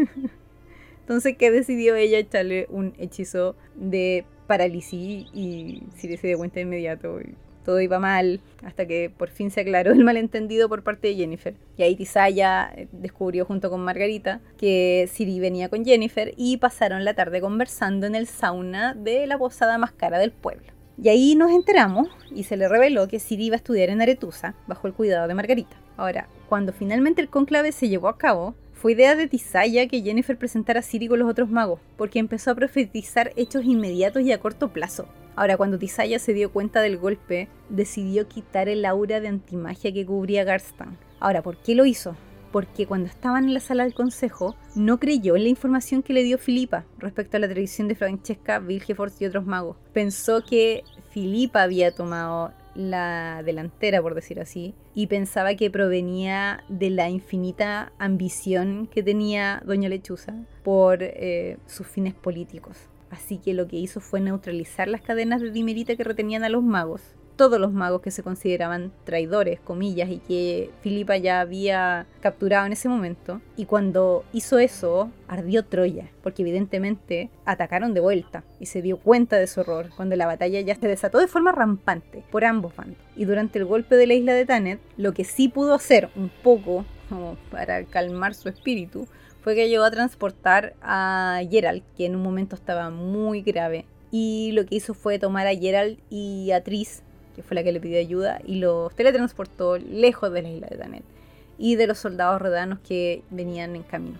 Entonces, 1.00 1.36
¿qué 1.36 1.50
decidió 1.50 1.96
ella? 1.96 2.18
Echarle 2.18 2.66
un 2.68 2.94
hechizo 2.98 3.56
de 3.74 4.24
parálisis 4.46 5.26
y 5.32 5.82
Siri 5.96 6.16
se 6.16 6.28
dio 6.28 6.38
cuenta 6.38 6.56
de 6.56 6.62
inmediato 6.62 7.18
todo 7.64 7.80
iba 7.80 7.98
mal, 7.98 8.40
hasta 8.64 8.86
que 8.86 9.10
por 9.16 9.28
fin 9.28 9.50
se 9.50 9.60
aclaró 9.60 9.92
el 9.92 10.04
malentendido 10.04 10.68
por 10.68 10.82
parte 10.82 11.08
de 11.08 11.16
Jennifer. 11.16 11.54
Y 11.76 11.82
ahí 11.82 11.96
Tisaya 11.96 12.72
eh, 12.76 12.88
descubrió 12.92 13.44
junto 13.44 13.70
con 13.70 13.84
Margarita 13.84 14.40
que 14.58 15.08
Siri 15.12 15.40
venía 15.40 15.68
con 15.68 15.84
Jennifer 15.84 16.32
y 16.36 16.56
pasaron 16.58 17.04
la 17.04 17.14
tarde 17.14 17.40
conversando 17.40 18.06
en 18.06 18.14
el 18.14 18.26
sauna 18.26 18.94
de 18.94 19.26
la 19.26 19.38
posada 19.38 19.78
más 19.78 19.92
cara 19.92 20.18
del 20.18 20.32
pueblo. 20.32 20.72
Y 21.02 21.08
ahí 21.08 21.34
nos 21.34 21.50
enteramos 21.50 22.08
y 22.30 22.42
se 22.42 22.58
le 22.58 22.68
reveló 22.68 23.08
que 23.08 23.20
Siri 23.20 23.46
iba 23.46 23.54
a 23.54 23.56
estudiar 23.56 23.88
en 23.88 24.02
Aretusa 24.02 24.54
bajo 24.66 24.86
el 24.86 24.92
cuidado 24.92 25.28
de 25.28 25.34
Margarita. 25.34 25.76
Ahora, 25.96 26.28
cuando 26.48 26.72
finalmente 26.72 27.22
el 27.22 27.28
conclave 27.28 27.72
se 27.72 27.88
llevó 27.88 28.08
a 28.08 28.18
cabo, 28.18 28.54
fue 28.80 28.92
idea 28.92 29.14
de 29.14 29.26
Tisaya 29.26 29.86
que 29.88 30.00
Jennifer 30.00 30.38
presentara 30.38 30.80
a 30.80 30.82
Siri 30.82 31.06
con 31.06 31.18
los 31.18 31.30
otros 31.30 31.50
magos, 31.50 31.80
porque 31.98 32.18
empezó 32.18 32.50
a 32.50 32.54
profetizar 32.54 33.32
hechos 33.36 33.64
inmediatos 33.64 34.22
y 34.22 34.32
a 34.32 34.40
corto 34.40 34.72
plazo. 34.72 35.06
Ahora, 35.40 35.56
cuando 35.56 35.78
Tisaya 35.78 36.18
se 36.18 36.34
dio 36.34 36.52
cuenta 36.52 36.82
del 36.82 36.98
golpe, 36.98 37.48
decidió 37.70 38.28
quitar 38.28 38.68
el 38.68 38.84
aura 38.84 39.20
de 39.20 39.28
antimagia 39.28 39.90
que 39.90 40.04
cubría 40.04 40.44
Garstan. 40.44 40.98
Ahora, 41.18 41.40
¿por 41.40 41.56
qué 41.56 41.74
lo 41.74 41.86
hizo? 41.86 42.14
Porque 42.52 42.86
cuando 42.86 43.08
estaban 43.08 43.44
en 43.44 43.54
la 43.54 43.60
sala 43.60 43.84
del 43.84 43.94
consejo, 43.94 44.54
no 44.74 45.00
creyó 45.00 45.36
en 45.36 45.44
la 45.44 45.48
información 45.48 46.02
que 46.02 46.12
le 46.12 46.24
dio 46.24 46.36
Filipa 46.36 46.84
respecto 46.98 47.38
a 47.38 47.40
la 47.40 47.48
tradición 47.48 47.88
de 47.88 47.94
Francesca, 47.94 48.58
Vilgefort 48.58 49.14
y 49.18 49.24
otros 49.24 49.46
magos. 49.46 49.78
Pensó 49.94 50.44
que 50.44 50.84
Filipa 51.08 51.62
había 51.62 51.90
tomado 51.94 52.52
la 52.74 53.42
delantera, 53.42 54.02
por 54.02 54.14
decir 54.14 54.40
así, 54.40 54.74
y 54.94 55.06
pensaba 55.06 55.54
que 55.54 55.70
provenía 55.70 56.64
de 56.68 56.90
la 56.90 57.08
infinita 57.08 57.92
ambición 57.98 58.90
que 58.92 59.02
tenía 59.02 59.62
Doña 59.64 59.88
Lechuza 59.88 60.34
por 60.62 60.98
eh, 61.00 61.56
sus 61.64 61.86
fines 61.86 62.12
políticos. 62.12 62.89
Así 63.10 63.38
que 63.38 63.54
lo 63.54 63.66
que 63.66 63.76
hizo 63.76 64.00
fue 64.00 64.20
neutralizar 64.20 64.88
las 64.88 65.02
cadenas 65.02 65.40
de 65.40 65.50
dimerita 65.50 65.96
que 65.96 66.04
retenían 66.04 66.44
a 66.44 66.48
los 66.48 66.62
magos. 66.62 67.02
Todos 67.36 67.58
los 67.58 67.72
magos 67.72 68.02
que 68.02 68.10
se 68.10 68.22
consideraban 68.22 68.92
traidores, 69.04 69.60
comillas, 69.60 70.10
y 70.10 70.18
que 70.18 70.70
Filipa 70.82 71.16
ya 71.16 71.40
había 71.40 72.06
capturado 72.20 72.66
en 72.66 72.72
ese 72.72 72.88
momento. 72.88 73.40
Y 73.56 73.64
cuando 73.64 74.24
hizo 74.32 74.58
eso, 74.58 75.10
ardió 75.26 75.64
Troya, 75.64 76.10
porque 76.22 76.42
evidentemente 76.42 77.30
atacaron 77.46 77.94
de 77.94 78.00
vuelta 78.00 78.44
y 78.60 78.66
se 78.66 78.82
dio 78.82 78.98
cuenta 78.98 79.38
de 79.38 79.46
su 79.46 79.60
horror 79.60 79.88
cuando 79.96 80.16
la 80.16 80.26
batalla 80.26 80.60
ya 80.60 80.74
se 80.74 80.86
desató 80.86 81.18
de 81.18 81.28
forma 81.28 81.50
rampante 81.50 82.22
por 82.30 82.44
ambos 82.44 82.76
bandos. 82.76 82.98
Y 83.16 83.24
durante 83.24 83.58
el 83.58 83.64
golpe 83.64 83.96
de 83.96 84.06
la 84.06 84.14
isla 84.14 84.34
de 84.34 84.44
Tanet, 84.44 84.80
lo 84.98 85.14
que 85.14 85.24
sí 85.24 85.48
pudo 85.48 85.72
hacer 85.72 86.10
un 86.16 86.30
poco 86.42 86.84
para 87.50 87.84
calmar 87.84 88.34
su 88.34 88.48
espíritu 88.48 89.08
fue 89.42 89.54
que 89.54 89.68
llegó 89.68 89.84
a 89.84 89.90
transportar 89.90 90.74
a 90.82 91.40
Gerald, 91.50 91.82
que 91.96 92.06
en 92.06 92.16
un 92.16 92.22
momento 92.22 92.56
estaba 92.56 92.90
muy 92.90 93.42
grave. 93.42 93.84
Y 94.10 94.52
lo 94.52 94.66
que 94.66 94.76
hizo 94.76 94.94
fue 94.94 95.18
tomar 95.18 95.46
a 95.46 95.54
Gerald 95.54 95.98
y 96.10 96.50
a 96.50 96.62
Tris, 96.62 97.02
que 97.36 97.42
fue 97.42 97.54
la 97.54 97.62
que 97.62 97.72
le 97.72 97.80
pidió 97.80 97.98
ayuda, 97.98 98.40
y 98.44 98.56
los 98.56 98.94
teletransportó 98.94 99.78
lejos 99.78 100.32
de 100.32 100.42
la 100.42 100.50
isla 100.50 100.66
de 100.68 100.76
Danet 100.76 101.04
y 101.58 101.76
de 101.76 101.86
los 101.86 101.98
soldados 101.98 102.40
rodanos 102.40 102.78
que 102.80 103.22
venían 103.30 103.76
en 103.76 103.82
camino. 103.82 104.18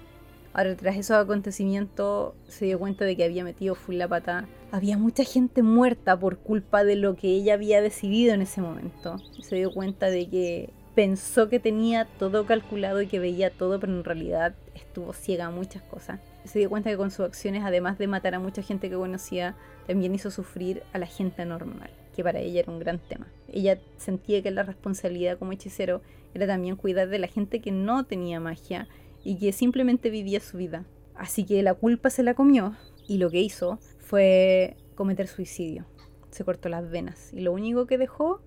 Ahora, 0.53 0.77
tras 0.77 0.97
esos 0.97 1.17
acontecimientos, 1.17 2.35
se 2.49 2.67
dio 2.67 2.79
cuenta 2.79 3.05
de 3.05 3.17
que 3.17 3.25
había 3.25 3.45
metido 3.45 3.75
full 3.75 3.95
la 3.97 4.09
pata. 4.09 4.47
Había 4.73 4.99
mucha 4.99 5.25
gente 5.25 5.63
muerta 5.63 6.19
por 6.19 6.39
culpa 6.39 6.83
de 6.85 6.97
lo 6.97 7.15
que 7.15 7.29
ella 7.29 7.55
había 7.55 7.81
decidido 7.81 8.35
en 8.35 8.43
ese 8.43 8.61
momento. 8.61 9.17
Se 9.41 9.57
dio 9.57 9.73
cuenta 9.73 10.07
de 10.07 10.29
que 10.29 10.71
pensó 11.01 11.49
que 11.49 11.59
tenía 11.59 12.05
todo 12.19 12.45
calculado 12.45 13.01
y 13.01 13.07
que 13.07 13.19
veía 13.19 13.49
todo, 13.49 13.81
pero 13.81 13.91
en 13.91 14.05
realidad 14.05 14.55
estuvo 14.75 15.15
ciega 15.15 15.47
a 15.47 15.51
muchas 15.51 15.83
cosas. 15.85 16.21
Se 16.45 16.59
dio 16.59 16.69
cuenta 16.69 16.91
que 16.91 16.99
con 16.99 17.11
sus 17.11 17.25
acciones, 17.25 17.63
además 17.65 17.97
de 17.97 18.07
matar 18.07 18.35
a 18.35 18.39
mucha 18.39 18.61
gente 18.61 18.91
que 18.91 18.97
conocía, 18.97 19.57
también 19.87 20.15
hizo 20.15 20.31
sufrir 20.31 20.83
a 20.93 20.99
la 20.99 21.07
gente 21.07 21.43
normal, 21.47 21.89
que 22.15 22.23
para 22.23 22.41
ella 22.41 22.61
era 22.61 22.71
un 22.71 22.81
gran 22.81 22.99
tema. 22.99 23.27
Ella 23.51 23.79
sentía 23.97 24.43
que 24.43 24.51
la 24.51 24.63
responsabilidad 24.63 25.39
como 25.39 25.53
hechicero 25.53 26.03
era 26.35 26.47
también 26.47 26.77
cuidar 26.77 27.09
de 27.09 27.19
la 27.19 27.29
gente 27.29 27.63
que 27.63 27.71
no 27.71 28.05
tenía 28.05 28.39
magia 28.39 28.87
y 29.25 29.39
que 29.39 29.53
simplemente 29.53 30.11
vivía 30.11 30.41
su 30.41 30.59
vida. 30.59 30.85
Así 31.15 31.47
que 31.47 31.63
la 31.63 31.73
culpa 31.73 32.11
se 32.11 32.23
la 32.23 32.35
comió 32.35 32.77
y 33.09 33.17
lo 33.17 33.31
que 33.31 33.41
hizo 33.41 33.79
fue 34.01 34.77
cometer 34.97 35.29
suicidio. 35.29 35.87
Se 36.31 36.45
cortó 36.45 36.69
las 36.69 36.91
venas 36.91 37.33
y 37.33 37.41
lo 37.41 37.55
único 37.55 37.87
que 37.87 37.97
dejó 37.97 38.43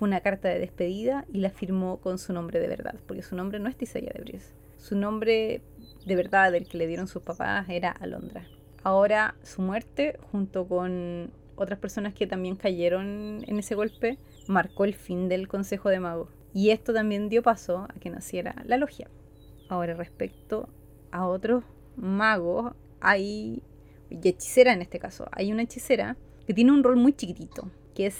fue 0.00 0.08
una 0.08 0.22
carta 0.22 0.48
de 0.48 0.58
despedida 0.58 1.26
y 1.30 1.40
la 1.40 1.50
firmó 1.50 1.98
con 1.98 2.16
su 2.16 2.32
nombre 2.32 2.58
de 2.58 2.68
verdad, 2.68 2.94
porque 3.06 3.22
su 3.22 3.36
nombre 3.36 3.60
no 3.60 3.68
es 3.68 3.76
Tisaya 3.76 4.10
de 4.14 4.22
Bries. 4.22 4.54
Su 4.78 4.96
nombre 4.96 5.60
de 6.06 6.16
verdad, 6.16 6.54
el 6.54 6.66
que 6.66 6.78
le 6.78 6.86
dieron 6.86 7.06
sus 7.06 7.20
papás, 7.20 7.68
era 7.68 7.90
Alondra. 7.90 8.46
Ahora 8.82 9.34
su 9.42 9.60
muerte, 9.60 10.18
junto 10.32 10.66
con 10.66 11.30
otras 11.54 11.78
personas 11.78 12.14
que 12.14 12.26
también 12.26 12.56
cayeron 12.56 13.44
en 13.46 13.58
ese 13.58 13.74
golpe, 13.74 14.16
marcó 14.48 14.86
el 14.86 14.94
fin 14.94 15.28
del 15.28 15.48
Consejo 15.48 15.90
de 15.90 16.00
Magos. 16.00 16.30
Y 16.54 16.70
esto 16.70 16.94
también 16.94 17.28
dio 17.28 17.42
paso 17.42 17.80
a 17.80 17.92
que 18.00 18.08
naciera 18.08 18.54
la 18.64 18.78
logia. 18.78 19.10
Ahora, 19.68 19.92
respecto 19.92 20.70
a 21.10 21.26
otros 21.26 21.62
magos, 21.94 22.72
hay, 23.02 23.62
y 24.08 24.26
hechicera 24.26 24.72
en 24.72 24.80
este 24.80 24.98
caso, 24.98 25.28
hay 25.30 25.52
una 25.52 25.60
hechicera 25.60 26.16
que 26.46 26.54
tiene 26.54 26.72
un 26.72 26.82
rol 26.82 26.96
muy 26.96 27.12
chiquitito, 27.12 27.70
que 27.94 28.06
es 28.06 28.16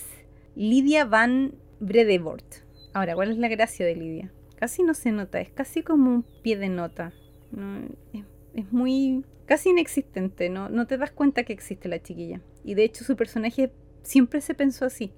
Lidia 0.54 1.06
van 1.06 1.54
Bredevort. 1.80 2.44
Ahora, 2.92 3.14
¿cuál 3.14 3.30
es 3.30 3.38
la 3.38 3.48
gracia 3.48 3.86
de 3.86 3.96
Lidia? 3.96 4.32
Casi 4.56 4.82
no 4.82 4.92
se 4.92 5.12
nota, 5.12 5.40
es 5.40 5.50
casi 5.50 5.82
como 5.82 6.10
un 6.10 6.22
pie 6.42 6.58
de 6.58 6.68
nota. 6.68 7.12
es, 8.54 8.72
muy 8.72 9.24
casi 9.46 9.70
inexistente, 9.70 10.50
¿no? 10.50 10.68
no 10.68 10.86
te 10.86 10.98
das 10.98 11.10
cuenta 11.10 11.44
que 11.44 11.54
existe 11.54 11.88
la 11.88 12.02
chiquilla. 12.02 12.42
Y 12.62 12.74
de 12.74 12.84
hecho 12.84 13.04
su 13.04 13.16
personaje 13.16 13.72
siempre 14.02 14.42
se 14.42 14.54
pensó 14.54 14.84
así. 14.84 15.12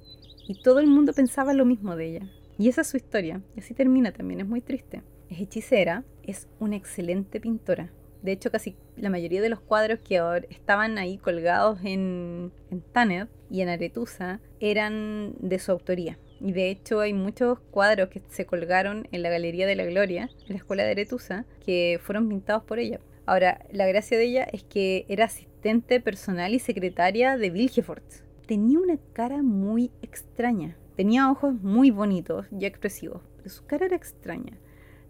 Y 0.46 0.62
todo 0.62 0.78
el 0.78 0.86
mundo 0.86 1.12
pensaba 1.12 1.52
lo 1.52 1.64
mismo 1.64 1.96
de 1.96 2.06
ella. 2.06 2.30
Y 2.58 2.68
esa 2.68 2.82
es 2.82 2.88
su 2.88 2.96
historia. 2.96 3.42
Y 3.56 3.60
así 3.60 3.74
termina 3.74 4.12
también, 4.12 4.40
es 4.40 4.46
muy 4.46 4.60
triste. 4.60 5.02
Es 5.28 5.40
hechicera, 5.40 6.04
es 6.22 6.48
una 6.60 6.76
excelente 6.76 7.40
pintora. 7.40 7.90
De 8.22 8.30
hecho, 8.30 8.52
casi 8.52 8.76
la 8.96 9.10
mayoría 9.10 9.42
de 9.42 9.48
los 9.48 9.60
cuadros 9.60 9.98
que 9.98 10.18
ahora 10.18 10.46
estaban 10.48 10.96
ahí 10.98 11.18
colgados 11.18 11.80
en, 11.82 12.52
en 12.70 12.80
Tanner 12.92 13.28
y 13.50 13.62
en 13.62 13.68
Aretusa 13.68 14.40
eran 14.60 15.34
de 15.40 15.58
su 15.58 15.72
autoría. 15.72 16.18
Y 16.45 16.53
de 16.53 16.70
hecho 16.70 17.01
hay 17.01 17.14
muchos 17.14 17.61
cuadros 17.70 18.09
que 18.09 18.20
se 18.28 18.47
colgaron 18.47 19.07
en 19.12 19.22
la 19.22 19.30
Galería 19.30 19.66
de 19.66 19.76
la 19.76 19.84
Gloria, 19.84 20.28
en 20.47 20.49
la 20.49 20.57
Escuela 20.57 20.82
de 20.82 20.90
Aretusa, 20.90 21.45
que 21.64 22.01
fueron 22.03 22.28
pintados 22.28 22.64
por 22.64 22.80
ella. 22.80 22.99
Ahora, 23.26 23.64
la 23.70 23.86
gracia 23.86 24.18
de 24.18 24.24
ella 24.24 24.45
es 24.53 24.64
que 24.64 25.07
era 25.09 25.26
asistente 25.26 26.01
personal 26.01 26.53
y 26.53 26.59
secretaria 26.59 27.36
de 27.36 27.51
Vilgefort. 27.51 28.05
Tenía 28.47 28.80
una 28.80 28.99
cara 29.12 29.43
muy 29.43 29.93
extraña. 30.03 30.76
Tenía 30.97 31.30
ojos 31.30 31.55
muy 31.62 31.93
bonitos 31.93 32.47
y 32.51 32.66
expresivos, 32.66 33.22
pero 33.36 33.49
su 33.49 33.64
cara 33.64 33.86
era 33.86 33.97
extraña. 33.97 34.59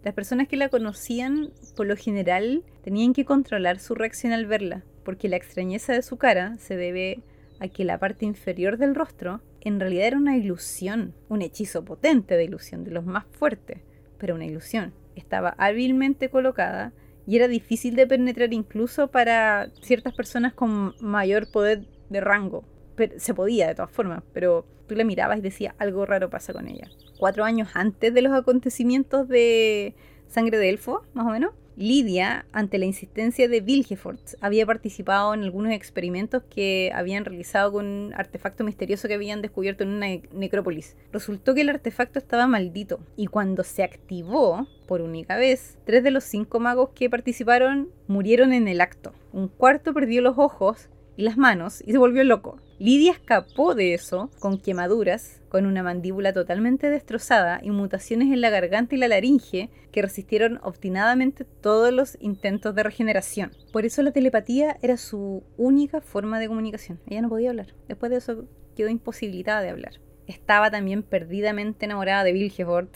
Las 0.03 0.13
personas 0.13 0.47
que 0.47 0.57
la 0.57 0.69
conocían, 0.69 1.51
por 1.75 1.87
lo 1.87 1.95
general, 1.95 2.63
tenían 2.83 3.13
que 3.13 3.25
controlar 3.25 3.79
su 3.79 3.95
reacción 3.95 4.33
al 4.33 4.45
verla, 4.45 4.83
porque 5.03 5.29
la 5.29 5.37
extrañeza 5.37 5.93
de 5.93 6.03
su 6.03 6.17
cara 6.17 6.57
se 6.59 6.77
debe 6.77 7.23
a 7.59 7.67
que 7.69 7.85
la 7.85 7.97
parte 7.97 8.25
inferior 8.25 8.77
del 8.77 8.95
rostro 8.95 9.41
en 9.63 9.79
realidad 9.79 10.07
era 10.07 10.17
una 10.17 10.37
ilusión, 10.37 11.13
un 11.29 11.41
hechizo 11.41 11.85
potente 11.85 12.35
de 12.35 12.43
ilusión, 12.43 12.83
de 12.83 12.91
los 12.91 13.05
más 13.05 13.25
fuertes, 13.31 13.79
pero 14.17 14.35
una 14.35 14.45
ilusión. 14.45 14.93
Estaba 15.15 15.55
hábilmente 15.57 16.29
colocada 16.29 16.91
y 17.25 17.37
era 17.37 17.47
difícil 17.47 17.95
de 17.95 18.05
penetrar 18.05 18.53
incluso 18.53 19.07
para 19.07 19.69
ciertas 19.81 20.13
personas 20.13 20.53
con 20.53 20.95
mayor 20.99 21.49
poder 21.49 21.85
de 22.09 22.19
rango. 22.19 22.65
Pero 22.95 23.17
se 23.17 23.33
podía 23.33 23.67
de 23.67 23.75
todas 23.75 23.91
formas, 23.91 24.23
pero 24.33 24.65
tú 24.87 24.95
la 24.95 25.05
mirabas 25.05 25.37
y 25.39 25.41
decías 25.41 25.75
algo 25.79 26.05
raro 26.05 26.29
pasa 26.29 26.51
con 26.51 26.67
ella. 26.67 26.89
Cuatro 27.17 27.45
años 27.45 27.69
antes 27.73 28.13
de 28.13 28.21
los 28.21 28.33
acontecimientos 28.33 29.29
de 29.29 29.95
Sangre 30.27 30.57
de 30.57 30.69
Elfo, 30.69 31.05
más 31.13 31.25
o 31.25 31.29
menos, 31.29 31.53
Lidia, 31.75 32.45
ante 32.51 32.77
la 32.77 32.85
insistencia 32.85 33.47
de 33.47 33.61
Vilgefort, 33.61 34.19
había 34.41 34.65
participado 34.65 35.33
en 35.33 35.43
algunos 35.43 35.71
experimentos 35.71 36.43
que 36.49 36.91
habían 36.93 37.25
realizado 37.25 37.71
con 37.71 37.85
un 37.85 38.13
artefacto 38.13 38.63
misterioso 38.63 39.07
que 39.07 39.15
habían 39.15 39.41
descubierto 39.41 39.83
en 39.83 39.89
una 39.89 40.07
necrópolis. 40.31 40.95
Resultó 41.11 41.55
que 41.55 41.61
el 41.61 41.69
artefacto 41.69 42.19
estaba 42.19 42.47
maldito 42.47 42.99
y 43.15 43.27
cuando 43.27 43.63
se 43.63 43.83
activó 43.83 44.67
por 44.87 45.01
única 45.01 45.37
vez, 45.37 45.77
tres 45.85 46.03
de 46.03 46.11
los 46.11 46.23
cinco 46.23 46.59
magos 46.59 46.89
que 46.93 47.09
participaron 47.09 47.89
murieron 48.07 48.53
en 48.53 48.67
el 48.67 48.81
acto. 48.81 49.13
Un 49.31 49.47
cuarto 49.47 49.93
perdió 49.93 50.21
los 50.21 50.37
ojos 50.37 50.89
y 51.17 51.23
las 51.23 51.37
manos 51.37 51.81
y 51.85 51.91
se 51.91 51.97
volvió 51.97 52.23
loco. 52.23 52.59
Lidia 52.83 53.13
escapó 53.13 53.75
de 53.75 53.93
eso 53.93 54.29
con 54.39 54.59
quemaduras, 54.59 55.41
con 55.47 55.65
una 55.65 55.83
mandíbula 55.83 56.33
totalmente 56.33 56.89
destrozada 56.89 57.61
y 57.63 57.71
mutaciones 57.71 58.27
en 58.33 58.41
la 58.41 58.49
garganta 58.49 58.93
y 58.93 58.97
la 58.97 59.07
laringe 59.07 59.69
que 59.93 60.01
resistieron 60.01 60.59
obstinadamente 60.63 61.45
todos 61.45 61.93
los 61.93 62.17
intentos 62.19 62.75
de 62.75 62.83
regeneración. 62.83 63.53
Por 63.71 63.85
eso 63.85 64.01
la 64.01 64.11
telepatía 64.11 64.75
era 64.81 64.97
su 64.97 65.43
única 65.55 66.01
forma 66.01 66.41
de 66.41 66.49
comunicación. 66.49 66.99
Ella 67.07 67.21
no 67.21 67.29
podía 67.29 67.51
hablar. 67.51 67.67
Después 67.87 68.09
de 68.09 68.17
eso 68.17 68.49
quedó 68.75 68.89
imposibilitada 68.89 69.61
de 69.61 69.69
hablar. 69.69 70.01
Estaba 70.27 70.69
también 70.69 71.03
perdidamente 71.03 71.85
enamorada 71.85 72.25
de 72.25 72.33
Vilgefort. 72.33 72.93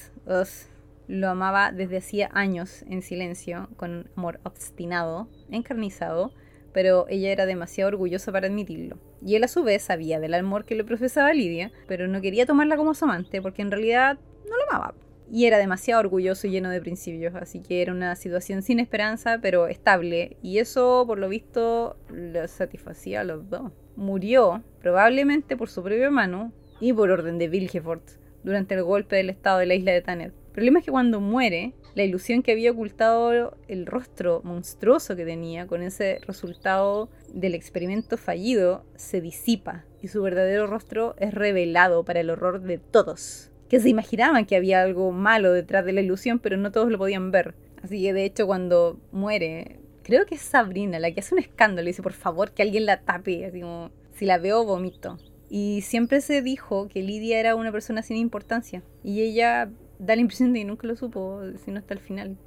Lo 1.07 1.29
amaba 1.29 1.71
desde 1.71 1.99
hacía 1.99 2.29
años 2.33 2.83
en 2.89 3.01
silencio, 3.01 3.69
con 3.77 4.09
amor 4.17 4.41
obstinado, 4.43 5.29
encarnizado 5.49 6.33
pero 6.77 7.07
ella 7.09 7.31
era 7.31 7.47
demasiado 7.47 7.87
orgullosa 7.87 8.31
para 8.31 8.45
admitirlo. 8.45 8.99
Y 9.25 9.33
él 9.33 9.43
a 9.43 9.47
su 9.47 9.63
vez 9.63 9.81
sabía 9.81 10.19
del 10.19 10.35
amor 10.35 10.63
que 10.63 10.75
le 10.75 10.83
profesaba 10.83 11.33
Lidia, 11.33 11.71
pero 11.87 12.07
no 12.07 12.21
quería 12.21 12.45
tomarla 12.45 12.77
como 12.77 12.93
su 12.93 13.05
amante 13.05 13.41
porque 13.41 13.63
en 13.63 13.71
realidad 13.71 14.19
no 14.47 14.55
la 14.55 14.63
amaba. 14.69 14.93
Y 15.31 15.45
era 15.45 15.57
demasiado 15.57 16.01
orgulloso 16.01 16.45
y 16.45 16.51
lleno 16.51 16.69
de 16.69 16.79
principios, 16.79 17.33
así 17.33 17.61
que 17.63 17.81
era 17.81 17.91
una 17.91 18.15
situación 18.15 18.61
sin 18.61 18.79
esperanza, 18.79 19.39
pero 19.41 19.65
estable. 19.65 20.37
Y 20.43 20.59
eso, 20.59 21.03
por 21.07 21.17
lo 21.17 21.29
visto, 21.29 21.97
le 22.13 22.47
satisfacía 22.47 23.21
a 23.21 23.23
los 23.23 23.49
dos. 23.49 23.71
Murió, 23.95 24.61
probablemente 24.79 25.57
por 25.57 25.69
su 25.69 25.81
propia 25.81 26.11
mano 26.11 26.53
y 26.79 26.93
por 26.93 27.09
orden 27.09 27.39
de 27.39 27.47
Vilgefort, 27.47 28.07
durante 28.43 28.75
el 28.75 28.83
golpe 28.83 29.15
del 29.15 29.31
estado 29.31 29.57
de 29.57 29.65
la 29.65 29.73
isla 29.73 29.93
de 29.93 30.03
Tanner. 30.03 30.31
Problema 30.57 30.79
es 30.79 30.85
que 30.85 30.91
cuando 30.91 31.21
muere, 31.21 31.73
la 31.93 32.03
ilusión 32.03 32.41
que 32.41 32.51
había 32.51 32.71
ocultado 32.71 33.55
el 33.67 33.85
rostro 33.85 34.41
monstruoso 34.43 35.15
que 35.15 35.23
tenía 35.23 35.67
con 35.67 35.83
ese 35.83 36.19
resultado 36.25 37.09
del 37.31 37.53
experimento 37.53 38.17
fallido 38.17 38.83
se 38.95 39.21
disipa 39.21 39.85
y 40.01 40.07
su 40.07 40.23
verdadero 40.23 40.65
rostro 40.65 41.13
es 41.19 41.31
revelado 41.35 42.03
para 42.05 42.21
el 42.21 42.31
horror 42.31 42.61
de 42.61 42.79
todos, 42.79 43.51
que 43.69 43.79
se 43.79 43.89
imaginaban 43.89 44.47
que 44.47 44.55
había 44.55 44.81
algo 44.81 45.11
malo 45.11 45.53
detrás 45.53 45.85
de 45.85 45.93
la 45.93 46.01
ilusión, 46.01 46.39
pero 46.39 46.57
no 46.57 46.71
todos 46.71 46.89
lo 46.89 46.97
podían 46.97 47.29
ver. 47.29 47.53
Así 47.83 48.01
que 48.01 48.13
de 48.13 48.25
hecho 48.25 48.47
cuando 48.47 48.99
muere, 49.11 49.77
creo 50.01 50.25
que 50.25 50.33
es 50.33 50.41
Sabrina 50.41 50.97
la 50.97 51.11
que 51.11 51.19
hace 51.19 51.35
un 51.35 51.39
escándalo 51.39 51.87
y 51.87 51.91
dice 51.91 52.01
por 52.01 52.13
favor 52.13 52.53
que 52.53 52.63
alguien 52.63 52.87
la 52.87 53.01
tape, 53.01 53.45
así 53.45 53.61
como 53.61 53.91
si 54.15 54.25
la 54.25 54.39
veo 54.39 54.65
vomito. 54.65 55.19
Y 55.51 55.81
siempre 55.83 56.19
se 56.19 56.41
dijo 56.41 56.87
que 56.87 57.03
Lidia 57.03 57.39
era 57.39 57.53
una 57.53 57.71
persona 57.71 58.01
sin 58.01 58.17
importancia 58.17 58.81
y 59.03 59.21
ella 59.21 59.69
da 59.99 60.15
la 60.15 60.21
impresión 60.21 60.53
de 60.53 60.59
que 60.59 60.65
nunca 60.65 60.87
lo 60.87 60.95
supo, 60.95 61.41
sino 61.63 61.79
hasta 61.79 61.93
el 61.93 61.99
final. 61.99 62.37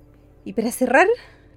Y 0.45 0.53
para 0.53 0.71
cerrar, 0.71 1.07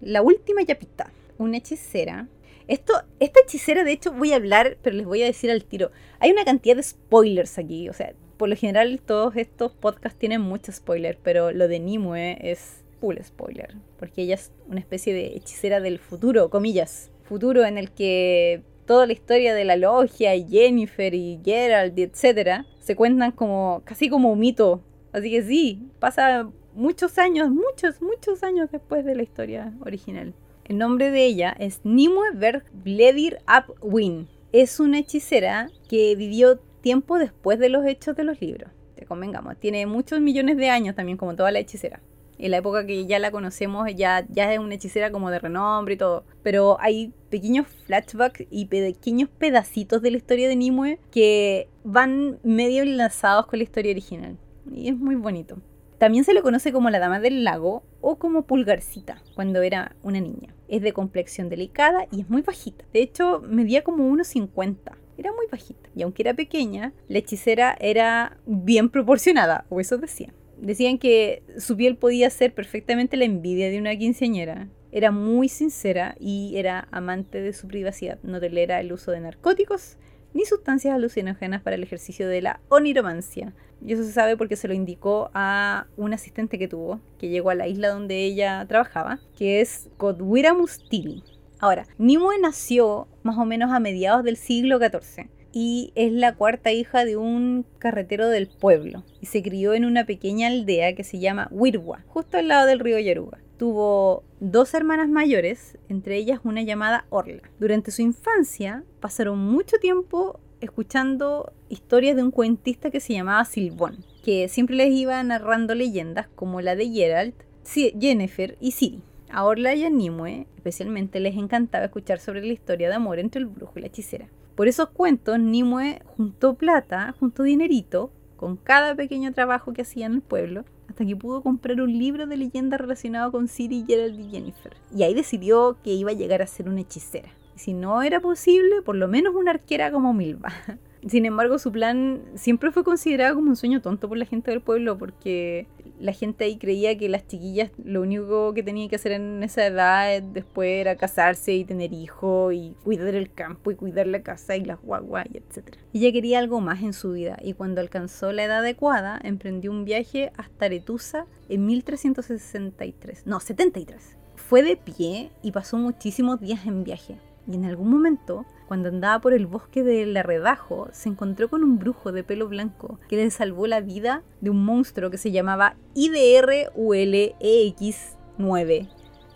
la 0.01 0.21
última 0.21 0.61
yapita. 0.61 1.11
Una 1.37 1.57
hechicera. 1.57 2.27
Esto, 2.67 2.93
esta 3.19 3.39
hechicera, 3.41 3.83
de 3.83 3.91
hecho, 3.91 4.11
voy 4.11 4.33
a 4.33 4.37
hablar, 4.37 4.77
pero 4.81 4.95
les 4.95 5.05
voy 5.05 5.21
a 5.23 5.25
decir 5.25 5.51
al 5.51 5.65
tiro. 5.65 5.91
Hay 6.19 6.31
una 6.31 6.45
cantidad 6.45 6.75
de 6.75 6.83
spoilers 6.83 7.57
aquí. 7.57 7.89
O 7.89 7.93
sea, 7.93 8.13
por 8.37 8.49
lo 8.49 8.55
general, 8.55 9.01
todos 9.05 9.35
estos 9.35 9.73
podcasts 9.73 10.17
tienen 10.17 10.41
muchos 10.41 10.75
spoilers, 10.75 11.17
pero 11.21 11.51
lo 11.51 11.67
de 11.67 11.79
Nimue 11.79 12.37
es 12.41 12.83
full 12.99 13.17
spoiler. 13.23 13.75
Porque 13.99 14.23
ella 14.23 14.35
es 14.35 14.51
una 14.67 14.79
especie 14.79 15.13
de 15.13 15.35
hechicera 15.35 15.79
del 15.79 15.99
futuro, 15.99 16.49
comillas. 16.49 17.11
Futuro 17.23 17.65
en 17.65 17.77
el 17.77 17.91
que 17.91 18.63
toda 18.85 19.05
la 19.05 19.13
historia 19.13 19.53
de 19.53 19.65
la 19.65 19.75
logia 19.75 20.35
y 20.35 20.47
Jennifer 20.47 21.13
y 21.13 21.39
Gerald, 21.43 21.97
etcétera, 21.97 22.65
se 22.79 22.95
cuentan 22.95 23.31
como 23.31 23.81
casi 23.85 24.09
como 24.09 24.31
un 24.31 24.39
mito 24.39 24.81
Así 25.13 25.29
que 25.29 25.43
sí, 25.43 25.87
pasa 25.99 26.49
muchos 26.73 27.19
años, 27.19 27.51
muchos, 27.51 28.01
muchos 28.01 28.43
años 28.43 28.69
después 28.71 29.05
de 29.05 29.15
la 29.15 29.21
historia 29.21 29.71
original. 29.85 30.33
El 30.65 30.79
nombre 30.79 31.11
de 31.11 31.25
ella 31.25 31.55
es 31.59 31.81
Nimue 31.83 32.31
Bledir 32.73 33.37
Win. 33.81 34.27
Es 34.51 34.79
una 34.79 34.99
hechicera 34.99 35.69
que 35.87 36.15
vivió 36.15 36.57
tiempo 36.81 37.19
después 37.19 37.59
de 37.59 37.69
los 37.69 37.85
hechos 37.85 38.15
de 38.15 38.23
los 38.23 38.41
libros. 38.41 38.71
Te 38.95 39.05
convengamos, 39.05 39.57
tiene 39.57 39.85
muchos 39.85 40.19
millones 40.19 40.57
de 40.57 40.69
años 40.69 40.95
también, 40.95 41.17
como 41.17 41.35
toda 41.35 41.51
la 41.51 41.59
hechicera. 41.59 42.01
En 42.39 42.49
la 42.49 42.57
época 42.57 42.85
que 42.87 43.05
ya 43.05 43.19
la 43.19 43.29
conocemos, 43.29 43.87
ya, 43.95 44.25
ya 44.29 44.51
es 44.51 44.59
una 44.59 44.73
hechicera 44.73 45.11
como 45.11 45.29
de 45.29 45.39
renombre 45.39 45.93
y 45.93 45.97
todo. 45.97 46.23
Pero 46.41 46.77
hay 46.79 47.13
pequeños 47.29 47.67
flashbacks 47.85 48.45
y 48.49 48.65
pequeños 48.65 49.29
pedacitos 49.29 50.01
de 50.01 50.11
la 50.11 50.17
historia 50.17 50.47
de 50.47 50.55
Nimue 50.55 50.99
que 51.11 51.67
van 51.83 52.39
medio 52.43 52.81
enlazados 52.81 53.45
con 53.45 53.59
la 53.59 53.63
historia 53.63 53.91
original 53.91 54.37
y 54.71 54.89
es 54.89 54.97
muy 54.97 55.15
bonito. 55.15 55.57
También 55.97 56.25
se 56.25 56.33
le 56.33 56.41
conoce 56.41 56.73
como 56.73 56.89
la 56.89 56.99
Dama 56.99 57.19
del 57.19 57.43
Lago 57.43 57.83
o 58.01 58.17
como 58.17 58.41
Pulgarcita 58.41 59.21
cuando 59.35 59.61
era 59.61 59.95
una 60.03 60.19
niña. 60.19 60.53
Es 60.67 60.81
de 60.81 60.91
complexión 60.91 61.47
delicada 61.47 62.07
y 62.11 62.21
es 62.21 62.29
muy 62.29 62.41
bajita. 62.41 62.83
De 62.91 63.01
hecho, 63.01 63.41
medía 63.47 63.83
como 63.83 64.09
1,50. 64.09 64.77
Era 65.17 65.31
muy 65.31 65.45
bajita. 65.49 65.89
Y 65.95 66.01
aunque 66.01 66.23
era 66.23 66.33
pequeña, 66.33 66.91
la 67.07 67.19
hechicera 67.19 67.77
era 67.79 68.37
bien 68.45 68.89
proporcionada, 68.89 69.65
o 69.69 69.79
eso 69.79 69.97
decían. 69.97 70.33
Decían 70.57 70.97
que 70.97 71.43
su 71.57 71.77
piel 71.77 71.95
podía 71.95 72.29
ser 72.29 72.53
perfectamente 72.53 73.15
la 73.15 73.25
envidia 73.25 73.69
de 73.69 73.79
una 73.79 73.95
quinceañera. 73.95 74.67
Era 74.91 75.11
muy 75.11 75.49
sincera 75.49 76.15
y 76.19 76.53
era 76.57 76.87
amante 76.91 77.41
de 77.41 77.53
su 77.53 77.67
privacidad. 77.67 78.19
No 78.23 78.39
tolera 78.39 78.79
el 78.79 78.91
uso 78.91 79.11
de 79.11 79.21
narcóticos 79.21 79.97
ni 80.33 80.45
sustancias 80.45 80.95
alucinógenas 80.95 81.61
para 81.61 81.75
el 81.75 81.83
ejercicio 81.83 82.27
de 82.27 82.41
la 82.41 82.59
oniromancia. 82.69 83.53
Y 83.85 83.93
eso 83.93 84.03
se 84.03 84.11
sabe 84.11 84.37
porque 84.37 84.55
se 84.55 84.67
lo 84.67 84.73
indicó 84.73 85.29
a 85.33 85.87
un 85.97 86.13
asistente 86.13 86.57
que 86.57 86.67
tuvo, 86.67 86.99
que 87.17 87.29
llegó 87.29 87.49
a 87.49 87.55
la 87.55 87.67
isla 87.67 87.89
donde 87.89 88.23
ella 88.23 88.65
trabajaba, 88.67 89.19
que 89.37 89.61
es 89.61 89.89
Godwira 89.97 90.53
Mustili. 90.53 91.23
Ahora, 91.59 91.85
Nimue 91.97 92.39
nació 92.41 93.07
más 93.23 93.37
o 93.37 93.45
menos 93.45 93.71
a 93.71 93.79
mediados 93.79 94.23
del 94.23 94.37
siglo 94.37 94.79
XIV 94.79 95.29
y 95.53 95.93
es 95.95 96.11
la 96.11 96.35
cuarta 96.35 96.71
hija 96.71 97.05
de 97.05 97.15
un 97.15 97.65
carretero 97.77 98.27
del 98.27 98.47
pueblo 98.47 99.03
y 99.21 99.27
se 99.27 99.43
crió 99.43 99.73
en 99.73 99.85
una 99.85 100.05
pequeña 100.05 100.47
aldea 100.47 100.95
que 100.95 101.03
se 101.03 101.19
llama 101.19 101.47
Wirwa, 101.51 102.03
justo 102.07 102.37
al 102.37 102.47
lado 102.47 102.65
del 102.65 102.79
río 102.79 102.99
Yaruga. 102.99 103.42
Tuvo 103.63 104.25
dos 104.41 104.73
hermanas 104.73 105.07
mayores, 105.07 105.77
entre 105.87 106.17
ellas 106.17 106.41
una 106.43 106.63
llamada 106.63 107.05
Orla. 107.09 107.43
Durante 107.61 107.91
su 107.91 108.01
infancia 108.01 108.83
pasaron 108.99 109.39
mucho 109.39 109.77
tiempo 109.77 110.41
escuchando 110.59 111.53
historias 111.69 112.17
de 112.17 112.23
un 112.23 112.31
cuentista 112.31 112.91
que 112.91 112.99
se 112.99 113.13
llamaba 113.13 113.45
Silbón, 113.45 114.03
que 114.21 114.49
siempre 114.49 114.75
les 114.75 114.91
iba 114.91 115.23
narrando 115.23 115.75
leyendas 115.75 116.27
como 116.35 116.59
la 116.59 116.75
de 116.75 116.89
Geralt, 116.89 117.35
Jennifer 117.63 118.57
y 118.59 118.71
Siri. 118.71 119.01
A 119.29 119.45
Orla 119.45 119.73
y 119.75 119.85
a 119.85 119.89
Nimue 119.89 120.45
especialmente 120.57 121.21
les 121.21 121.37
encantaba 121.37 121.85
escuchar 121.85 122.19
sobre 122.19 122.45
la 122.45 122.51
historia 122.51 122.89
de 122.89 122.95
amor 122.95 123.17
entre 123.17 123.39
el 123.39 123.45
brujo 123.45 123.79
y 123.79 123.79
la 123.79 123.87
hechicera. 123.87 124.27
Por 124.55 124.67
esos 124.67 124.89
cuentos, 124.89 125.39
Nimue 125.39 126.01
juntó 126.17 126.55
plata, 126.55 127.15
juntó 127.17 127.43
dinerito, 127.43 128.11
con 128.43 128.57
cada 128.57 128.93
pequeño 128.93 129.31
trabajo 129.31 129.71
que 129.71 129.83
hacía 129.83 130.05
en 130.05 130.15
el 130.15 130.21
pueblo, 130.21 130.65
hasta 130.89 131.05
que 131.05 131.15
pudo 131.15 131.41
comprar 131.41 131.79
un 131.79 131.97
libro 131.97 132.27
de 132.27 132.35
leyendas 132.35 132.81
relacionado 132.81 133.31
con 133.31 133.47
Siri, 133.47 133.85
Gerald 133.87 134.19
y 134.19 134.29
Jennifer. 134.29 134.75
Y 134.93 135.03
ahí 135.03 135.13
decidió 135.13 135.77
que 135.81 135.93
iba 135.93 136.11
a 136.11 136.13
llegar 136.13 136.41
a 136.41 136.47
ser 136.47 136.67
una 136.67 136.81
hechicera. 136.81 137.29
Si 137.55 137.71
no 137.71 138.01
era 138.01 138.19
posible, 138.19 138.81
por 138.81 138.97
lo 138.97 139.07
menos 139.07 139.33
una 139.33 139.51
arquera 139.51 139.93
como 139.93 140.13
Milva. 140.13 140.51
Sin 141.07 141.25
embargo, 141.25 141.57
su 141.57 141.71
plan 141.71 142.21
siempre 142.35 142.73
fue 142.73 142.83
considerado 142.83 143.35
como 143.35 143.47
un 143.47 143.55
sueño 143.55 143.81
tonto 143.81 144.09
por 144.09 144.17
la 144.17 144.25
gente 144.25 144.51
del 144.51 144.59
pueblo, 144.59 144.97
porque 144.97 145.65
la 146.03 146.11
gente 146.11 146.43
ahí 146.43 146.57
creía 146.57 146.97
que 146.97 147.07
las 147.07 147.25
chiquillas 147.27 147.71
lo 147.81 148.01
único 148.01 148.53
que 148.53 148.61
tenían 148.61 148.89
que 148.89 148.97
hacer 148.97 149.13
en 149.13 149.41
esa 149.41 149.65
edad 149.65 150.21
después 150.21 150.69
era 150.69 150.97
casarse 150.97 151.53
y 151.53 151.63
tener 151.63 151.93
hijos 151.93 152.53
y 152.53 152.75
cuidar 152.83 153.15
el 153.15 153.31
campo 153.31 153.71
y 153.71 153.75
cuidar 153.75 154.07
la 154.07 154.21
casa 154.21 154.57
y 154.57 154.65
las 154.65 154.81
guaguas 154.81 155.25
y 155.33 155.37
etc. 155.37 155.77
Ella 155.93 156.11
quería 156.11 156.39
algo 156.39 156.59
más 156.59 156.83
en 156.83 156.91
su 156.91 157.13
vida 157.13 157.37
y 157.41 157.53
cuando 157.53 157.79
alcanzó 157.79 158.33
la 158.33 158.43
edad 158.43 158.59
adecuada 158.59 159.17
emprendió 159.23 159.71
un 159.71 159.85
viaje 159.85 160.33
hasta 160.35 160.65
Aretusa 160.65 161.25
en 161.47 161.65
1363, 161.65 163.25
no, 163.25 163.39
73. 163.39 164.17
Fue 164.35 164.61
de 164.61 164.75
pie 164.75 165.31
y 165.41 165.53
pasó 165.53 165.77
muchísimos 165.77 166.41
días 166.41 166.65
en 166.65 166.83
viaje 166.83 167.17
y 167.49 167.55
en 167.55 167.63
algún 167.63 167.89
momento 167.89 168.45
cuando 168.73 168.89
andaba 168.89 169.21
por 169.21 169.33
el 169.33 169.45
bosque 169.45 169.83
del 169.83 170.17
Arredajo, 170.17 170.89
se 170.93 171.07
encontró 171.07 171.47
con 171.47 171.63
un 171.63 171.77
brujo 171.77 172.11
de 172.11 172.23
pelo 172.23 172.47
blanco 172.47 172.99
que 173.07 173.17
le 173.17 173.29
salvó 173.29 173.67
la 173.67 173.81
vida 173.81 174.23
de 174.41 174.49
un 174.49 174.65
monstruo 174.65 175.11
que 175.11 175.19
se 175.19 175.31
llamaba 175.31 175.75
IDRULEX9 175.93 178.89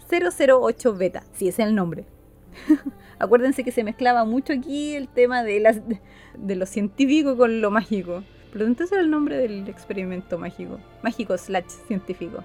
008 0.09 0.95
Beta, 0.95 1.23
si 1.33 1.49
ese 1.49 1.61
es 1.61 1.67
el 1.67 1.75
nombre. 1.75 2.07
Acuérdense 3.19 3.63
que 3.63 3.71
se 3.71 3.83
mezclaba 3.83 4.25
mucho 4.25 4.53
aquí 4.53 4.95
el 4.95 5.07
tema 5.07 5.43
de, 5.43 5.59
las, 5.59 5.81
de 6.35 6.55
lo 6.55 6.65
científico 6.65 7.37
con 7.37 7.61
lo 7.61 7.69
mágico. 7.69 8.23
Pero 8.51 8.65
entonces 8.65 8.93
era 8.93 9.01
el 9.01 9.11
nombre 9.11 9.37
del 9.37 9.69
experimento 9.69 10.39
mágico. 10.39 10.79
Mágico 11.03 11.37
slash 11.37 11.67
científico. 11.87 12.43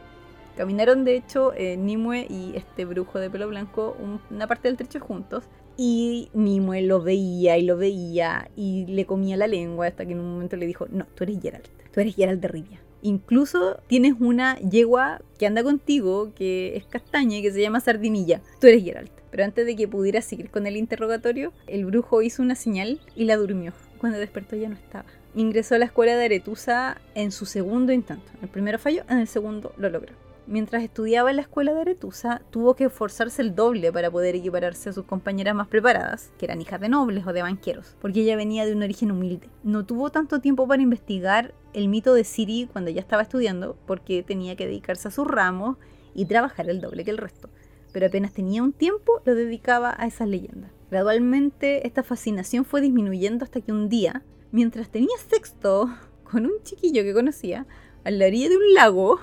Caminaron 0.59 1.07
de 1.07 1.17
hecho 1.17 1.55
eh, 1.55 1.79
Nimue 1.79 2.27
y 2.29 2.53
este 2.55 2.85
brujo 2.85 3.19
de 3.19 3.31
pelo 3.31 3.49
blanco 3.49 3.97
una 4.31 4.47
parte 4.47 4.69
del 4.69 4.77
trecho 4.77 5.01
juntos 5.01 5.49
y 5.85 6.29
Nimue 6.33 6.81
lo 6.83 7.03
veía 7.03 7.59
y 7.59 7.63
lo 7.63 7.77
veía 7.77 8.49
y 8.55 8.87
le 8.87 9.05
comía 9.05 9.37
la 9.37 9.49
lengua 9.49 9.89
hasta 9.89 10.07
que 10.07 10.13
en 10.13 10.21
un 10.21 10.33
momento 10.33 10.57
le 10.57 10.69
dijo, 10.69 10.87
no, 10.93 11.07
tú 11.17 11.25
eres 11.25 11.43
Geralt, 11.43 11.67
tú 11.93 11.99
eres 11.99 12.15
Geralt 12.15 12.41
de 12.41 12.47
Rivia. 12.47 12.81
Incluso 13.03 13.81
tienes 13.89 14.15
una 14.21 14.61
yegua 14.61 15.21
que 15.41 15.47
anda 15.49 15.65
contigo, 15.65 16.31
que 16.37 16.77
es 16.77 16.85
castaña 16.85 17.39
y 17.39 17.43
que 17.43 17.51
se 17.51 17.61
llama 17.61 17.81
Sardinilla. 17.81 18.43
Tú 18.61 18.69
eres 18.69 18.85
Geralt. 18.85 19.11
Pero 19.33 19.43
antes 19.43 19.67
de 19.67 19.75
que 19.75 19.89
pudiera 19.89 20.23
seguir 20.23 20.51
con 20.51 20.69
el 20.69 20.77
interrogatorio, 20.77 21.53
el 21.67 21.85
brujo 21.85 22.23
hizo 22.23 22.43
una 22.43 22.55
señal 22.55 23.01
y 23.17 23.25
la 23.25 23.37
durmió. 23.37 23.73
Cuando 23.99 24.19
despertó 24.19 24.55
ya 24.55 24.69
no 24.69 24.77
estaba. 24.77 25.07
Ingresó 25.35 25.75
a 25.75 25.79
la 25.79 25.87
escuela 25.87 26.17
de 26.17 26.27
Aretusa 26.27 27.01
en 27.17 27.33
su 27.33 27.45
segundo 27.45 27.93
intento. 27.93 28.31
El 28.41 28.49
primero 28.49 28.79
falló, 28.79 29.03
en 29.09 29.19
el 29.19 29.27
segundo 29.27 29.73
lo 29.79 29.89
logró. 29.91 30.15
Mientras 30.49 30.83
estudiaba 30.83 31.31
en 31.31 31.37
la 31.37 31.43
escuela 31.43 31.73
de 31.73 31.83
Aretusa, 31.83 32.43
tuvo 32.51 32.75
que 32.75 32.85
esforzarse 32.85 33.43
el 33.43 33.55
doble 33.55 33.93
para 33.93 34.11
poder 34.11 34.35
equipararse 34.35 34.91
a 34.91 34.93
sus 34.93 35.05
compañeras 35.05 35.55
más 35.55 35.69
preparadas, 35.69 36.33
que 36.37 36.47
eran 36.47 36.61
hijas 36.61 36.81
de 36.81 36.89
nobles 36.89 37.25
o 37.27 37.33
de 37.33 37.43
banqueros, 37.43 37.97
porque 38.01 38.23
ella 38.23 38.35
venía 38.35 38.67
de 38.67 38.75
un 38.75 38.83
origen 38.83 39.13
humilde. 39.13 39.49
No 39.63 39.87
tuvo 39.87 40.11
tanto 40.11 40.41
tiempo 40.41 40.67
para 40.67 40.83
investigar 40.83 41.55
el 41.75 41.89
mito 41.89 42.13
de 42.13 42.25
Siri 42.25 42.69
cuando 42.73 42.91
ya 42.91 43.01
estaba 43.01 43.23
estudiando, 43.23 43.77
porque 43.87 44.25
tenía 44.25 44.57
que 44.57 44.67
dedicarse 44.67 45.09
a 45.09 45.13
sus 45.13 45.29
ramos 45.29 45.77
y 46.13 46.27
trabajar 46.27 46.69
el 46.69 46.81
doble 46.81 47.05
que 47.05 47.13
el 47.13 47.19
resto. 47.19 47.49
Pero 47.93 48.07
apenas 48.07 48.33
tenía 48.33 48.65
un 48.65 48.73
tiempo, 48.73 49.23
lo 49.25 49.37
dedicaba 49.37 49.95
a 49.97 50.07
esas 50.07 50.27
leyendas. 50.27 50.73
Gradualmente, 50.91 51.87
esta 51.87 52.03
fascinación 52.03 52.65
fue 52.65 52.81
disminuyendo 52.81 53.45
hasta 53.45 53.61
que 53.61 53.71
un 53.71 53.89
día, 53.89 54.25
mientras 54.51 54.91
tenía 54.91 55.17
sexto 55.31 55.89
con 56.29 56.47
un 56.47 56.63
chiquillo 56.65 57.05
que 57.05 57.15
conocía, 57.15 57.67
a 58.05 58.11
la 58.11 58.27
orilla 58.27 58.49
de 58.49 58.57
un 58.57 58.75
lago, 58.75 59.21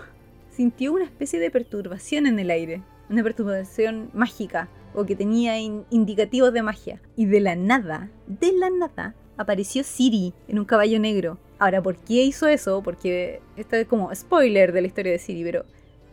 sintió 0.60 0.92
una 0.92 1.06
especie 1.06 1.40
de 1.40 1.52
perturbación 1.52 2.28
en 2.28 2.38
el 2.38 2.52
aire, 2.52 2.84
una 3.10 3.24
perturbación 3.24 4.10
mágica 4.14 4.68
o 4.94 5.06
que 5.06 5.16
tenía 5.16 5.58
indicativos 5.58 6.52
de 6.52 6.62
magia. 6.62 7.02
Y 7.16 7.28
de 7.28 7.40
la 7.40 7.56
nada, 7.56 8.12
de 8.28 8.52
la 8.52 8.70
nada, 8.70 9.16
apareció 9.38 9.86
Siri 9.86 10.34
en 10.50 10.60
un 10.60 10.66
caballo 10.66 11.00
negro. 11.00 11.38
Ahora, 11.60 11.82
¿por 11.82 11.96
qué 11.96 12.26
hizo 12.26 12.46
eso? 12.50 12.84
Porque 12.84 13.40
esto 13.56 13.78
es 13.78 13.88
como 13.88 14.14
spoiler 14.14 14.74
de 14.74 14.82
la 14.82 14.88
historia 14.88 15.14
de 15.14 15.20
Siri, 15.20 15.46
pero 15.46 15.64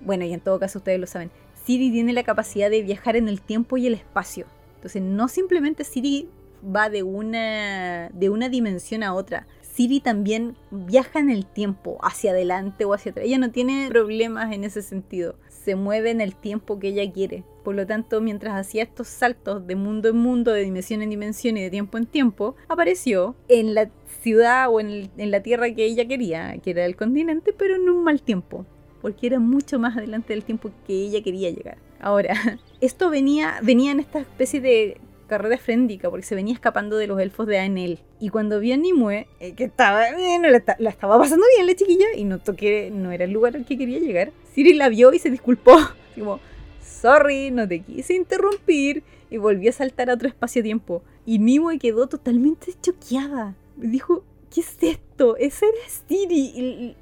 bueno, 0.01 0.25
y 0.25 0.33
en 0.33 0.39
todo 0.39 0.61
caso 0.61 0.79
ustedes 0.79 1.01
lo 1.01 1.09
saben. 1.09 1.33
Siri 1.65 1.91
tiene 1.91 2.13
la 2.13 2.23
capacidad 2.23 2.71
de 2.71 2.83
viajar 2.83 3.17
en 3.17 3.27
el 3.27 3.41
tiempo 3.41 3.77
y 3.79 3.89
el 3.89 3.95
espacio. 3.95 4.47
Entonces, 4.77 5.03
no 5.03 5.27
simplemente 5.27 5.83
Siri 5.83 6.29
va 6.65 6.89
de 6.89 7.03
una, 7.03 8.11
de 8.11 8.31
una 8.31 8.49
dimensión 8.49 9.03
a 9.03 9.13
otra, 9.13 9.49
Siri 9.77 10.01
también 10.01 10.57
viaja 10.71 11.19
en 11.19 11.29
el 11.29 11.45
tiempo, 11.45 11.99
hacia 12.01 12.31
adelante 12.31 12.87
o 12.87 12.95
hacia 12.95 13.11
atrás. 13.11 13.27
Ella 13.27 13.37
no 13.37 13.51
tiene 13.51 13.89
problemas 13.91 14.51
en 14.55 14.65
ese 14.65 14.81
sentido. 14.81 15.37
Se 15.51 15.77
mueve 15.77 16.11
en 16.11 16.23
el 16.23 16.35
tiempo 16.35 16.79
que 16.79 16.89
ella 16.89 17.13
quiere. 17.13 17.45
Por 17.63 17.75
lo 17.75 17.87
tanto, 17.87 18.23
mientras 18.23 18.55
hacía 18.55 18.85
estos 18.85 19.07
saltos 19.07 19.67
de 19.67 19.77
mundo 19.77 20.09
en 20.09 20.17
mundo, 20.17 20.53
de 20.53 20.63
dimensión 20.63 21.03
en 21.03 21.11
dimensión 21.11 21.59
y 21.59 21.63
de 21.63 21.69
tiempo 21.69 21.99
en 21.99 22.07
tiempo, 22.07 22.57
apareció 22.69 23.37
en 23.49 23.75
la 23.75 23.91
ciudad 24.23 24.71
o 24.71 24.81
en, 24.81 25.11
la 25.19 25.43
tierra 25.43 25.71
que 25.75 25.85
ella 25.85 26.09
quería, 26.09 26.57
que 26.57 26.71
era 26.71 26.87
el 26.87 26.97
continente, 26.97 27.53
pero 27.53 27.77
en 27.77 27.91
un 27.91 28.03
mal 28.03 28.23
tiempo. 28.23 28.65
Porque 29.03 29.27
era 29.27 29.41
mucho 29.41 29.79
más 29.79 29.95
adelante 29.99 30.33
del 30.33 30.43
tiempo 30.43 30.71
que 30.87 30.95
ella 30.95 31.23
quería 31.23 31.51
llegar. 31.51 31.77
Ahora, 32.01 32.35
esto 32.81 33.11
venía, 33.11 33.59
venía 33.63 33.93
en 33.93 34.01
esta 34.01 34.21
especie 34.21 34.63
de 34.63 34.97
carrera 35.27 35.59
fréndica 35.59 36.11
porque 36.11 36.25
se 36.25 36.35
venía 36.35 36.55
escapando 36.55 36.97
de 36.97 37.07
los 37.07 37.21
elfos 37.21 37.47
de 37.47 37.59
Aenel. 37.59 37.99
Y 38.21 38.31
cuando 38.31 38.61
vio 38.61 38.75
a 38.75 38.77
Nimue, 38.77 39.27
eh, 39.41 39.55
que 39.55 39.65
estaba, 39.65 40.09
eh, 40.09 40.39
la, 40.79 40.91
estaba 40.91 41.19
pasando 41.19 41.45
bien 41.55 41.67
la 41.67 41.75
chiquilla 41.75 42.07
y 42.17 42.25
notó 42.25 42.57
que 42.57 42.91
no 42.91 43.13
era 43.13 43.25
el 43.25 43.33
lugar 43.33 43.57
al 43.57 43.65
que 43.65 43.77
quería 43.77 43.99
llegar, 43.99 44.33
Siri 44.55 44.75
la 44.75 44.89
vio 44.89 45.13
y 45.13 45.19
se 45.19 45.31
disculpó. 45.31 45.77
Como, 46.19 46.41
sorry, 46.83 47.51
no 47.51 47.69
te 47.69 47.81
quise 47.81 48.15
interrumpir. 48.15 49.03
Y 49.29 49.39
volvió 49.39 49.71
a 49.71 49.73
saltar 49.73 50.09
a 50.09 50.15
otro 50.15 50.29
espacio-tiempo. 50.29 51.03
Y 51.27 51.41
Nimue 51.41 51.79
quedó 51.79 52.07
totalmente 52.07 52.73
choqueada. 52.81 53.57
Dijo, 53.77 54.23
¿qué 54.55 54.61
es 54.61 54.77
esto? 54.81 55.37
Ese 55.37 55.67
era 55.67 55.89
Siri. 56.09 56.95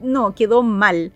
no, 0.00 0.34
quedó 0.34 0.62
mal. 0.62 1.12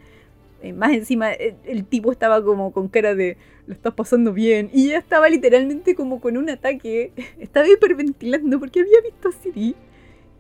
Eh, 0.62 0.72
más 0.72 0.92
encima, 0.92 1.32
el 1.32 1.84
tipo 1.84 2.10
estaba 2.10 2.42
como 2.42 2.72
con 2.72 2.88
cara 2.88 3.14
de 3.14 3.36
lo 3.68 3.74
estás 3.74 3.92
pasando 3.92 4.32
bien. 4.32 4.70
Y 4.72 4.86
ella 4.86 4.98
estaba 4.98 5.28
literalmente 5.28 5.94
como 5.94 6.20
con 6.20 6.36
un 6.36 6.48
ataque. 6.48 7.12
Estaba 7.38 7.68
hiperventilando 7.68 8.58
porque 8.58 8.80
había 8.80 9.00
visto 9.02 9.28
a 9.28 9.32
Siri. 9.32 9.76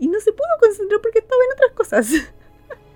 Y 0.00 0.08
no 0.08 0.18
se 0.18 0.32
pudo 0.32 0.48
concentrar 0.60 1.00
porque 1.02 1.18
estaba 1.18 1.42
en 1.44 1.52
otras 1.52 1.72
cosas. 1.72 2.32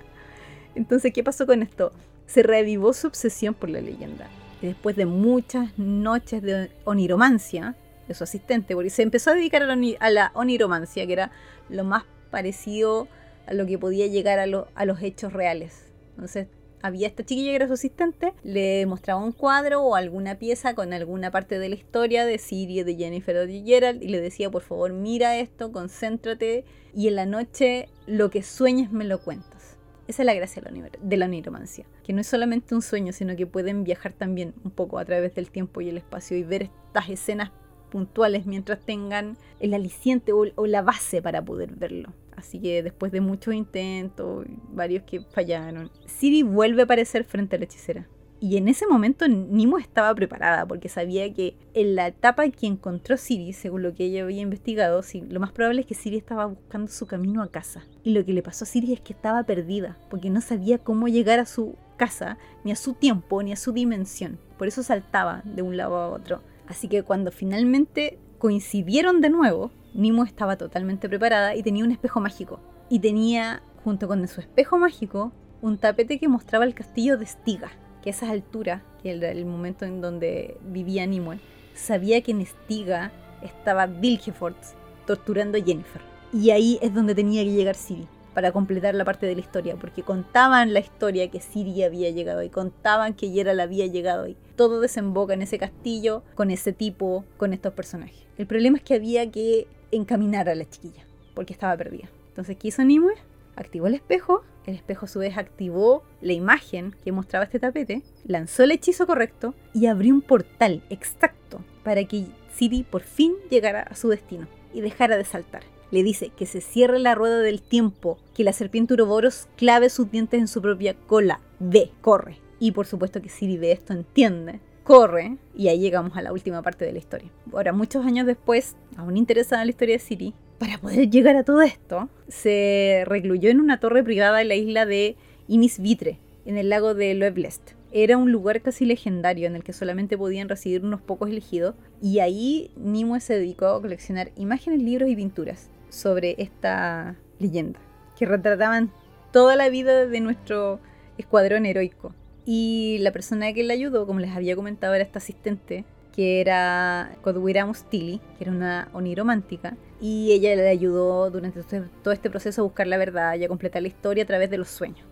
Entonces, 0.74 1.12
¿qué 1.12 1.22
pasó 1.22 1.46
con 1.46 1.62
esto? 1.62 1.92
Se 2.26 2.42
reavivó 2.42 2.94
su 2.94 3.08
obsesión 3.08 3.52
por 3.52 3.68
la 3.68 3.82
leyenda. 3.82 4.28
Y 4.62 4.68
después 4.68 4.96
de 4.96 5.04
muchas 5.04 5.76
noches 5.78 6.40
de 6.40 6.70
oniromancia 6.84 7.76
de 8.08 8.14
su 8.14 8.24
asistente, 8.24 8.74
porque 8.74 8.88
se 8.88 9.02
empezó 9.02 9.30
a 9.30 9.34
dedicar 9.34 9.62
a 9.64 10.10
la, 10.10 10.30
oniromancia, 10.34 11.06
que 11.06 11.12
era 11.12 11.30
lo 11.68 11.84
más 11.84 12.04
parecido 12.30 13.06
a 13.46 13.52
lo 13.52 13.66
que 13.66 13.78
podía 13.78 14.06
llegar 14.06 14.38
a, 14.38 14.44
a 14.74 14.84
los 14.86 15.02
hechos 15.02 15.32
reales. 15.32 15.92
Entonces, 16.14 16.46
había 16.82 17.06
esta 17.06 17.24
chiquilla 17.24 17.50
que 17.50 17.56
era 17.56 17.66
su 17.68 17.74
asistente, 17.74 18.34
le 18.42 18.84
mostraba 18.86 19.22
un 19.22 19.32
cuadro 19.32 19.82
o 19.82 19.94
alguna 19.94 20.38
pieza 20.38 20.74
con 20.74 20.92
alguna 20.92 21.30
parte 21.30 21.58
de 21.58 21.68
la 21.68 21.76
historia 21.76 22.26
de 22.26 22.38
Siri, 22.38 22.82
de 22.82 22.96
Jennifer 22.96 23.36
o 23.36 23.46
de 23.46 23.62
Gerald 23.62 24.02
y 24.02 24.08
le 24.08 24.20
decía, 24.20 24.50
por 24.50 24.62
favor, 24.62 24.92
mira 24.92 25.38
esto, 25.38 25.72
concéntrate 25.72 26.64
y 26.94 27.08
en 27.08 27.16
la 27.16 27.26
noche 27.26 27.88
lo 28.06 28.30
que 28.30 28.42
sueñes 28.42 28.92
me 28.92 29.04
lo 29.04 29.20
cuentas. 29.20 29.78
Esa 30.08 30.22
es 30.22 30.26
la 30.26 30.34
gracia 30.34 30.62
de 31.00 31.16
la 31.16 31.28
niromancia, 31.28 31.86
que 32.02 32.12
no 32.12 32.20
es 32.20 32.26
solamente 32.26 32.74
un 32.74 32.82
sueño, 32.82 33.12
sino 33.12 33.36
que 33.36 33.46
pueden 33.46 33.84
viajar 33.84 34.12
también 34.12 34.52
un 34.64 34.72
poco 34.72 34.98
a 34.98 35.04
través 35.04 35.34
del 35.34 35.50
tiempo 35.50 35.80
y 35.80 35.88
el 35.88 35.96
espacio 35.96 36.36
y 36.36 36.42
ver 36.42 36.70
estas 36.88 37.08
escenas 37.08 37.50
puntuales 37.88 38.46
mientras 38.46 38.80
tengan 38.80 39.36
el 39.60 39.74
aliciente 39.74 40.32
o, 40.32 40.66
la 40.66 40.82
base 40.82 41.22
para 41.22 41.44
poder 41.44 41.76
verlo. 41.76 42.12
Así 42.36 42.60
que 42.60 42.82
después 42.82 43.12
de 43.12 43.20
muchos 43.20 43.54
intentos, 43.54 44.46
varios 44.72 45.02
que 45.04 45.20
fallaron, 45.20 45.90
Siri 46.06 46.42
vuelve 46.42 46.82
a 46.82 46.84
aparecer 46.84 47.24
frente 47.24 47.56
a 47.56 47.58
la 47.58 47.66
hechicera. 47.66 48.08
Y 48.42 48.56
en 48.56 48.66
ese 48.66 48.88
momento 48.88 49.28
Nimo 49.28 49.78
estaba 49.78 50.12
preparada 50.16 50.66
porque 50.66 50.88
sabía 50.88 51.32
que 51.32 51.54
en 51.74 51.94
la 51.94 52.08
etapa 52.08 52.48
que 52.50 52.66
encontró 52.66 53.16
Siri, 53.16 53.52
según 53.52 53.84
lo 53.84 53.94
que 53.94 54.06
ella 54.06 54.24
había 54.24 54.42
investigado, 54.42 55.00
lo 55.28 55.38
más 55.38 55.52
probable 55.52 55.82
es 55.82 55.86
que 55.86 55.94
Siri 55.94 56.16
estaba 56.16 56.46
buscando 56.46 56.90
su 56.90 57.06
camino 57.06 57.40
a 57.40 57.52
casa. 57.52 57.84
Y 58.02 58.12
lo 58.12 58.24
que 58.24 58.32
le 58.32 58.42
pasó 58.42 58.64
a 58.64 58.66
Siri 58.66 58.94
es 58.94 59.00
que 59.00 59.12
estaba 59.12 59.44
perdida 59.44 59.96
porque 60.10 60.28
no 60.28 60.40
sabía 60.40 60.78
cómo 60.78 61.06
llegar 61.06 61.38
a 61.38 61.46
su 61.46 61.76
casa, 61.96 62.36
ni 62.64 62.72
a 62.72 62.76
su 62.76 62.94
tiempo, 62.94 63.44
ni 63.44 63.52
a 63.52 63.56
su 63.56 63.70
dimensión. 63.70 64.40
Por 64.58 64.66
eso 64.66 64.82
saltaba 64.82 65.42
de 65.44 65.62
un 65.62 65.76
lado 65.76 65.96
a 65.98 66.08
otro. 66.08 66.42
Así 66.66 66.88
que 66.88 67.04
cuando 67.04 67.30
finalmente 67.30 68.18
coincidieron 68.43 69.20
de 69.20 69.30
nuevo, 69.30 69.70
Nimo 69.95 70.24
estaba 70.24 70.57
totalmente 70.57 71.09
preparada 71.09 71.55
y 71.55 71.62
tenía 71.62 71.84
un 71.84 71.93
espejo 71.93 72.20
mágico. 72.20 72.59
Y 72.88 72.99
tenía, 72.99 73.62
junto 73.84 74.09
con 74.09 74.26
su 74.26 74.40
espejo 74.40 74.78
mágico, 74.78 75.30
un 75.61 75.78
tapete 75.78 76.18
que 76.18 76.26
mostraba 76.26 76.64
el 76.64 76.74
castillo 76.74 77.16
de 77.16 77.26
Stiga, 77.26 77.70
que 78.03 78.11
a 78.11 78.12
esas 78.12 78.30
alturas, 78.30 78.82
que 79.01 79.12
era 79.12 79.30
el 79.30 79.47
momento 79.47 79.84
en 79.84 80.01
donde 80.01 80.57
vivía 80.72 81.07
Nimue, 81.07 81.38
sabía 81.74 82.20
que 82.20 82.32
en 82.32 82.45
Stiga 82.45 83.12
estaba 83.43 83.86
Vilgefort 83.86 84.59
torturando 85.07 85.57
a 85.57 85.62
Jennifer. 85.62 86.03
Y 86.32 86.51
ahí 86.51 86.80
es 86.82 86.93
donde 86.93 87.14
tenía 87.14 87.45
que 87.45 87.53
llegar 87.53 87.76
Siri 87.76 88.09
para 88.34 88.52
completar 88.52 88.94
la 88.94 89.04
parte 89.04 89.26
de 89.26 89.34
la 89.34 89.40
historia, 89.40 89.76
porque 89.76 90.02
contaban 90.02 90.72
la 90.72 90.80
historia 90.80 91.30
que 91.30 91.40
Siri 91.40 91.82
había 91.82 92.10
llegado 92.10 92.42
y 92.42 92.48
contaban 92.48 93.14
que 93.14 93.30
Geralt 93.30 93.60
había 93.60 93.86
llegado 93.86 94.26
y 94.26 94.36
todo 94.56 94.80
desemboca 94.80 95.34
en 95.34 95.42
ese 95.42 95.58
castillo, 95.58 96.22
con 96.34 96.50
ese 96.50 96.72
tipo, 96.72 97.24
con 97.36 97.52
estos 97.52 97.72
personajes. 97.74 98.26
El 98.38 98.46
problema 98.46 98.78
es 98.78 98.84
que 98.84 98.94
había 98.94 99.30
que 99.30 99.66
encaminar 99.90 100.48
a 100.48 100.54
la 100.54 100.68
chiquilla, 100.68 101.04
porque 101.34 101.52
estaba 101.52 101.76
perdida. 101.76 102.08
Entonces, 102.28 102.56
¿qué 102.56 102.68
hizo 102.68 102.82
Nimue? 102.84 103.14
Activó 103.56 103.86
el 103.86 103.94
espejo, 103.94 104.42
el 104.64 104.74
espejo 104.74 105.04
a 105.04 105.08
su 105.08 105.18
vez 105.18 105.36
activó 105.36 106.02
la 106.20 106.32
imagen 106.32 106.94
que 107.04 107.12
mostraba 107.12 107.44
este 107.44 107.58
tapete, 107.58 108.02
lanzó 108.24 108.62
el 108.62 108.70
hechizo 108.70 109.06
correcto 109.06 109.54
y 109.74 109.86
abrió 109.86 110.14
un 110.14 110.22
portal 110.22 110.82
exacto 110.88 111.60
para 111.84 112.04
que 112.04 112.26
Siri 112.54 112.82
por 112.82 113.02
fin 113.02 113.34
llegara 113.50 113.82
a 113.82 113.94
su 113.94 114.08
destino 114.08 114.46
y 114.72 114.80
dejara 114.80 115.16
de 115.16 115.24
saltar 115.24 115.62
le 115.93 116.03
dice 116.03 116.30
que 116.30 116.47
se 116.47 116.61
cierre 116.61 116.99
la 116.99 117.14
rueda 117.14 117.38
del 117.40 117.61
tiempo, 117.61 118.18
que 118.34 118.45
la 118.45 118.55
serpiente 118.55 118.95
Uroboros 118.95 119.47
clave 119.57 119.90
sus 119.90 120.11
dientes 120.11 120.40
en 120.40 120.49
su 120.49 120.61
propia 120.61 120.95
cola. 120.95 121.40
Ve, 121.61 121.90
corre. 122.01 122.38
Y 122.59 122.72
por 122.72 122.86
supuesto 122.86 123.20
que 123.20 123.28
Siri 123.28 123.59
ve 123.59 123.72
esto, 123.72 123.93
entiende. 123.93 124.59
Corre, 124.84 125.36
y 125.55 125.68
ahí 125.68 125.78
llegamos 125.78 126.16
a 126.16 126.22
la 126.22 126.32
última 126.32 126.62
parte 126.62 126.84
de 126.84 126.93
la 126.93 126.99
historia. 126.99 127.28
Ahora, 127.53 127.72
muchos 127.72 128.05
años 128.07 128.26
después, 128.26 128.74
aún 128.97 129.16
interesada 129.16 129.62
en 129.62 129.66
la 129.66 129.72
historia 129.72 129.97
de 129.97 129.99
Siri, 130.01 130.34
para 130.59 130.78
poder 130.78 131.11
llegar 131.11 131.36
a 131.36 131.45
todo 131.45 131.61
esto, 131.61 132.09
se 132.26 133.05
recluyó 133.07 133.51
en 133.51 133.61
una 133.61 133.78
torre 133.78 134.03
privada 134.03 134.40
en 134.40 134.49
la 134.49 134.55
isla 134.55 134.86
de 134.86 135.16
Inis 135.47 135.78
Vitre, 135.78 136.18
en 136.47 136.57
el 136.57 136.70
lago 136.70 136.95
de 136.95 137.14
Loeblest. 137.14 137.72
Era 137.93 138.16
un 138.16 138.32
lugar 138.32 138.62
casi 138.62 138.86
legendario 138.86 139.47
en 139.47 139.57
el 139.57 139.62
que 139.62 139.74
solamente 139.74 140.16
podían 140.16 140.49
residir 140.49 140.82
unos 140.84 141.03
pocos 141.03 141.28
elegidos, 141.28 141.74
y 142.01 142.20
ahí 142.20 142.70
Nimue 142.76 143.20
se 143.20 143.34
dedicó 143.34 143.66
a 143.66 143.80
coleccionar 143.82 144.32
imágenes, 144.36 144.82
libros 144.82 145.11
y 145.11 145.16
pinturas 145.16 145.68
sobre 145.93 146.34
esta 146.38 147.16
leyenda, 147.38 147.78
que 148.18 148.26
retrataban 148.26 148.90
toda 149.30 149.57
la 149.57 149.68
vida 149.68 150.07
de 150.07 150.20
nuestro 150.20 150.80
escuadrón 151.18 151.66
heroico. 151.66 152.14
Y 152.45 152.99
la 153.01 153.12
persona 153.12 153.53
que 153.53 153.62
le 153.62 153.74
ayudó, 153.74 154.07
como 154.07 154.18
les 154.18 154.34
había 154.34 154.57
comentado, 154.57 154.95
era 154.95 155.05
esta 155.05 155.18
asistente, 155.18 155.84
que 156.12 156.40
era 156.40 157.16
Kodwira 157.22 157.66
Mustili, 157.66 158.20
que 158.36 158.45
era 158.45 158.53
una 158.53 158.88
oniromántica, 158.93 159.76
y 160.01 160.32
ella 160.32 160.57
le 160.57 160.68
ayudó 160.68 161.30
durante 161.30 161.62
todo 161.62 162.12
este 162.12 162.30
proceso 162.30 162.62
a 162.62 162.64
buscar 162.64 162.86
la 162.86 162.97
verdad 162.97 163.34
y 163.36 163.45
a 163.45 163.49
completar 163.49 163.82
la 163.82 163.88
historia 163.88 164.24
a 164.24 164.26
través 164.26 164.51
de 164.51 164.59
los 164.59 164.68
sueños. 164.68 165.07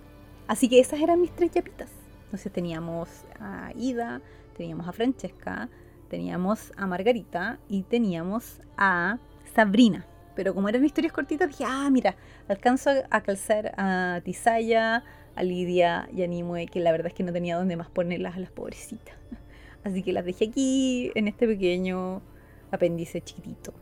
Así 0.49 0.68
que 0.68 0.81
esas 0.81 1.01
eran 1.01 1.20
mis 1.20 1.31
tres 1.31 1.53
chapitas. 1.53 1.91
Entonces 2.24 2.53
teníamos 2.53 3.09
a 3.39 3.72
Ida, 3.76 4.20
teníamos 4.57 4.89
a 4.89 4.93
Francesca, 4.93 5.68
teníamos 6.09 6.72
a 6.76 6.87
Margarita 6.87 7.61
y 7.68 7.83
teníamos 7.83 8.61
a 8.76 9.18
Sabrina. 9.55 10.07
Pero 10.41 10.55
como 10.55 10.70
eran 10.70 10.82
historias 10.82 11.12
cortitas, 11.12 11.51
dije, 11.51 11.64
ah, 11.66 11.91
mira, 11.91 12.16
alcanzo 12.49 12.88
a 13.11 13.20
calzar 13.20 13.74
a 13.76 14.22
Tisaya, 14.24 15.05
a 15.34 15.43
Lidia 15.43 16.09
y 16.16 16.22
a 16.22 16.26
Nimue, 16.26 16.66
que 16.66 16.80
la 16.80 16.93
verdad 16.93 17.09
es 17.09 17.12
que 17.12 17.22
no 17.22 17.30
tenía 17.30 17.59
dónde 17.59 17.76
más 17.76 17.91
ponerlas 17.91 18.36
a 18.36 18.41
las 18.41 18.51
pobrecitas. 18.51 19.14
Así 19.84 20.03
que 20.03 20.14
las 20.14 20.24
dejé 20.24 20.47
aquí 20.47 21.12
en 21.14 21.28
este 21.28 21.47
pequeño 21.47 22.22
apéndice 22.70 23.20
chiquitito 23.20 23.74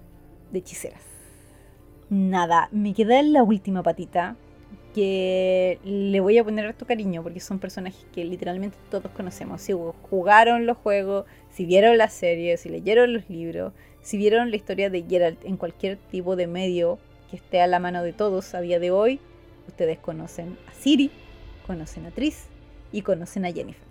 de 0.51 0.59
hechiceras. 0.59 1.05
Nada, 2.11 2.69
me 2.73 2.93
queda 2.93 3.23
la 3.23 3.45
última 3.45 3.85
patita 3.85 4.35
que 4.97 5.79
le 5.85 6.19
voy 6.19 6.39
a 6.39 6.45
poner 6.45 6.67
harto 6.67 6.87
cariño 6.87 7.23
porque 7.23 7.39
son 7.39 7.61
personajes 7.61 8.05
que 8.13 8.25
literalmente 8.25 8.79
todos 8.91 9.13
conocemos. 9.13 9.63
Si 9.63 9.73
jugaron 10.11 10.67
los 10.67 10.77
juegos, 10.77 11.25
si 11.51 11.65
vieron 11.67 11.99
las 11.99 12.15
series, 12.15 12.63
si 12.63 12.69
leyeron 12.69 13.13
los 13.13 13.31
libros, 13.31 13.75
si 14.09 14.17
vieron 14.17 14.49
la 14.49 14.57
historia 14.57 14.89
de 14.89 15.03
Geralt 15.03 15.45
en 15.45 15.59
cualquier 15.59 15.99
tipo 15.99 16.35
de 16.35 16.47
medio 16.47 16.99
que 17.29 17.37
esté 17.37 17.61
a 17.61 17.67
la 17.67 17.79
mano 17.79 18.03
de 18.03 18.15
todos 18.15 18.55
a 18.55 18.63
día 18.63 18.79
de 18.79 18.91
hoy, 18.91 19.21
ustedes 19.67 19.99
conocen 19.99 20.57
a 20.67 20.73
Siri, 20.73 21.11
conocen 21.67 22.07
a 22.07 22.11
Tris 22.11 22.47
y 22.91 23.03
conocen 23.03 23.45
a 23.45 23.53
Jennifer. 23.53 23.87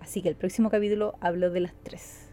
Así 0.00 0.22
que 0.22 0.28
el 0.28 0.36
próximo 0.36 0.70
capítulo 0.70 1.16
hablo 1.18 1.50
de 1.50 1.58
las 1.58 1.74
tres 1.82 2.28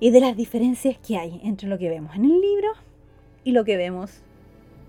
y 0.00 0.10
de 0.10 0.18
las 0.18 0.36
diferencias 0.36 0.98
que 0.98 1.18
hay 1.18 1.40
entre 1.44 1.68
lo 1.68 1.78
que 1.78 1.88
vemos 1.88 2.16
en 2.16 2.24
el 2.24 2.40
libro 2.40 2.72
y 3.44 3.52
lo 3.52 3.64
que 3.64 3.76
vemos 3.76 4.10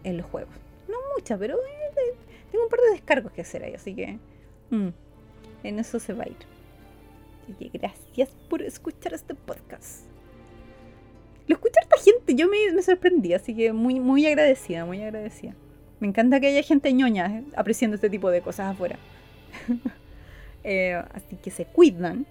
en 0.04 0.18
los 0.18 0.26
juegos. 0.26 0.56
No 0.88 0.98
muchas, 1.16 1.38
pero 1.38 1.58
eh, 1.58 2.16
tengo 2.52 2.64
un 2.64 2.72
par 2.72 2.80
de 2.80 2.90
descargos 2.90 3.32
que 3.32 3.42
hacer 3.42 3.64
ahí, 3.64 3.76
así 3.76 3.94
que 3.94 4.18
mm, 4.72 4.90
en 5.62 5.78
eso 5.78 6.00
se 6.00 6.14
va 6.14 6.24
a 6.24 6.28
ir. 6.28 6.38
Así 7.54 7.70
gracias 7.72 8.30
por 8.50 8.64
escuchar 8.64 9.14
este 9.14 9.36
podcast 9.36 10.15
lo 11.48 11.56
escucha 11.56 11.80
harta 11.82 11.98
gente, 11.98 12.36
yo 12.36 12.48
me, 12.48 12.82
sorprendí, 12.82 13.34
así 13.34 13.56
que 13.56 13.74
muy, 13.74 14.00
muy 14.00 14.26
agradecida, 14.26 14.86
muy 14.86 15.02
agradecida. 15.02 15.54
Me 16.00 16.08
encanta 16.08 16.40
que 16.40 16.48
haya 16.48 16.64
gente 16.64 16.92
ñoña 16.92 17.28
eh, 17.28 17.44
apreciando 17.56 17.96
este 17.96 18.10
tipo 18.10 18.30
de 18.30 18.42
cosas 18.42 18.72
afuera. 18.74 18.98
Eh, 20.68 21.00
así 21.14 21.36
que 21.36 21.52
se 21.52 21.66
cuidan 21.66 22.26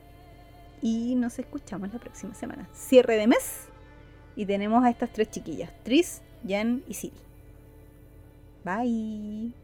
y 0.82 1.14
nos 1.14 1.38
escuchamos 1.38 1.92
la 1.92 2.00
próxima 2.00 2.34
semana. 2.34 2.68
Cierre 2.74 3.16
de 3.16 3.28
mes 3.28 3.68
y 4.34 4.44
tenemos 4.44 4.84
a 4.84 4.90
estas 4.90 5.12
tres 5.12 5.30
chiquillas, 5.30 5.70
Tris, 5.84 6.20
Jan 6.44 6.82
y 6.88 6.94
Siri. 6.94 7.14
Bye. 8.64 9.63